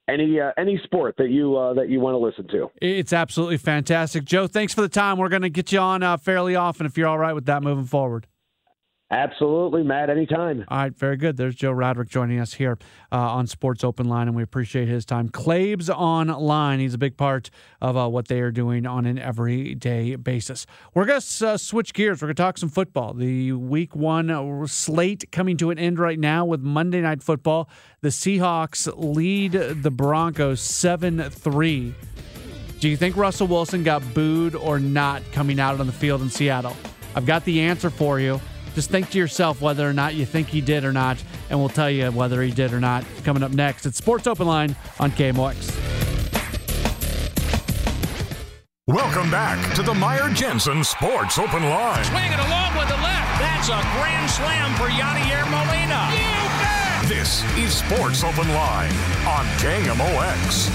any 0.08 0.40
uh, 0.40 0.52
any 0.58 0.80
sport 0.84 1.14
that 1.18 1.30
you 1.30 1.56
uh, 1.56 1.74
that 1.74 1.88
you 1.88 2.00
want 2.00 2.14
to 2.14 2.18
listen 2.18 2.46
to. 2.48 2.70
It's 2.80 3.12
absolutely 3.12 3.56
fantastic, 3.56 4.24
Joe. 4.24 4.46
Thanks 4.46 4.74
for 4.74 4.82
the 4.82 4.88
time. 4.88 5.18
We're 5.18 5.28
going 5.28 5.42
to 5.42 5.50
get 5.50 5.72
you 5.72 5.78
on 5.78 6.02
uh, 6.02 6.16
fairly 6.16 6.54
often 6.54 6.86
if 6.86 6.96
you're 6.96 7.08
all 7.08 7.18
right 7.18 7.34
with 7.34 7.46
that 7.46 7.62
moving 7.62 7.86
forward. 7.86 8.26
Absolutely, 9.12 9.82
Matt. 9.82 10.08
Anytime. 10.08 10.64
All 10.68 10.78
right, 10.78 10.96
very 10.96 11.16
good. 11.16 11.36
There's 11.36 11.56
Joe 11.56 11.72
Roderick 11.72 12.08
joining 12.08 12.38
us 12.38 12.54
here 12.54 12.78
uh, 13.10 13.16
on 13.16 13.48
Sports 13.48 13.82
Open 13.82 14.08
Line, 14.08 14.28
and 14.28 14.36
we 14.36 14.42
appreciate 14.44 14.86
his 14.86 15.04
time. 15.04 15.28
Claibs 15.28 15.90
Online. 15.90 16.78
He's 16.78 16.94
a 16.94 16.98
big 16.98 17.16
part 17.16 17.50
of 17.80 17.96
uh, 17.96 18.08
what 18.08 18.28
they 18.28 18.40
are 18.40 18.52
doing 18.52 18.86
on 18.86 19.06
an 19.06 19.18
everyday 19.18 20.14
basis. 20.14 20.64
We're 20.94 21.06
going 21.06 21.20
to 21.20 21.48
uh, 21.48 21.56
switch 21.56 21.92
gears. 21.92 22.22
We're 22.22 22.26
going 22.26 22.36
to 22.36 22.42
talk 22.42 22.56
some 22.56 22.68
football. 22.68 23.12
The 23.12 23.50
Week 23.52 23.96
One 23.96 24.68
slate 24.68 25.32
coming 25.32 25.56
to 25.56 25.70
an 25.70 25.78
end 25.80 25.98
right 25.98 26.18
now 26.18 26.44
with 26.44 26.60
Monday 26.60 27.00
Night 27.00 27.20
Football. 27.20 27.68
The 28.02 28.10
Seahawks 28.10 28.88
lead 28.96 29.52
the 29.52 29.90
Broncos 29.90 30.60
seven 30.60 31.20
three. 31.30 31.94
Do 32.78 32.88
you 32.88 32.96
think 32.96 33.16
Russell 33.16 33.48
Wilson 33.48 33.82
got 33.82 34.14
booed 34.14 34.54
or 34.54 34.78
not 34.78 35.22
coming 35.32 35.58
out 35.58 35.80
on 35.80 35.86
the 35.86 35.92
field 35.92 36.22
in 36.22 36.30
Seattle? 36.30 36.76
I've 37.16 37.26
got 37.26 37.44
the 37.44 37.60
answer 37.60 37.90
for 37.90 38.20
you. 38.20 38.40
Just 38.74 38.90
think 38.90 39.10
to 39.10 39.18
yourself 39.18 39.60
whether 39.60 39.88
or 39.88 39.92
not 39.92 40.14
you 40.14 40.24
think 40.24 40.48
he 40.48 40.60
did 40.60 40.84
or 40.84 40.92
not, 40.92 41.22
and 41.48 41.58
we'll 41.58 41.68
tell 41.68 41.90
you 41.90 42.10
whether 42.12 42.40
he 42.42 42.50
did 42.50 42.72
or 42.72 42.80
not 42.80 43.04
coming 43.24 43.42
up 43.42 43.52
next. 43.52 43.86
It's 43.86 43.98
Sports 43.98 44.26
Open 44.26 44.46
Line 44.46 44.76
on 44.98 45.10
KMOX. 45.12 45.76
Welcome 48.86 49.30
back 49.30 49.74
to 49.76 49.82
the 49.82 49.94
Meyer 49.94 50.28
Jensen 50.34 50.82
Sports 50.82 51.38
Open 51.38 51.62
Line. 51.62 52.04
Swinging 52.04 52.32
along 52.32 52.76
with 52.76 52.88
the 52.88 52.96
left. 52.96 53.40
That's 53.40 53.68
a 53.68 53.80
grand 53.94 54.28
slam 54.30 54.74
for 54.74 54.88
Yadier 54.88 55.44
Molina. 55.48 56.08
You 56.10 56.48
bet. 56.58 57.08
This 57.08 57.44
is 57.56 57.74
Sports 57.74 58.24
Open 58.24 58.48
Line 58.48 58.90
on 59.26 59.46
KMOX. 59.58 60.70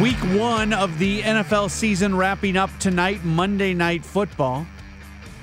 Week 0.00 0.16
one 0.36 0.72
of 0.72 0.98
the 0.98 1.22
NFL 1.22 1.70
season 1.70 2.16
wrapping 2.16 2.56
up 2.56 2.70
tonight, 2.78 3.24
Monday 3.24 3.74
Night 3.74 4.04
Football 4.04 4.66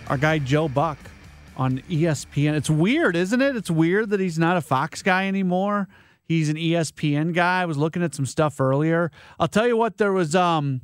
our 0.08 0.18
guy 0.18 0.40
Joe 0.40 0.68
Buck 0.68 0.98
on 1.58 1.80
ESPN. 1.90 2.54
It's 2.54 2.70
weird, 2.70 3.16
isn't 3.16 3.42
it? 3.42 3.56
It's 3.56 3.72
weird 3.72 4.10
that 4.10 4.20
he's 4.20 4.40
not 4.40 4.58
a 4.58 4.62
Fox 4.62 5.02
guy 5.02 5.28
anymore. 5.28 5.88
He's 6.24 6.50
an 6.50 6.56
ESPN 6.56 7.34
guy. 7.34 7.62
I 7.62 7.66
was 7.66 7.78
looking 7.78 8.04
at 8.04 8.16
some 8.16 8.26
stuff 8.26 8.60
earlier. 8.60 9.12
I'll 9.40 9.48
tell 9.48 9.68
you 9.68 9.78
what, 9.78 9.98
there 9.98 10.14
was 10.14 10.36
um 10.36 10.82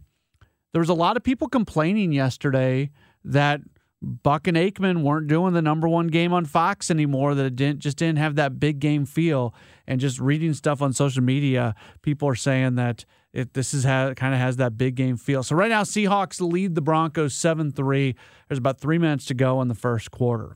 there 0.74 0.82
was 0.82 0.90
a 0.90 0.94
lot 0.94 1.18
of 1.18 1.24
people 1.24 1.48
complaining 1.48 2.12
yesterday 2.12 2.92
that 3.24 3.62
Buck 4.02 4.48
and 4.48 4.56
Aikman 4.56 5.02
weren't 5.02 5.28
doing 5.28 5.54
the 5.54 5.62
number 5.62 5.88
one 5.88 6.08
game 6.08 6.32
on 6.34 6.46
Fox 6.46 6.92
anymore. 6.92 7.34
That 7.34 7.46
it 7.46 7.56
didn't 7.56 7.80
just 7.80 7.98
didn't 7.98 8.20
have 8.20 8.36
that 8.36 8.60
big 8.60 8.80
game 8.80 9.06
feel. 9.06 9.56
And 9.88 10.00
just 10.02 10.20
reading 10.20 10.54
stuff 10.54 10.82
on 10.82 10.94
social 10.94 11.24
media, 11.24 11.74
people 12.02 12.28
are 12.28 12.36
saying 12.36 12.76
that 12.76 13.06
it 13.34 13.54
this 13.54 13.74
is 13.74 13.84
how 13.84 14.08
it 14.08 14.18
kind 14.18 14.34
of 14.34 14.40
has 14.40 14.58
that 14.58 14.78
big 14.78 14.96
game 14.96 15.18
feel. 15.18 15.44
So 15.44 15.56
right 15.56 15.70
now, 15.70 15.84
Seahawks 15.84 16.42
lead 16.42 16.76
the 16.76 16.82
Broncos 16.82 17.34
seven 17.34 17.72
three. 17.72 18.16
There's 18.48 18.58
about 18.58 18.80
three 18.80 18.98
minutes 18.98 19.26
to 19.26 19.34
go 19.34 19.62
in 19.62 19.68
the 19.68 19.76
first 19.76 20.12
quarter. 20.12 20.56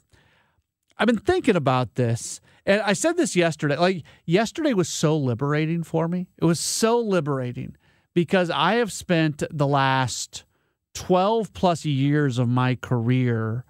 I've 0.97 1.07
been 1.07 1.17
thinking 1.17 1.55
about 1.55 1.95
this, 1.95 2.41
and 2.65 2.81
I 2.81 2.93
said 2.93 3.17
this 3.17 3.35
yesterday. 3.35 3.77
Like 3.77 4.03
yesterday 4.25 4.73
was 4.73 4.89
so 4.89 5.17
liberating 5.17 5.83
for 5.83 6.07
me. 6.07 6.27
It 6.37 6.45
was 6.45 6.59
so 6.59 6.99
liberating 6.99 7.75
because 8.13 8.49
I 8.49 8.75
have 8.75 8.91
spent 8.91 9.43
the 9.51 9.67
last 9.67 10.43
twelve 10.93 11.53
plus 11.53 11.85
years 11.85 12.37
of 12.37 12.47
my 12.47 12.75
career 12.75 13.65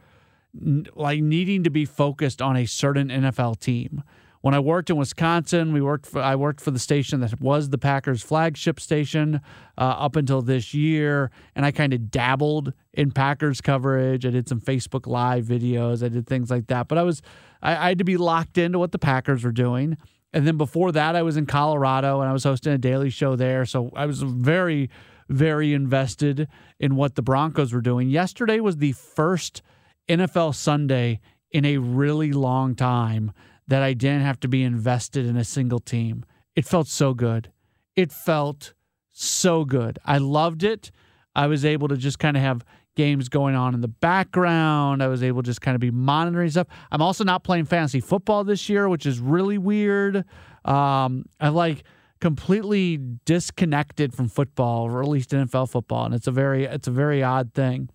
like 0.96 1.22
needing 1.22 1.64
to 1.64 1.70
be 1.70 1.86
focused 1.86 2.42
on 2.42 2.58
a 2.58 2.66
certain 2.66 3.10
NFL 3.10 3.60
team. 3.60 4.04
When 4.42 4.56
I 4.56 4.60
worked 4.60 4.90
in 4.90 4.98
Wisconsin, 4.98 5.72
we 5.72 5.82
worked 5.82 6.08
for, 6.08 6.20
I 6.20 6.36
worked 6.36 6.62
for 6.62 6.72
the 6.72 6.80
station 6.80 7.20
that 7.22 7.40
was 7.40 7.70
the 7.70 7.78
Packers 7.78 8.24
flagship 8.24 8.80
station 8.80 9.40
uh, 9.78 9.82
up 9.82 10.16
until 10.16 10.42
this 10.42 10.74
year, 10.74 11.30
and 11.56 11.64
I 11.64 11.72
kind 11.72 11.94
of 11.94 12.10
dabbled 12.10 12.74
in 12.94 13.12
Packers 13.12 13.62
coverage. 13.62 14.26
I 14.26 14.32
did 14.32 14.50
some 14.50 14.60
Facebook 14.60 15.06
Live 15.06 15.46
videos, 15.46 16.04
I 16.04 16.10
did 16.10 16.26
things 16.28 16.50
like 16.50 16.68
that, 16.68 16.88
but 16.88 16.98
I 16.98 17.04
was 17.04 17.22
I, 17.62 17.76
I 17.76 17.88
had 17.90 18.00
to 18.00 18.04
be 18.04 18.18
locked 18.18 18.58
into 18.58 18.80
what 18.80 18.92
the 18.92 19.00
Packers 19.00 19.44
were 19.44 19.52
doing. 19.52 19.96
And 20.34 20.48
then 20.48 20.58
before 20.58 20.92
that, 20.94 21.16
I 21.16 21.22
was 21.22 21.38
in 21.38 21.46
Colorado 21.46 22.22
and 22.22 22.30
I 22.30 22.34
was 22.34 22.44
hosting 22.44 22.74
a 22.74 22.78
daily 22.80 23.12
show 23.12 23.36
there, 23.36 23.66
so 23.66 23.92
I 23.96 24.08
was 24.08 24.24
very 24.24 24.90
very 25.30 25.74
invested 25.74 26.48
in 26.80 26.96
what 26.96 27.16
the 27.16 27.22
Broncos 27.22 27.72
were 27.72 27.80
doing. 27.80 28.10
Yesterday 28.10 28.60
was 28.60 28.78
the 28.78 28.92
first 28.92 29.62
NFL 30.10 30.56
Sunday 30.56 31.22
in 31.52 31.64
a 31.64 31.78
really 31.78 32.32
long 32.34 32.76
time 32.76 33.32
that 33.72 33.82
I 33.82 33.94
didn't 33.94 34.24
have 34.24 34.38
to 34.42 34.50
be 34.50 34.64
invested 34.64 35.26
in 35.26 35.38
a 35.38 35.46
single 35.46 35.80
team. 35.80 36.26
It 36.58 36.66
felt 36.66 36.90
so 36.90 37.14
good. 37.14 37.54
It 37.96 38.12
felt 38.12 38.74
so 39.14 39.64
good. 39.64 39.98
I 40.04 40.18
loved 40.18 40.66
it. 40.66 40.92
I 41.34 41.48
was 41.48 41.64
able 41.64 41.88
to 41.88 41.96
just 41.96 42.20
kind 42.20 42.36
of 42.36 42.44
have 42.44 42.66
games 42.98 43.30
going 43.30 43.56
on 43.56 43.74
in 43.74 43.80
the 43.80 43.88
background. 43.88 45.02
I 45.02 45.08
was 45.08 45.24
able 45.24 45.42
to 45.42 45.46
just 45.46 45.62
kind 45.62 45.76
of 45.76 45.80
be 45.80 45.90
monitoring 45.90 46.50
stuff. 46.50 46.68
I'm 46.92 47.02
also 47.02 47.24
not 47.24 47.46
playing 47.46 47.64
fantasy 47.64 48.02
football 48.02 48.44
this 48.44 48.68
year, 48.68 48.90
which 48.90 49.06
is 49.06 49.20
really 49.20 49.58
weird. 49.58 50.26
Um, 50.66 51.24
I 51.40 51.48
like 51.48 51.86
completely 52.20 52.98
disconnected 53.24 54.14
from 54.14 54.28
football, 54.28 54.84
or 54.84 55.02
at 55.02 55.08
least 55.08 55.30
NFL 55.30 55.70
football, 55.70 56.04
and 56.04 56.14
it's 56.14 56.28
a 56.28 56.32
very 56.32 56.66
it's 56.66 56.90
a 56.90 56.92
very 56.92 57.24
odd 57.24 57.54
thing. 57.54 57.88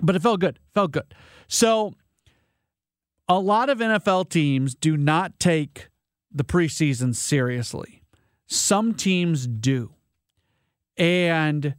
But 0.00 0.14
it 0.14 0.22
felt 0.22 0.38
good. 0.38 0.60
Felt 0.72 0.92
good. 0.92 1.12
So 1.48 1.94
a 3.36 3.40
lot 3.40 3.68
of 3.70 3.78
NFL 3.78 4.28
teams 4.28 4.74
do 4.74 4.96
not 4.96 5.38
take 5.38 5.88
the 6.30 6.44
preseason 6.44 7.14
seriously. 7.14 8.02
Some 8.46 8.94
teams 8.94 9.46
do. 9.46 9.94
And 10.96 11.74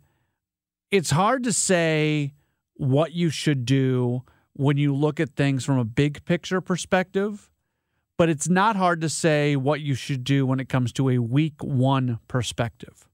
it's 0.92 1.12
hard 1.12 1.44
to 1.44 1.54
say 1.54 2.34
what 2.76 3.14
you 3.14 3.30
should 3.30 3.66
do 3.66 4.24
when 4.54 4.78
you 4.78 4.94
look 4.94 5.20
at 5.20 5.36
things 5.36 5.66
from 5.66 5.78
a 5.78 5.86
big 5.86 6.26
picture 6.26 6.62
perspective 6.62 7.50
but 8.18 8.30
it's 8.30 8.48
not 8.48 8.76
hard 8.76 9.02
to 9.02 9.10
say 9.10 9.56
what 9.56 9.82
you 9.82 9.96
should 9.96 10.24
do 10.24 10.46
when 10.46 10.60
it 10.60 10.70
comes 10.70 10.92
to 10.94 11.10
a 11.10 11.18
week 11.18 11.64
one 11.64 12.20
perspective. 12.28 13.08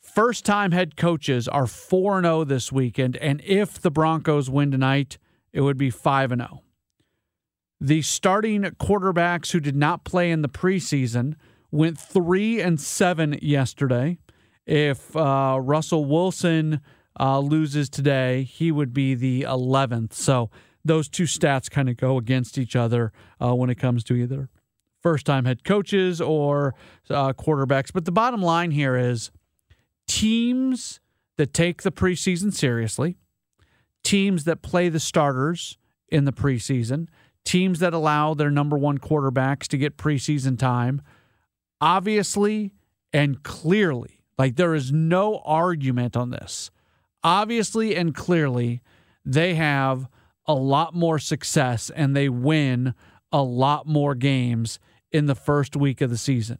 First 0.00 0.44
time 0.44 0.72
head 0.72 0.96
coaches 0.96 1.48
are 1.48 1.66
4 1.66 2.22
0 2.22 2.44
this 2.44 2.70
weekend, 2.70 3.16
and 3.16 3.42
if 3.44 3.80
the 3.80 3.90
Broncos 3.90 4.48
win 4.48 4.70
tonight, 4.70 5.18
it 5.52 5.62
would 5.62 5.76
be 5.76 5.90
5 5.90 6.30
0. 6.30 6.62
The 7.80 8.02
starting 8.02 8.62
quarterbacks 8.62 9.52
who 9.52 9.60
did 9.60 9.76
not 9.76 10.04
play 10.04 10.30
in 10.30 10.42
the 10.42 10.48
preseason 10.48 11.34
went 11.70 11.98
3 11.98 12.60
and 12.60 12.80
7 12.80 13.38
yesterday. 13.42 14.18
If 14.66 15.14
uh, 15.14 15.58
Russell 15.60 16.04
Wilson 16.06 16.80
uh, 17.20 17.38
loses 17.40 17.88
today, 17.88 18.44
he 18.44 18.72
would 18.72 18.92
be 18.92 19.14
the 19.14 19.42
11th. 19.42 20.14
So 20.14 20.50
those 20.84 21.08
two 21.08 21.24
stats 21.24 21.70
kind 21.70 21.88
of 21.88 21.96
go 21.96 22.16
against 22.16 22.58
each 22.58 22.76
other 22.76 23.12
uh, 23.42 23.54
when 23.54 23.70
it 23.70 23.76
comes 23.76 24.04
to 24.04 24.14
either 24.14 24.48
first 25.02 25.26
time 25.26 25.44
head 25.44 25.62
coaches 25.64 26.20
or 26.20 26.74
uh, 27.10 27.32
quarterbacks. 27.32 27.92
But 27.92 28.06
the 28.06 28.12
bottom 28.12 28.42
line 28.42 28.70
here 28.70 28.96
is 28.96 29.30
teams 30.08 31.00
that 31.36 31.52
take 31.52 31.82
the 31.82 31.92
preseason 31.92 32.52
seriously, 32.52 33.16
teams 34.02 34.44
that 34.44 34.62
play 34.62 34.88
the 34.88 35.00
starters 35.00 35.78
in 36.08 36.24
the 36.24 36.32
preseason, 36.32 37.08
teams 37.46 37.78
that 37.78 37.94
allow 37.94 38.34
their 38.34 38.50
number 38.50 38.76
one 38.76 38.98
quarterbacks 38.98 39.66
to 39.68 39.78
get 39.78 39.96
preseason 39.96 40.58
time, 40.58 41.00
obviously 41.80 42.72
and 43.12 43.42
clearly, 43.42 44.20
like 44.36 44.56
there 44.56 44.74
is 44.74 44.92
no 44.92 45.40
argument 45.44 46.16
on 46.16 46.30
this. 46.30 46.70
Obviously 47.22 47.96
and 47.96 48.14
clearly, 48.14 48.82
they 49.24 49.54
have 49.54 50.08
a 50.46 50.54
lot 50.54 50.94
more 50.94 51.18
success 51.18 51.90
and 51.90 52.14
they 52.14 52.28
win 52.28 52.94
a 53.32 53.42
lot 53.42 53.86
more 53.86 54.14
games 54.14 54.78
in 55.10 55.26
the 55.26 55.34
first 55.34 55.76
week 55.76 56.00
of 56.00 56.10
the 56.10 56.18
season. 56.18 56.58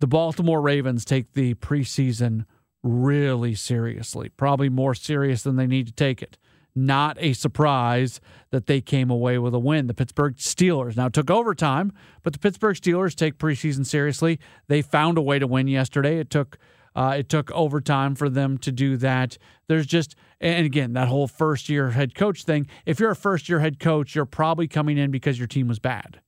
The 0.00 0.06
Baltimore 0.06 0.60
Ravens 0.60 1.04
take 1.04 1.32
the 1.32 1.54
preseason 1.54 2.44
really 2.82 3.54
seriously, 3.54 4.30
probably 4.30 4.68
more 4.68 4.94
serious 4.94 5.42
than 5.42 5.56
they 5.56 5.66
need 5.66 5.86
to 5.86 5.92
take 5.92 6.22
it. 6.22 6.36
Not 6.74 7.18
a 7.20 7.34
surprise 7.34 8.20
that 8.50 8.66
they 8.66 8.80
came 8.80 9.10
away 9.10 9.38
with 9.38 9.54
a 9.54 9.58
win. 9.58 9.88
The 9.88 9.94
Pittsburgh 9.94 10.36
Steelers 10.36 10.96
now 10.96 11.08
took 11.08 11.30
overtime, 11.30 11.92
but 12.22 12.32
the 12.32 12.38
Pittsburgh 12.38 12.76
Steelers 12.76 13.14
take 13.14 13.38
preseason 13.38 13.84
seriously. 13.84 14.38
They 14.68 14.80
found 14.80 15.18
a 15.18 15.22
way 15.22 15.38
to 15.38 15.46
win 15.46 15.68
yesterday. 15.68 16.18
It 16.18 16.30
took 16.30 16.58
uh, 16.94 17.16
it 17.18 17.28
took 17.28 17.50
overtime 17.52 18.14
for 18.14 18.28
them 18.28 18.58
to 18.58 18.70
do 18.70 18.96
that. 18.98 19.38
There's 19.66 19.86
just, 19.86 20.14
and 20.40 20.66
again, 20.66 20.92
that 20.92 21.08
whole 21.08 21.26
first 21.26 21.68
year 21.68 21.90
head 21.90 22.14
coach 22.14 22.44
thing. 22.44 22.66
If 22.84 23.00
you're 23.00 23.10
a 23.10 23.16
first 23.16 23.48
year 23.48 23.60
head 23.60 23.78
coach, 23.78 24.14
you're 24.14 24.26
probably 24.26 24.68
coming 24.68 24.98
in 24.98 25.10
because 25.10 25.38
your 25.38 25.48
team 25.48 25.68
was 25.68 25.78
bad. 25.78 26.20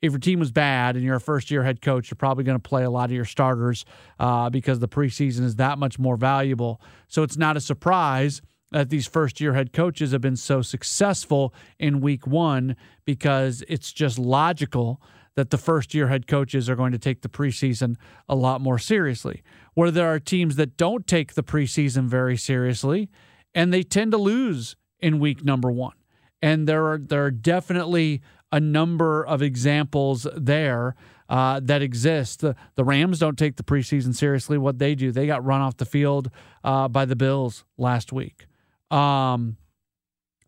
If 0.00 0.12
your 0.12 0.20
team 0.20 0.38
was 0.38 0.52
bad 0.52 0.94
and 0.94 1.04
you're 1.04 1.16
a 1.16 1.20
first 1.20 1.50
year 1.50 1.64
head 1.64 1.80
coach, 1.80 2.10
you're 2.10 2.16
probably 2.16 2.44
going 2.44 2.58
to 2.58 2.68
play 2.68 2.84
a 2.84 2.90
lot 2.90 3.06
of 3.06 3.12
your 3.12 3.24
starters 3.24 3.84
uh, 4.18 4.48
because 4.50 4.78
the 4.78 4.88
preseason 4.88 5.42
is 5.42 5.56
that 5.56 5.78
much 5.78 5.98
more 5.98 6.16
valuable. 6.16 6.80
So 7.08 7.22
it's 7.22 7.36
not 7.36 7.56
a 7.56 7.60
surprise 7.60 8.40
that 8.70 8.90
these 8.90 9.06
first 9.06 9.40
year 9.40 9.54
head 9.54 9.72
coaches 9.72 10.12
have 10.12 10.20
been 10.20 10.36
so 10.36 10.62
successful 10.62 11.54
in 11.78 12.00
week 12.00 12.26
one 12.26 12.76
because 13.04 13.62
it's 13.68 13.92
just 13.92 14.18
logical 14.18 15.00
that 15.36 15.50
the 15.50 15.58
first 15.58 15.94
year 15.94 16.08
head 16.08 16.26
coaches 16.26 16.68
are 16.68 16.76
going 16.76 16.92
to 16.92 16.98
take 16.98 17.22
the 17.22 17.28
preseason 17.28 17.96
a 18.28 18.34
lot 18.34 18.60
more 18.60 18.78
seriously. 18.78 19.42
Where 19.74 19.90
there 19.90 20.12
are 20.12 20.18
teams 20.18 20.56
that 20.56 20.76
don't 20.76 21.06
take 21.06 21.34
the 21.34 21.44
preseason 21.44 22.06
very 22.06 22.36
seriously 22.36 23.08
and 23.54 23.72
they 23.72 23.82
tend 23.82 24.12
to 24.12 24.18
lose 24.18 24.76
in 24.98 25.20
week 25.20 25.44
number 25.44 25.70
one. 25.70 25.94
And 26.42 26.68
there 26.68 26.86
are 26.86 26.98
there 26.98 27.24
are 27.24 27.30
definitely 27.30 28.20
a 28.50 28.60
number 28.60 29.24
of 29.24 29.42
examples 29.42 30.26
there 30.36 30.94
uh, 31.28 31.60
that 31.62 31.82
exist. 31.82 32.40
The, 32.40 32.56
the 32.76 32.84
Rams 32.84 33.18
don't 33.18 33.36
take 33.36 33.56
the 33.56 33.62
preseason 33.62 34.14
seriously. 34.14 34.58
What 34.58 34.78
they 34.78 34.94
do, 34.94 35.12
they 35.12 35.26
got 35.26 35.44
run 35.44 35.60
off 35.60 35.76
the 35.76 35.84
field 35.84 36.30
uh, 36.64 36.88
by 36.88 37.04
the 37.04 37.16
Bills 37.16 37.64
last 37.76 38.12
week. 38.12 38.46
Um, 38.90 39.56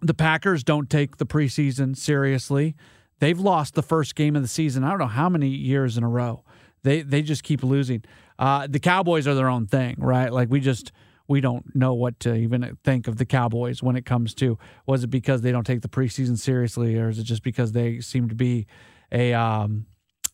the 0.00 0.14
Packers 0.14 0.64
don't 0.64 0.88
take 0.88 1.18
the 1.18 1.26
preseason 1.26 1.96
seriously. 1.96 2.74
They've 3.18 3.38
lost 3.38 3.74
the 3.74 3.83
first 3.83 4.14
game 4.14 4.35
of 4.35 4.42
the 4.42 4.48
season. 4.48 4.83
I 4.83 4.90
don't 4.90 4.98
know 4.98 5.07
how 5.07 5.29
many 5.29 5.48
years 5.48 5.98
in 5.98 6.05
a 6.05 6.09
row. 6.09 6.42
They 6.83 7.03
they 7.03 7.20
just 7.22 7.42
keep 7.42 7.62
losing. 7.62 8.03
Uh, 8.38 8.66
the 8.68 8.81
Cowboys 8.81 9.29
are 9.29 9.35
their 9.35 9.50
own 9.50 9.66
thing, 9.66 9.96
right? 9.98 10.33
Like 10.33 10.48
we 10.50 10.61
just 10.61 10.92
we 11.29 11.40
don't 11.40 11.76
know 11.76 11.92
what 11.92 12.18
to 12.20 12.35
even 12.35 12.79
think 12.83 13.07
of 13.07 13.16
the 13.16 13.26
Cowboys 13.26 13.83
when 13.83 13.94
it 13.94 14.07
comes 14.07 14.35
to 14.35 14.59
was 14.87 15.05
it 15.05 15.09
because 15.09 15.42
they 15.42 15.53
don't 15.53 15.66
take 15.66 15.83
the 15.83 15.88
preseason 15.88 16.38
seriously, 16.38 16.98
or 16.98 17.11
is 17.11 17.18
it 17.18 17.24
just 17.24 17.42
because 17.42 17.72
they 17.72 18.00
seem 18.00 18.29
to 18.31 18.35
be 18.35 18.66
a 19.12 19.35
um, 19.35 19.87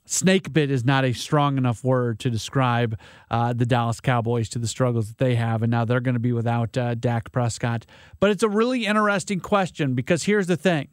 snake 0.06 0.52
bit 0.52 0.70
is 0.70 0.84
not 0.84 1.04
a 1.04 1.12
strong 1.12 1.58
enough 1.58 1.84
word 1.84 2.18
to 2.20 2.30
describe 2.30 2.98
uh, 3.30 3.52
the 3.52 3.66
Dallas 3.66 4.00
Cowboys 4.00 4.48
to 4.50 4.58
the 4.58 4.68
struggles 4.68 5.08
that 5.08 5.18
they 5.18 5.34
have, 5.34 5.62
and 5.62 5.70
now 5.70 5.84
they're 5.84 6.00
going 6.00 6.14
to 6.14 6.20
be 6.20 6.32
without 6.32 6.76
uh, 6.76 6.94
Dak 6.94 7.32
Prescott. 7.32 7.84
But 8.20 8.30
it's 8.30 8.42
a 8.42 8.48
really 8.48 8.86
interesting 8.86 9.40
question 9.40 9.94
because 9.94 10.24
here's 10.24 10.46
the 10.46 10.56
thing: 10.56 10.88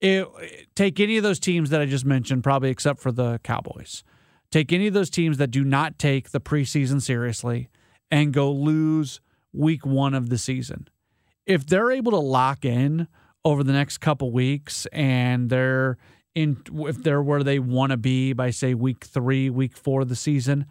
it, 0.00 0.28
take 0.74 1.00
any 1.00 1.16
of 1.16 1.22
those 1.22 1.40
teams 1.40 1.70
that 1.70 1.80
I 1.80 1.86
just 1.86 2.04
mentioned, 2.04 2.44
probably 2.44 2.70
except 2.70 3.00
for 3.00 3.10
the 3.10 3.40
Cowboys. 3.42 4.04
Take 4.50 4.72
any 4.72 4.86
of 4.86 4.94
those 4.94 5.10
teams 5.10 5.36
that 5.38 5.50
do 5.50 5.64
not 5.64 5.98
take 5.98 6.30
the 6.30 6.40
preseason 6.40 7.02
seriously 7.02 7.68
and 8.10 8.32
go 8.32 8.50
lose 8.50 9.20
week 9.52 9.84
one 9.84 10.14
of 10.14 10.30
the 10.30 10.38
season. 10.38 10.88
If 11.44 11.66
they're 11.66 11.90
able 11.90 12.12
to 12.12 12.18
lock 12.18 12.64
in 12.64 13.08
over 13.44 13.62
the 13.62 13.72
next 13.72 13.98
couple 13.98 14.32
weeks 14.32 14.86
and 14.92 15.50
they're 15.50 15.98
in, 16.38 16.62
if 16.86 17.02
they're 17.02 17.22
where 17.22 17.42
they 17.42 17.58
want 17.58 17.90
to 17.90 17.96
be 17.96 18.32
by 18.32 18.50
say 18.50 18.72
week 18.72 19.04
three, 19.04 19.50
week 19.50 19.76
four 19.76 20.02
of 20.02 20.08
the 20.08 20.16
season, 20.16 20.66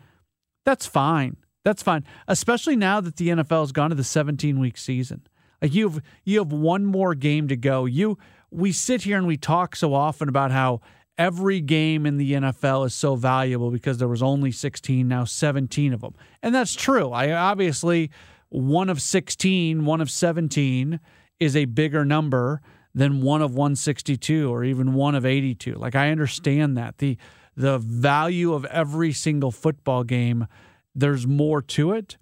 that's 0.66 0.86
fine. 0.86 1.36
That's 1.66 1.84
fine. 1.84 2.06
Especially 2.30 2.78
now 2.78 3.02
that 3.02 3.18
the 3.18 3.28
NFL 3.28 3.62
has 3.62 3.72
gone 3.74 3.90
to 3.90 3.96
the 3.96 4.04
17 4.04 4.60
week 4.60 4.78
season. 4.78 5.28
Like 5.62 5.74
you've 5.74 6.02
you 6.24 6.40
have 6.40 6.54
one 6.54 6.86
more 6.86 7.16
game 7.16 7.50
to 7.50 7.58
go. 7.58 7.84
You 7.86 8.18
we 8.50 8.72
sit 8.72 9.02
here 9.02 9.18
and 9.18 9.28
we 9.28 9.36
talk 9.36 9.76
so 9.76 9.94
often 9.94 10.30
about 10.30 10.52
how 10.52 10.80
every 11.18 11.60
game 11.60 12.06
in 12.06 12.16
the 12.16 12.34
NFL 12.34 12.86
is 12.86 12.94
so 12.94 13.16
valuable 13.16 13.72
because 13.72 13.98
there 13.98 14.08
was 14.08 14.24
only 14.24 14.52
16, 14.52 15.06
now 15.06 15.26
17 15.26 15.94
of 15.94 16.00
them. 16.00 16.14
And 16.42 16.56
that's 16.56 16.76
true. 16.76 17.12
I 17.12 17.32
obviously 17.32 18.12
one 18.50 18.90
of 18.90 19.02
16, 19.02 19.84
one 19.84 20.00
of 20.00 20.10
17 20.10 21.02
is 21.42 21.56
a 21.58 21.66
bigger 21.66 22.06
number 22.06 22.62
than 22.98 23.22
one 23.22 23.44
of 23.44 23.54
162 23.54 24.52
or 24.52 24.64
even 24.64 24.96
one 24.96 25.14
of 25.14 25.24
82. 25.24 25.76
Like 25.76 25.94
I 25.96 26.10
understand 26.10 26.76
that. 26.78 26.98
The 26.98 27.18
the 27.56 27.78
value 27.78 28.54
of 28.54 28.66
every 28.66 29.12
single 29.14 29.52
football 29.52 30.04
game, 30.04 30.48
there's 30.94 31.26
more 31.26 31.62
to 31.62 31.92
it, 31.92 32.18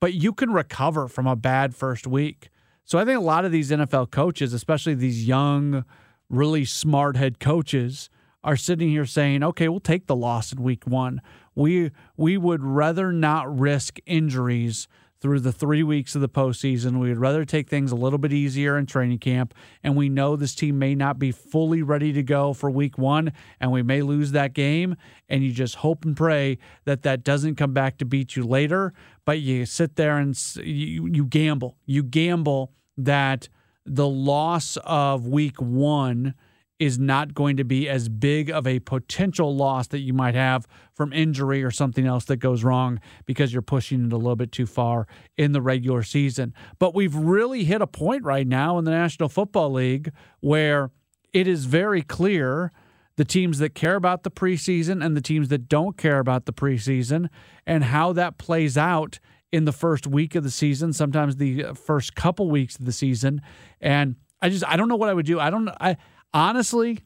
but 0.00 0.12
you 0.12 0.32
can 0.32 0.50
recover 0.50 1.08
from 1.08 1.26
a 1.26 1.36
bad 1.36 1.74
first 1.74 2.06
week. 2.06 2.50
So 2.84 2.98
I 2.98 3.04
think 3.04 3.18
a 3.18 3.22
lot 3.22 3.44
of 3.46 3.52
these 3.52 3.70
NFL 3.70 4.10
coaches, 4.10 4.52
especially 4.52 4.94
these 4.94 5.26
young, 5.26 5.84
really 6.28 6.64
smart 6.64 7.16
head 7.16 7.38
coaches, 7.38 8.10
are 8.42 8.56
sitting 8.56 8.88
here 8.88 9.06
saying, 9.06 9.42
"Okay, 9.42 9.68
we'll 9.68 9.80
take 9.80 10.06
the 10.06 10.16
loss 10.16 10.52
in 10.52 10.62
week 10.62 10.86
1. 10.86 11.20
We 11.54 11.90
we 12.16 12.38
would 12.38 12.62
rather 12.64 13.12
not 13.12 13.58
risk 13.58 13.98
injuries 14.06 14.88
through 15.20 15.40
the 15.40 15.52
three 15.52 15.82
weeks 15.82 16.14
of 16.14 16.20
the 16.20 16.28
postseason. 16.28 16.98
We'd 16.98 17.16
rather 17.16 17.44
take 17.44 17.68
things 17.68 17.92
a 17.92 17.96
little 17.96 18.18
bit 18.18 18.32
easier 18.32 18.76
in 18.76 18.86
training 18.86 19.18
camp. 19.18 19.54
And 19.82 19.96
we 19.96 20.08
know 20.08 20.36
this 20.36 20.54
team 20.54 20.78
may 20.78 20.94
not 20.94 21.18
be 21.18 21.32
fully 21.32 21.82
ready 21.82 22.12
to 22.12 22.22
go 22.22 22.52
for 22.52 22.70
week 22.70 22.98
one, 22.98 23.32
and 23.60 23.72
we 23.72 23.82
may 23.82 24.02
lose 24.02 24.32
that 24.32 24.52
game. 24.52 24.96
And 25.28 25.42
you 25.42 25.52
just 25.52 25.76
hope 25.76 26.04
and 26.04 26.16
pray 26.16 26.58
that 26.84 27.02
that 27.02 27.24
doesn't 27.24 27.56
come 27.56 27.72
back 27.72 27.98
to 27.98 28.04
beat 28.04 28.36
you 28.36 28.44
later. 28.44 28.92
But 29.24 29.40
you 29.40 29.64
sit 29.66 29.96
there 29.96 30.18
and 30.18 30.36
you, 30.56 31.06
you 31.06 31.24
gamble. 31.24 31.76
You 31.86 32.02
gamble 32.02 32.72
that 32.96 33.48
the 33.86 34.08
loss 34.08 34.76
of 34.84 35.26
week 35.26 35.60
one 35.60 36.34
is 36.78 36.98
not 36.98 37.34
going 37.34 37.56
to 37.56 37.64
be 37.64 37.88
as 37.88 38.08
big 38.08 38.50
of 38.50 38.66
a 38.66 38.80
potential 38.80 39.54
loss 39.54 39.86
that 39.88 40.00
you 40.00 40.12
might 40.12 40.34
have 40.34 40.66
from 40.92 41.12
injury 41.12 41.62
or 41.62 41.70
something 41.70 42.06
else 42.06 42.24
that 42.24 42.36
goes 42.36 42.64
wrong 42.64 43.00
because 43.26 43.52
you're 43.52 43.62
pushing 43.62 44.06
it 44.06 44.12
a 44.12 44.16
little 44.16 44.36
bit 44.36 44.50
too 44.50 44.66
far 44.66 45.06
in 45.36 45.52
the 45.52 45.62
regular 45.62 46.02
season. 46.02 46.52
But 46.78 46.94
we've 46.94 47.14
really 47.14 47.64
hit 47.64 47.80
a 47.80 47.86
point 47.86 48.24
right 48.24 48.46
now 48.46 48.78
in 48.78 48.84
the 48.84 48.90
National 48.90 49.28
Football 49.28 49.72
League 49.72 50.10
where 50.40 50.90
it 51.32 51.46
is 51.46 51.66
very 51.66 52.02
clear 52.02 52.72
the 53.16 53.24
teams 53.24 53.58
that 53.60 53.74
care 53.74 53.94
about 53.94 54.24
the 54.24 54.30
preseason 54.30 55.04
and 55.04 55.16
the 55.16 55.20
teams 55.20 55.48
that 55.48 55.68
don't 55.68 55.96
care 55.96 56.18
about 56.18 56.46
the 56.46 56.52
preseason 56.52 57.28
and 57.66 57.84
how 57.84 58.12
that 58.12 58.38
plays 58.38 58.76
out 58.76 59.20
in 59.52 59.64
the 59.64 59.72
first 59.72 60.06
week 60.06 60.34
of 60.34 60.42
the 60.42 60.50
season, 60.50 60.92
sometimes 60.92 61.36
the 61.36 61.62
first 61.74 62.16
couple 62.16 62.50
weeks 62.50 62.76
of 62.76 62.84
the 62.84 62.92
season. 62.92 63.40
And 63.80 64.16
I 64.42 64.48
just 64.48 64.64
I 64.66 64.76
don't 64.76 64.88
know 64.88 64.96
what 64.96 65.08
I 65.08 65.14
would 65.14 65.26
do. 65.26 65.38
I 65.38 65.48
don't 65.48 65.68
I 65.80 65.96
honestly, 66.34 66.98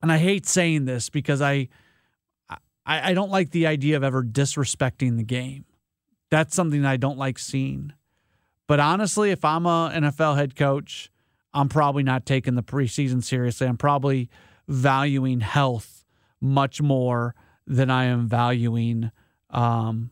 and 0.00 0.10
I 0.10 0.16
hate 0.18 0.46
saying 0.46 0.84
this 0.86 1.10
because 1.10 1.42
I, 1.42 1.68
I, 2.86 3.10
I 3.10 3.14
don't 3.14 3.30
like 3.30 3.50
the 3.50 3.66
idea 3.66 3.96
of 3.96 4.04
ever 4.04 4.22
disrespecting 4.22 5.16
the 5.16 5.24
game. 5.24 5.66
That's 6.30 6.54
something 6.54 6.86
I 6.86 6.96
don't 6.96 7.18
like 7.18 7.38
seeing. 7.38 7.92
But 8.66 8.80
honestly, 8.80 9.30
if 9.30 9.44
I'm 9.44 9.66
a 9.66 9.90
NFL 9.94 10.36
head 10.36 10.54
coach, 10.54 11.10
I'm 11.52 11.68
probably 11.68 12.02
not 12.02 12.26
taking 12.26 12.54
the 12.54 12.62
preseason 12.62 13.22
seriously. 13.22 13.66
I'm 13.66 13.78
probably 13.78 14.30
valuing 14.68 15.40
health 15.40 16.04
much 16.40 16.80
more 16.80 17.34
than 17.66 17.90
I 17.90 18.04
am 18.04 18.28
valuing 18.28 19.10
um, 19.50 20.10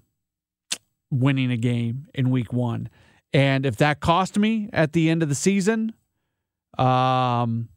winning 1.11 1.51
a 1.51 1.57
game 1.57 2.07
in 2.15 2.31
week 2.31 2.53
one. 2.53 2.89
And 3.33 3.67
if 3.67 3.77
that 3.77 4.01
cost 4.01 4.39
me 4.39 4.71
at 4.73 4.93
the 4.93 5.11
end 5.11 5.23
of 5.23 5.29
the 5.29 5.35
season, 5.35 5.93
um, 6.79 7.69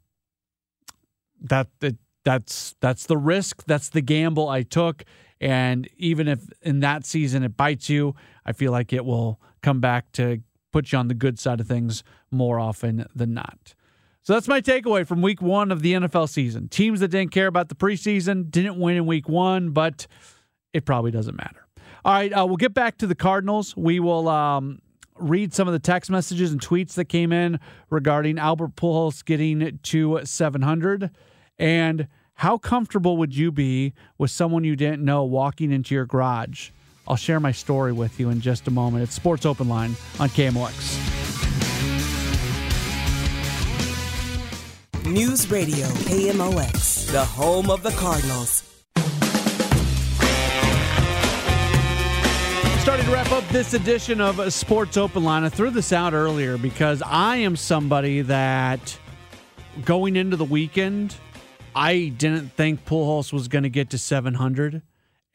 that, 1.42 1.68
that 1.80 1.96
that's 2.24 2.76
that's 2.80 3.06
the 3.06 3.18
risk, 3.18 3.64
that's 3.66 3.90
the 3.90 4.02
gamble 4.02 4.50
I 4.50 4.64
took. 4.64 5.04
And 5.42 5.88
even 5.98 6.28
if 6.28 6.50
in 6.62 6.82
that 6.82 7.06
season 7.06 7.44
it 7.44 7.56
bites 7.56 7.90
you, 7.90 8.14
I 8.46 8.52
feel 8.52 8.72
like 8.72 8.92
it 8.92 9.06
will 9.06 9.40
come 9.62 9.80
back 9.80 10.12
to 10.14 10.42
put 10.72 10.92
you 10.92 10.98
on 10.98 11.08
the 11.08 11.14
good 11.14 11.40
side 11.40 11.60
of 11.60 11.68
things 11.68 12.04
more 12.30 12.60
often 12.60 13.06
than 13.16 13.34
not. 13.34 13.74
So 14.22 14.34
that's 14.34 14.48
my 14.48 14.62
takeaway 14.62 15.08
from 15.08 15.22
week 15.22 15.42
one 15.42 15.72
of 15.72 15.82
the 15.82 15.94
NFL 15.94 16.30
season. 16.30 16.68
Teams 16.68 17.00
that 17.00 17.08
didn't 17.08 17.32
care 17.32 17.48
about 17.48 17.70
the 17.70 17.76
preseason 17.76 18.52
didn't 18.52 18.78
win 18.78 18.98
in 18.98 19.06
week 19.06 19.28
one, 19.28 19.72
but 19.72 20.06
it 20.74 20.86
probably 20.86 21.10
doesn't 21.10 21.36
matter. 21.36 21.66
All 22.06 22.14
right, 22.14 22.32
uh, 22.32 22.46
we'll 22.46 22.58
get 22.58 22.74
back 22.74 22.98
to 23.00 23.08
the 23.08 23.16
Cardinals. 23.16 23.76
We 23.76 24.00
will 24.00 24.30
um, 24.30 24.82
read 25.18 25.54
some 25.54 25.68
of 25.68 25.72
the 25.72 25.80
text 25.80 26.12
messages 26.12 26.52
and 26.52 26.62
tweets 26.62 26.94
that 26.94 27.06
came 27.06 27.32
in 27.32 27.60
regarding 27.90 28.38
Albert 28.38 28.76
Pujols 28.76 29.24
getting 29.26 29.80
to 29.84 30.20
700. 30.24 31.10
And 31.60 32.08
how 32.36 32.58
comfortable 32.58 33.18
would 33.18 33.36
you 33.36 33.52
be 33.52 33.94
with 34.18 34.32
someone 34.32 34.64
you 34.64 34.78
didn't 34.78 35.04
know 35.04 35.26
walking 35.26 35.74
into 35.74 35.94
your 35.94 36.06
garage? 36.06 36.70
I'll 37.06 37.18
share 37.18 37.40
my 37.40 37.52
story 37.52 37.92
with 37.92 38.18
you 38.20 38.30
in 38.30 38.40
just 38.40 38.68
a 38.68 38.72
moment. 38.72 39.04
It's 39.04 39.14
Sports 39.14 39.46
Open 39.46 39.68
Line 39.68 39.96
on 40.20 40.30
KMOX. 40.30 40.98
News 45.06 45.50
Radio 45.52 45.88
KMOX, 45.88 47.12
the 47.12 47.26
home 47.26 47.70
of 47.70 47.84
the 47.84 47.92
Cardinals. 47.92 48.64
Starting 52.82 53.06
to 53.06 53.12
wrap 53.12 53.32
up 53.32 53.46
this 53.50 53.74
edition 53.74 54.22
of 54.22 54.54
Sports 54.54 54.96
Open 54.96 55.24
Line. 55.24 55.44
I 55.44 55.50
threw 55.50 55.72
this 55.72 55.92
out 55.92 56.14
earlier 56.14 56.58
because 56.58 57.02
I 57.06 57.38
am 57.38 57.56
somebody 57.56 58.22
that 58.22 58.98
going 59.84 60.16
into 60.16 60.38
the 60.38 60.46
weekend– 60.46 61.16
I 61.76 62.14
didn't 62.16 62.50
think 62.54 62.86
Pujols 62.86 63.32
was 63.32 63.48
going 63.48 63.64
to 63.64 63.70
get 63.70 63.90
to 63.92 63.98
700, 63.98 64.82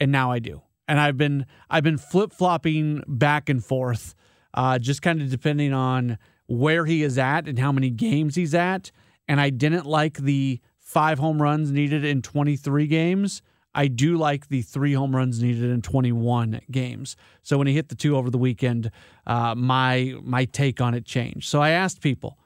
and 0.01 0.13
now 0.13 0.31
I 0.31 0.39
do. 0.39 0.63
And 0.87 1.01
I've 1.01 1.17
been 1.17 1.47
I've 1.71 1.85
been 1.85 1.99
flip 1.99 2.33
flopping 2.33 3.03
back 3.07 3.49
and 3.49 3.65
forth, 3.65 4.15
uh, 4.53 4.79
just 4.79 5.01
kind 5.03 5.23
of 5.23 5.31
depending 5.31 5.73
on 5.73 6.19
where 6.47 6.85
he 6.85 7.03
is 7.03 7.17
at 7.17 7.49
and 7.49 7.59
how 7.59 7.73
many 7.73 7.91
games 7.91 8.35
he's 8.35 8.55
at. 8.55 8.91
And 9.27 9.41
I 9.41 9.51
didn't 9.51 9.87
like 9.87 10.19
the 10.19 10.61
five 10.79 11.19
home 11.19 11.41
runs 11.41 11.73
needed 11.73 12.05
in 12.05 12.21
23 12.21 12.87
games. 12.87 13.41
I 13.75 13.89
do 13.89 14.17
like 14.17 14.49
the 14.49 14.63
three 14.63 14.93
home 14.93 15.17
runs 15.17 15.43
needed 15.43 15.71
in 15.71 15.83
21 15.83 16.61
games. 16.71 17.17
So 17.43 17.59
when 17.59 17.67
he 17.67 17.75
hit 17.75 17.89
the 17.89 17.97
two 17.97 18.17
over 18.17 18.31
the 18.31 18.39
weekend, 18.39 18.91
uh, 19.27 19.55
my 19.55 20.15
my 20.23 20.45
take 20.45 20.81
on 20.81 20.95
it 20.95 21.05
changed. 21.05 21.49
So 21.49 21.61
I 21.61 21.71
asked 21.71 22.01
people, 22.01 22.39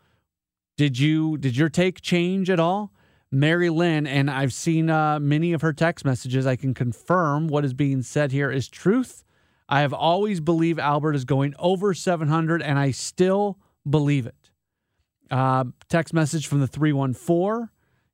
did 0.76 0.98
you 0.98 1.36
did 1.36 1.56
your 1.56 1.68
take 1.68 2.00
change 2.00 2.48
at 2.48 2.60
all? 2.60 2.92
Mary 3.30 3.68
Lynn, 3.68 4.06
and 4.06 4.30
I've 4.30 4.52
seen 4.52 4.88
uh, 4.88 5.20
many 5.20 5.52
of 5.52 5.60
her 5.60 5.72
text 5.72 6.04
messages. 6.04 6.46
I 6.46 6.56
can 6.56 6.72
confirm 6.72 7.48
what 7.48 7.64
is 7.64 7.74
being 7.74 8.02
said 8.02 8.32
here 8.32 8.50
is 8.50 8.68
truth. 8.68 9.22
I 9.68 9.82
have 9.82 9.92
always 9.92 10.40
believed 10.40 10.78
Albert 10.78 11.14
is 11.14 11.24
going 11.24 11.54
over 11.58 11.92
700, 11.92 12.62
and 12.62 12.78
I 12.78 12.90
still 12.90 13.58
believe 13.88 14.26
it. 14.26 14.50
Uh, 15.30 15.64
text 15.90 16.14
message 16.14 16.46
from 16.46 16.60
the 16.60 16.66
314. 16.66 17.68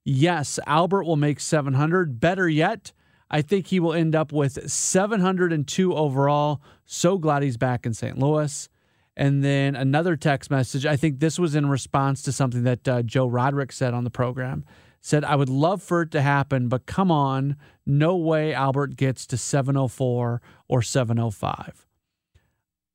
Yes, 0.04 0.58
Albert 0.66 1.04
will 1.04 1.16
make 1.16 1.38
700. 1.38 2.18
Better 2.18 2.48
yet, 2.48 2.92
I 3.30 3.40
think 3.40 3.68
he 3.68 3.78
will 3.78 3.92
end 3.92 4.16
up 4.16 4.32
with 4.32 4.70
702 4.70 5.94
overall. 5.94 6.60
So 6.84 7.18
glad 7.18 7.44
he's 7.44 7.56
back 7.56 7.86
in 7.86 7.94
St. 7.94 8.18
Louis. 8.18 8.68
And 9.16 9.44
then 9.44 9.76
another 9.76 10.16
text 10.16 10.50
message. 10.50 10.84
I 10.84 10.96
think 10.96 11.20
this 11.20 11.38
was 11.38 11.54
in 11.54 11.68
response 11.68 12.20
to 12.22 12.32
something 12.32 12.64
that 12.64 12.88
uh, 12.88 13.02
Joe 13.02 13.28
Roderick 13.28 13.70
said 13.70 13.94
on 13.94 14.02
the 14.02 14.10
program 14.10 14.64
said, 15.04 15.22
I 15.22 15.36
would 15.36 15.50
love 15.50 15.82
for 15.82 16.00
it 16.00 16.10
to 16.12 16.22
happen, 16.22 16.68
but 16.68 16.86
come 16.86 17.10
on, 17.10 17.56
no 17.84 18.16
way 18.16 18.54
Albert 18.54 18.96
gets 18.96 19.26
to 19.26 19.36
704 19.36 20.40
or 20.66 20.82
705. 20.82 21.86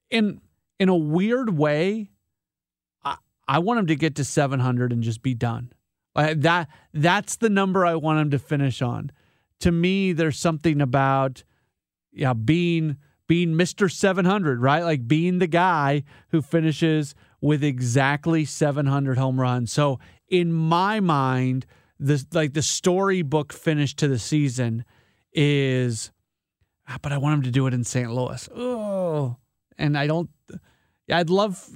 In 0.09 0.41
in 0.79 0.89
a 0.89 0.95
weird 0.95 1.55
way, 1.55 2.09
I, 3.03 3.17
I 3.47 3.59
want 3.59 3.81
him 3.81 3.87
to 3.87 3.95
get 3.95 4.15
to 4.15 4.23
700 4.23 4.91
and 4.91 5.03
just 5.03 5.21
be 5.21 5.35
done. 5.35 5.71
that 6.15 6.67
that's 6.95 7.35
the 7.35 7.49
number 7.49 7.85
I 7.85 7.93
want 7.93 8.19
him 8.19 8.31
to 8.31 8.39
finish 8.39 8.81
on. 8.81 9.11
To 9.59 9.71
me, 9.71 10.11
there's 10.11 10.39
something 10.39 10.81
about 10.81 11.43
yeah, 12.11 12.33
being 12.33 12.97
being 13.27 13.53
Mr. 13.53 13.91
700, 13.91 14.59
right? 14.59 14.81
Like 14.81 15.07
being 15.07 15.37
the 15.37 15.45
guy 15.45 16.01
who 16.29 16.41
finishes 16.41 17.13
with 17.39 17.63
exactly 17.63 18.45
700 18.45 19.19
home 19.19 19.39
runs. 19.39 19.71
So 19.71 19.99
in 20.27 20.51
my 20.51 20.99
mind, 20.99 21.67
the 21.99 22.25
like 22.33 22.53
the 22.53 22.61
storybook 22.61 23.53
finish 23.53 23.95
to 23.95 24.07
the 24.07 24.19
season 24.19 24.85
is 25.33 26.11
ah, 26.87 26.97
but 27.01 27.11
I 27.11 27.17
want 27.17 27.35
him 27.35 27.41
to 27.43 27.51
do 27.51 27.67
it 27.67 27.73
in 27.73 27.83
St. 27.83 28.11
Louis. 28.11 28.49
Oh, 28.55 29.37
and 29.77 29.97
I 29.97 30.07
don't 30.07 30.29
I'd 31.11 31.29
love 31.29 31.69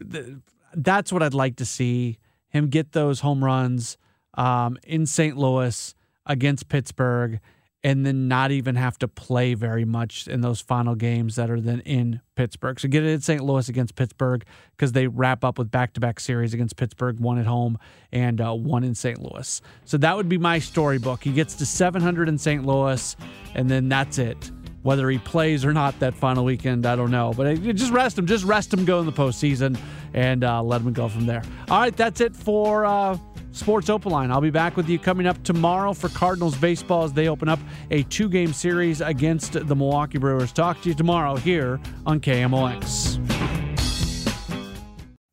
that's 0.74 1.12
what 1.12 1.22
I'd 1.22 1.34
like 1.34 1.58
to 1.58 1.66
see 1.66 2.18
him 2.50 2.70
get 2.70 2.92
those 2.92 3.20
home 3.20 3.44
runs 3.44 3.98
um, 4.36 4.78
in 4.84 5.06
St. 5.06 5.38
Louis 5.38 5.94
against 6.26 6.70
Pittsburgh 6.70 7.40
and 7.84 8.06
then 8.06 8.28
not 8.28 8.52
even 8.52 8.76
have 8.76 8.98
to 9.00 9.08
play 9.08 9.54
very 9.54 9.84
much 9.84 10.28
in 10.28 10.42
those 10.42 10.62
final 10.62 10.96
games 10.96 11.36
that 11.36 11.50
are 11.50 11.60
then 11.60 11.82
in 11.82 12.22
Pittsburgh. 12.36 12.80
So 12.80 12.88
get 12.88 13.04
it 13.04 13.10
in 13.10 13.22
St. 13.22 13.44
Louis 13.44 13.68
against 13.68 13.96
Pittsburgh 13.96 14.46
because 14.72 14.94
they 14.94 15.08
wrap 15.08 15.44
up 15.44 15.58
with 15.58 15.70
back-to-back 15.70 16.20
series 16.20 16.54
against 16.54 16.78
Pittsburgh, 16.78 17.20
one 17.20 17.38
at 17.38 17.46
home 17.46 17.78
and 18.12 18.40
uh, 18.40 18.54
one 18.54 18.84
in 18.84 18.96
St. 18.96 19.22
Louis. 19.22 19.62
So 19.84 19.98
that 19.98 20.16
would 20.16 20.30
be 20.30 20.38
my 20.38 20.60
storybook. 20.60 21.24
He 21.24 21.34
gets 21.34 21.56
to 21.56 21.66
700 21.66 22.30
in 22.30 22.38
St. 22.38 22.66
Louis, 22.66 23.16
and 23.54 23.70
then 23.70 23.90
that's 23.90 24.18
it. 24.18 24.52
Whether 24.84 25.10
he 25.10 25.18
plays 25.18 25.66
or 25.66 25.74
not 25.74 25.98
that 26.00 26.14
final 26.14 26.46
weekend, 26.46 26.86
I 26.86 26.96
don't 26.96 27.12
know. 27.12 27.34
But 27.36 27.62
just 27.62 27.92
rest 27.92 28.18
him. 28.18 28.28
Just 28.28 28.44
rest 28.44 28.74
him 28.74 28.86
go 28.86 29.00
in 29.00 29.06
the 29.06 29.12
postseason 29.12 29.78
and 30.14 30.44
uh, 30.44 30.62
let 30.62 30.82
him 30.82 30.94
go 30.94 31.10
from 31.10 31.26
there. 31.26 31.42
All 31.70 31.80
right, 31.80 31.96
that's 31.96 32.22
it 32.22 32.36
for. 32.36 32.86
Uh, 32.86 33.18
Sports 33.54 33.88
Open 33.90 34.12
Line. 34.12 34.32
I'll 34.32 34.42
be 34.42 34.50
back 34.50 34.76
with 34.76 34.90
you 34.90 34.98
coming 34.98 35.28
up 35.28 35.42
tomorrow 35.44 35.94
for 35.94 36.10
Cardinals 36.10 36.58
baseball 36.58 37.04
as 37.04 37.14
they 37.14 37.30
open 37.30 37.48
up 37.48 37.60
a 37.92 38.02
two 38.04 38.28
game 38.28 38.52
series 38.52 39.00
against 39.00 39.54
the 39.54 39.76
Milwaukee 39.76 40.18
Brewers. 40.18 40.52
Talk 40.52 40.82
to 40.82 40.90
you 40.90 40.96
tomorrow 40.96 41.36
here 41.36 41.80
on 42.06 42.20
KMOX. 42.20 43.20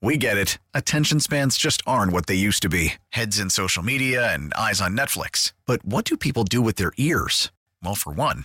We 0.03 0.17
get 0.17 0.39
it. 0.39 0.59
Attention 0.73 1.21
spans 1.21 1.59
just 1.59 1.83
aren't 1.87 2.13
what 2.13 2.27
they 2.27 2.35
used 2.35 2.63
to 2.63 2.69
be 2.69 2.95
heads 3.11 3.39
in 3.39 3.51
social 3.51 3.83
media 3.83 4.33
and 4.33 4.53
eyes 4.55 4.81
on 4.81 4.97
Netflix. 4.97 5.53
But 5.67 5.85
what 5.85 6.05
do 6.05 6.17
people 6.17 6.45
do 6.45 6.63
with 6.63 6.77
their 6.77 6.93
ears? 6.97 7.51
Well, 7.83 7.95
for 7.95 8.13
one, 8.13 8.45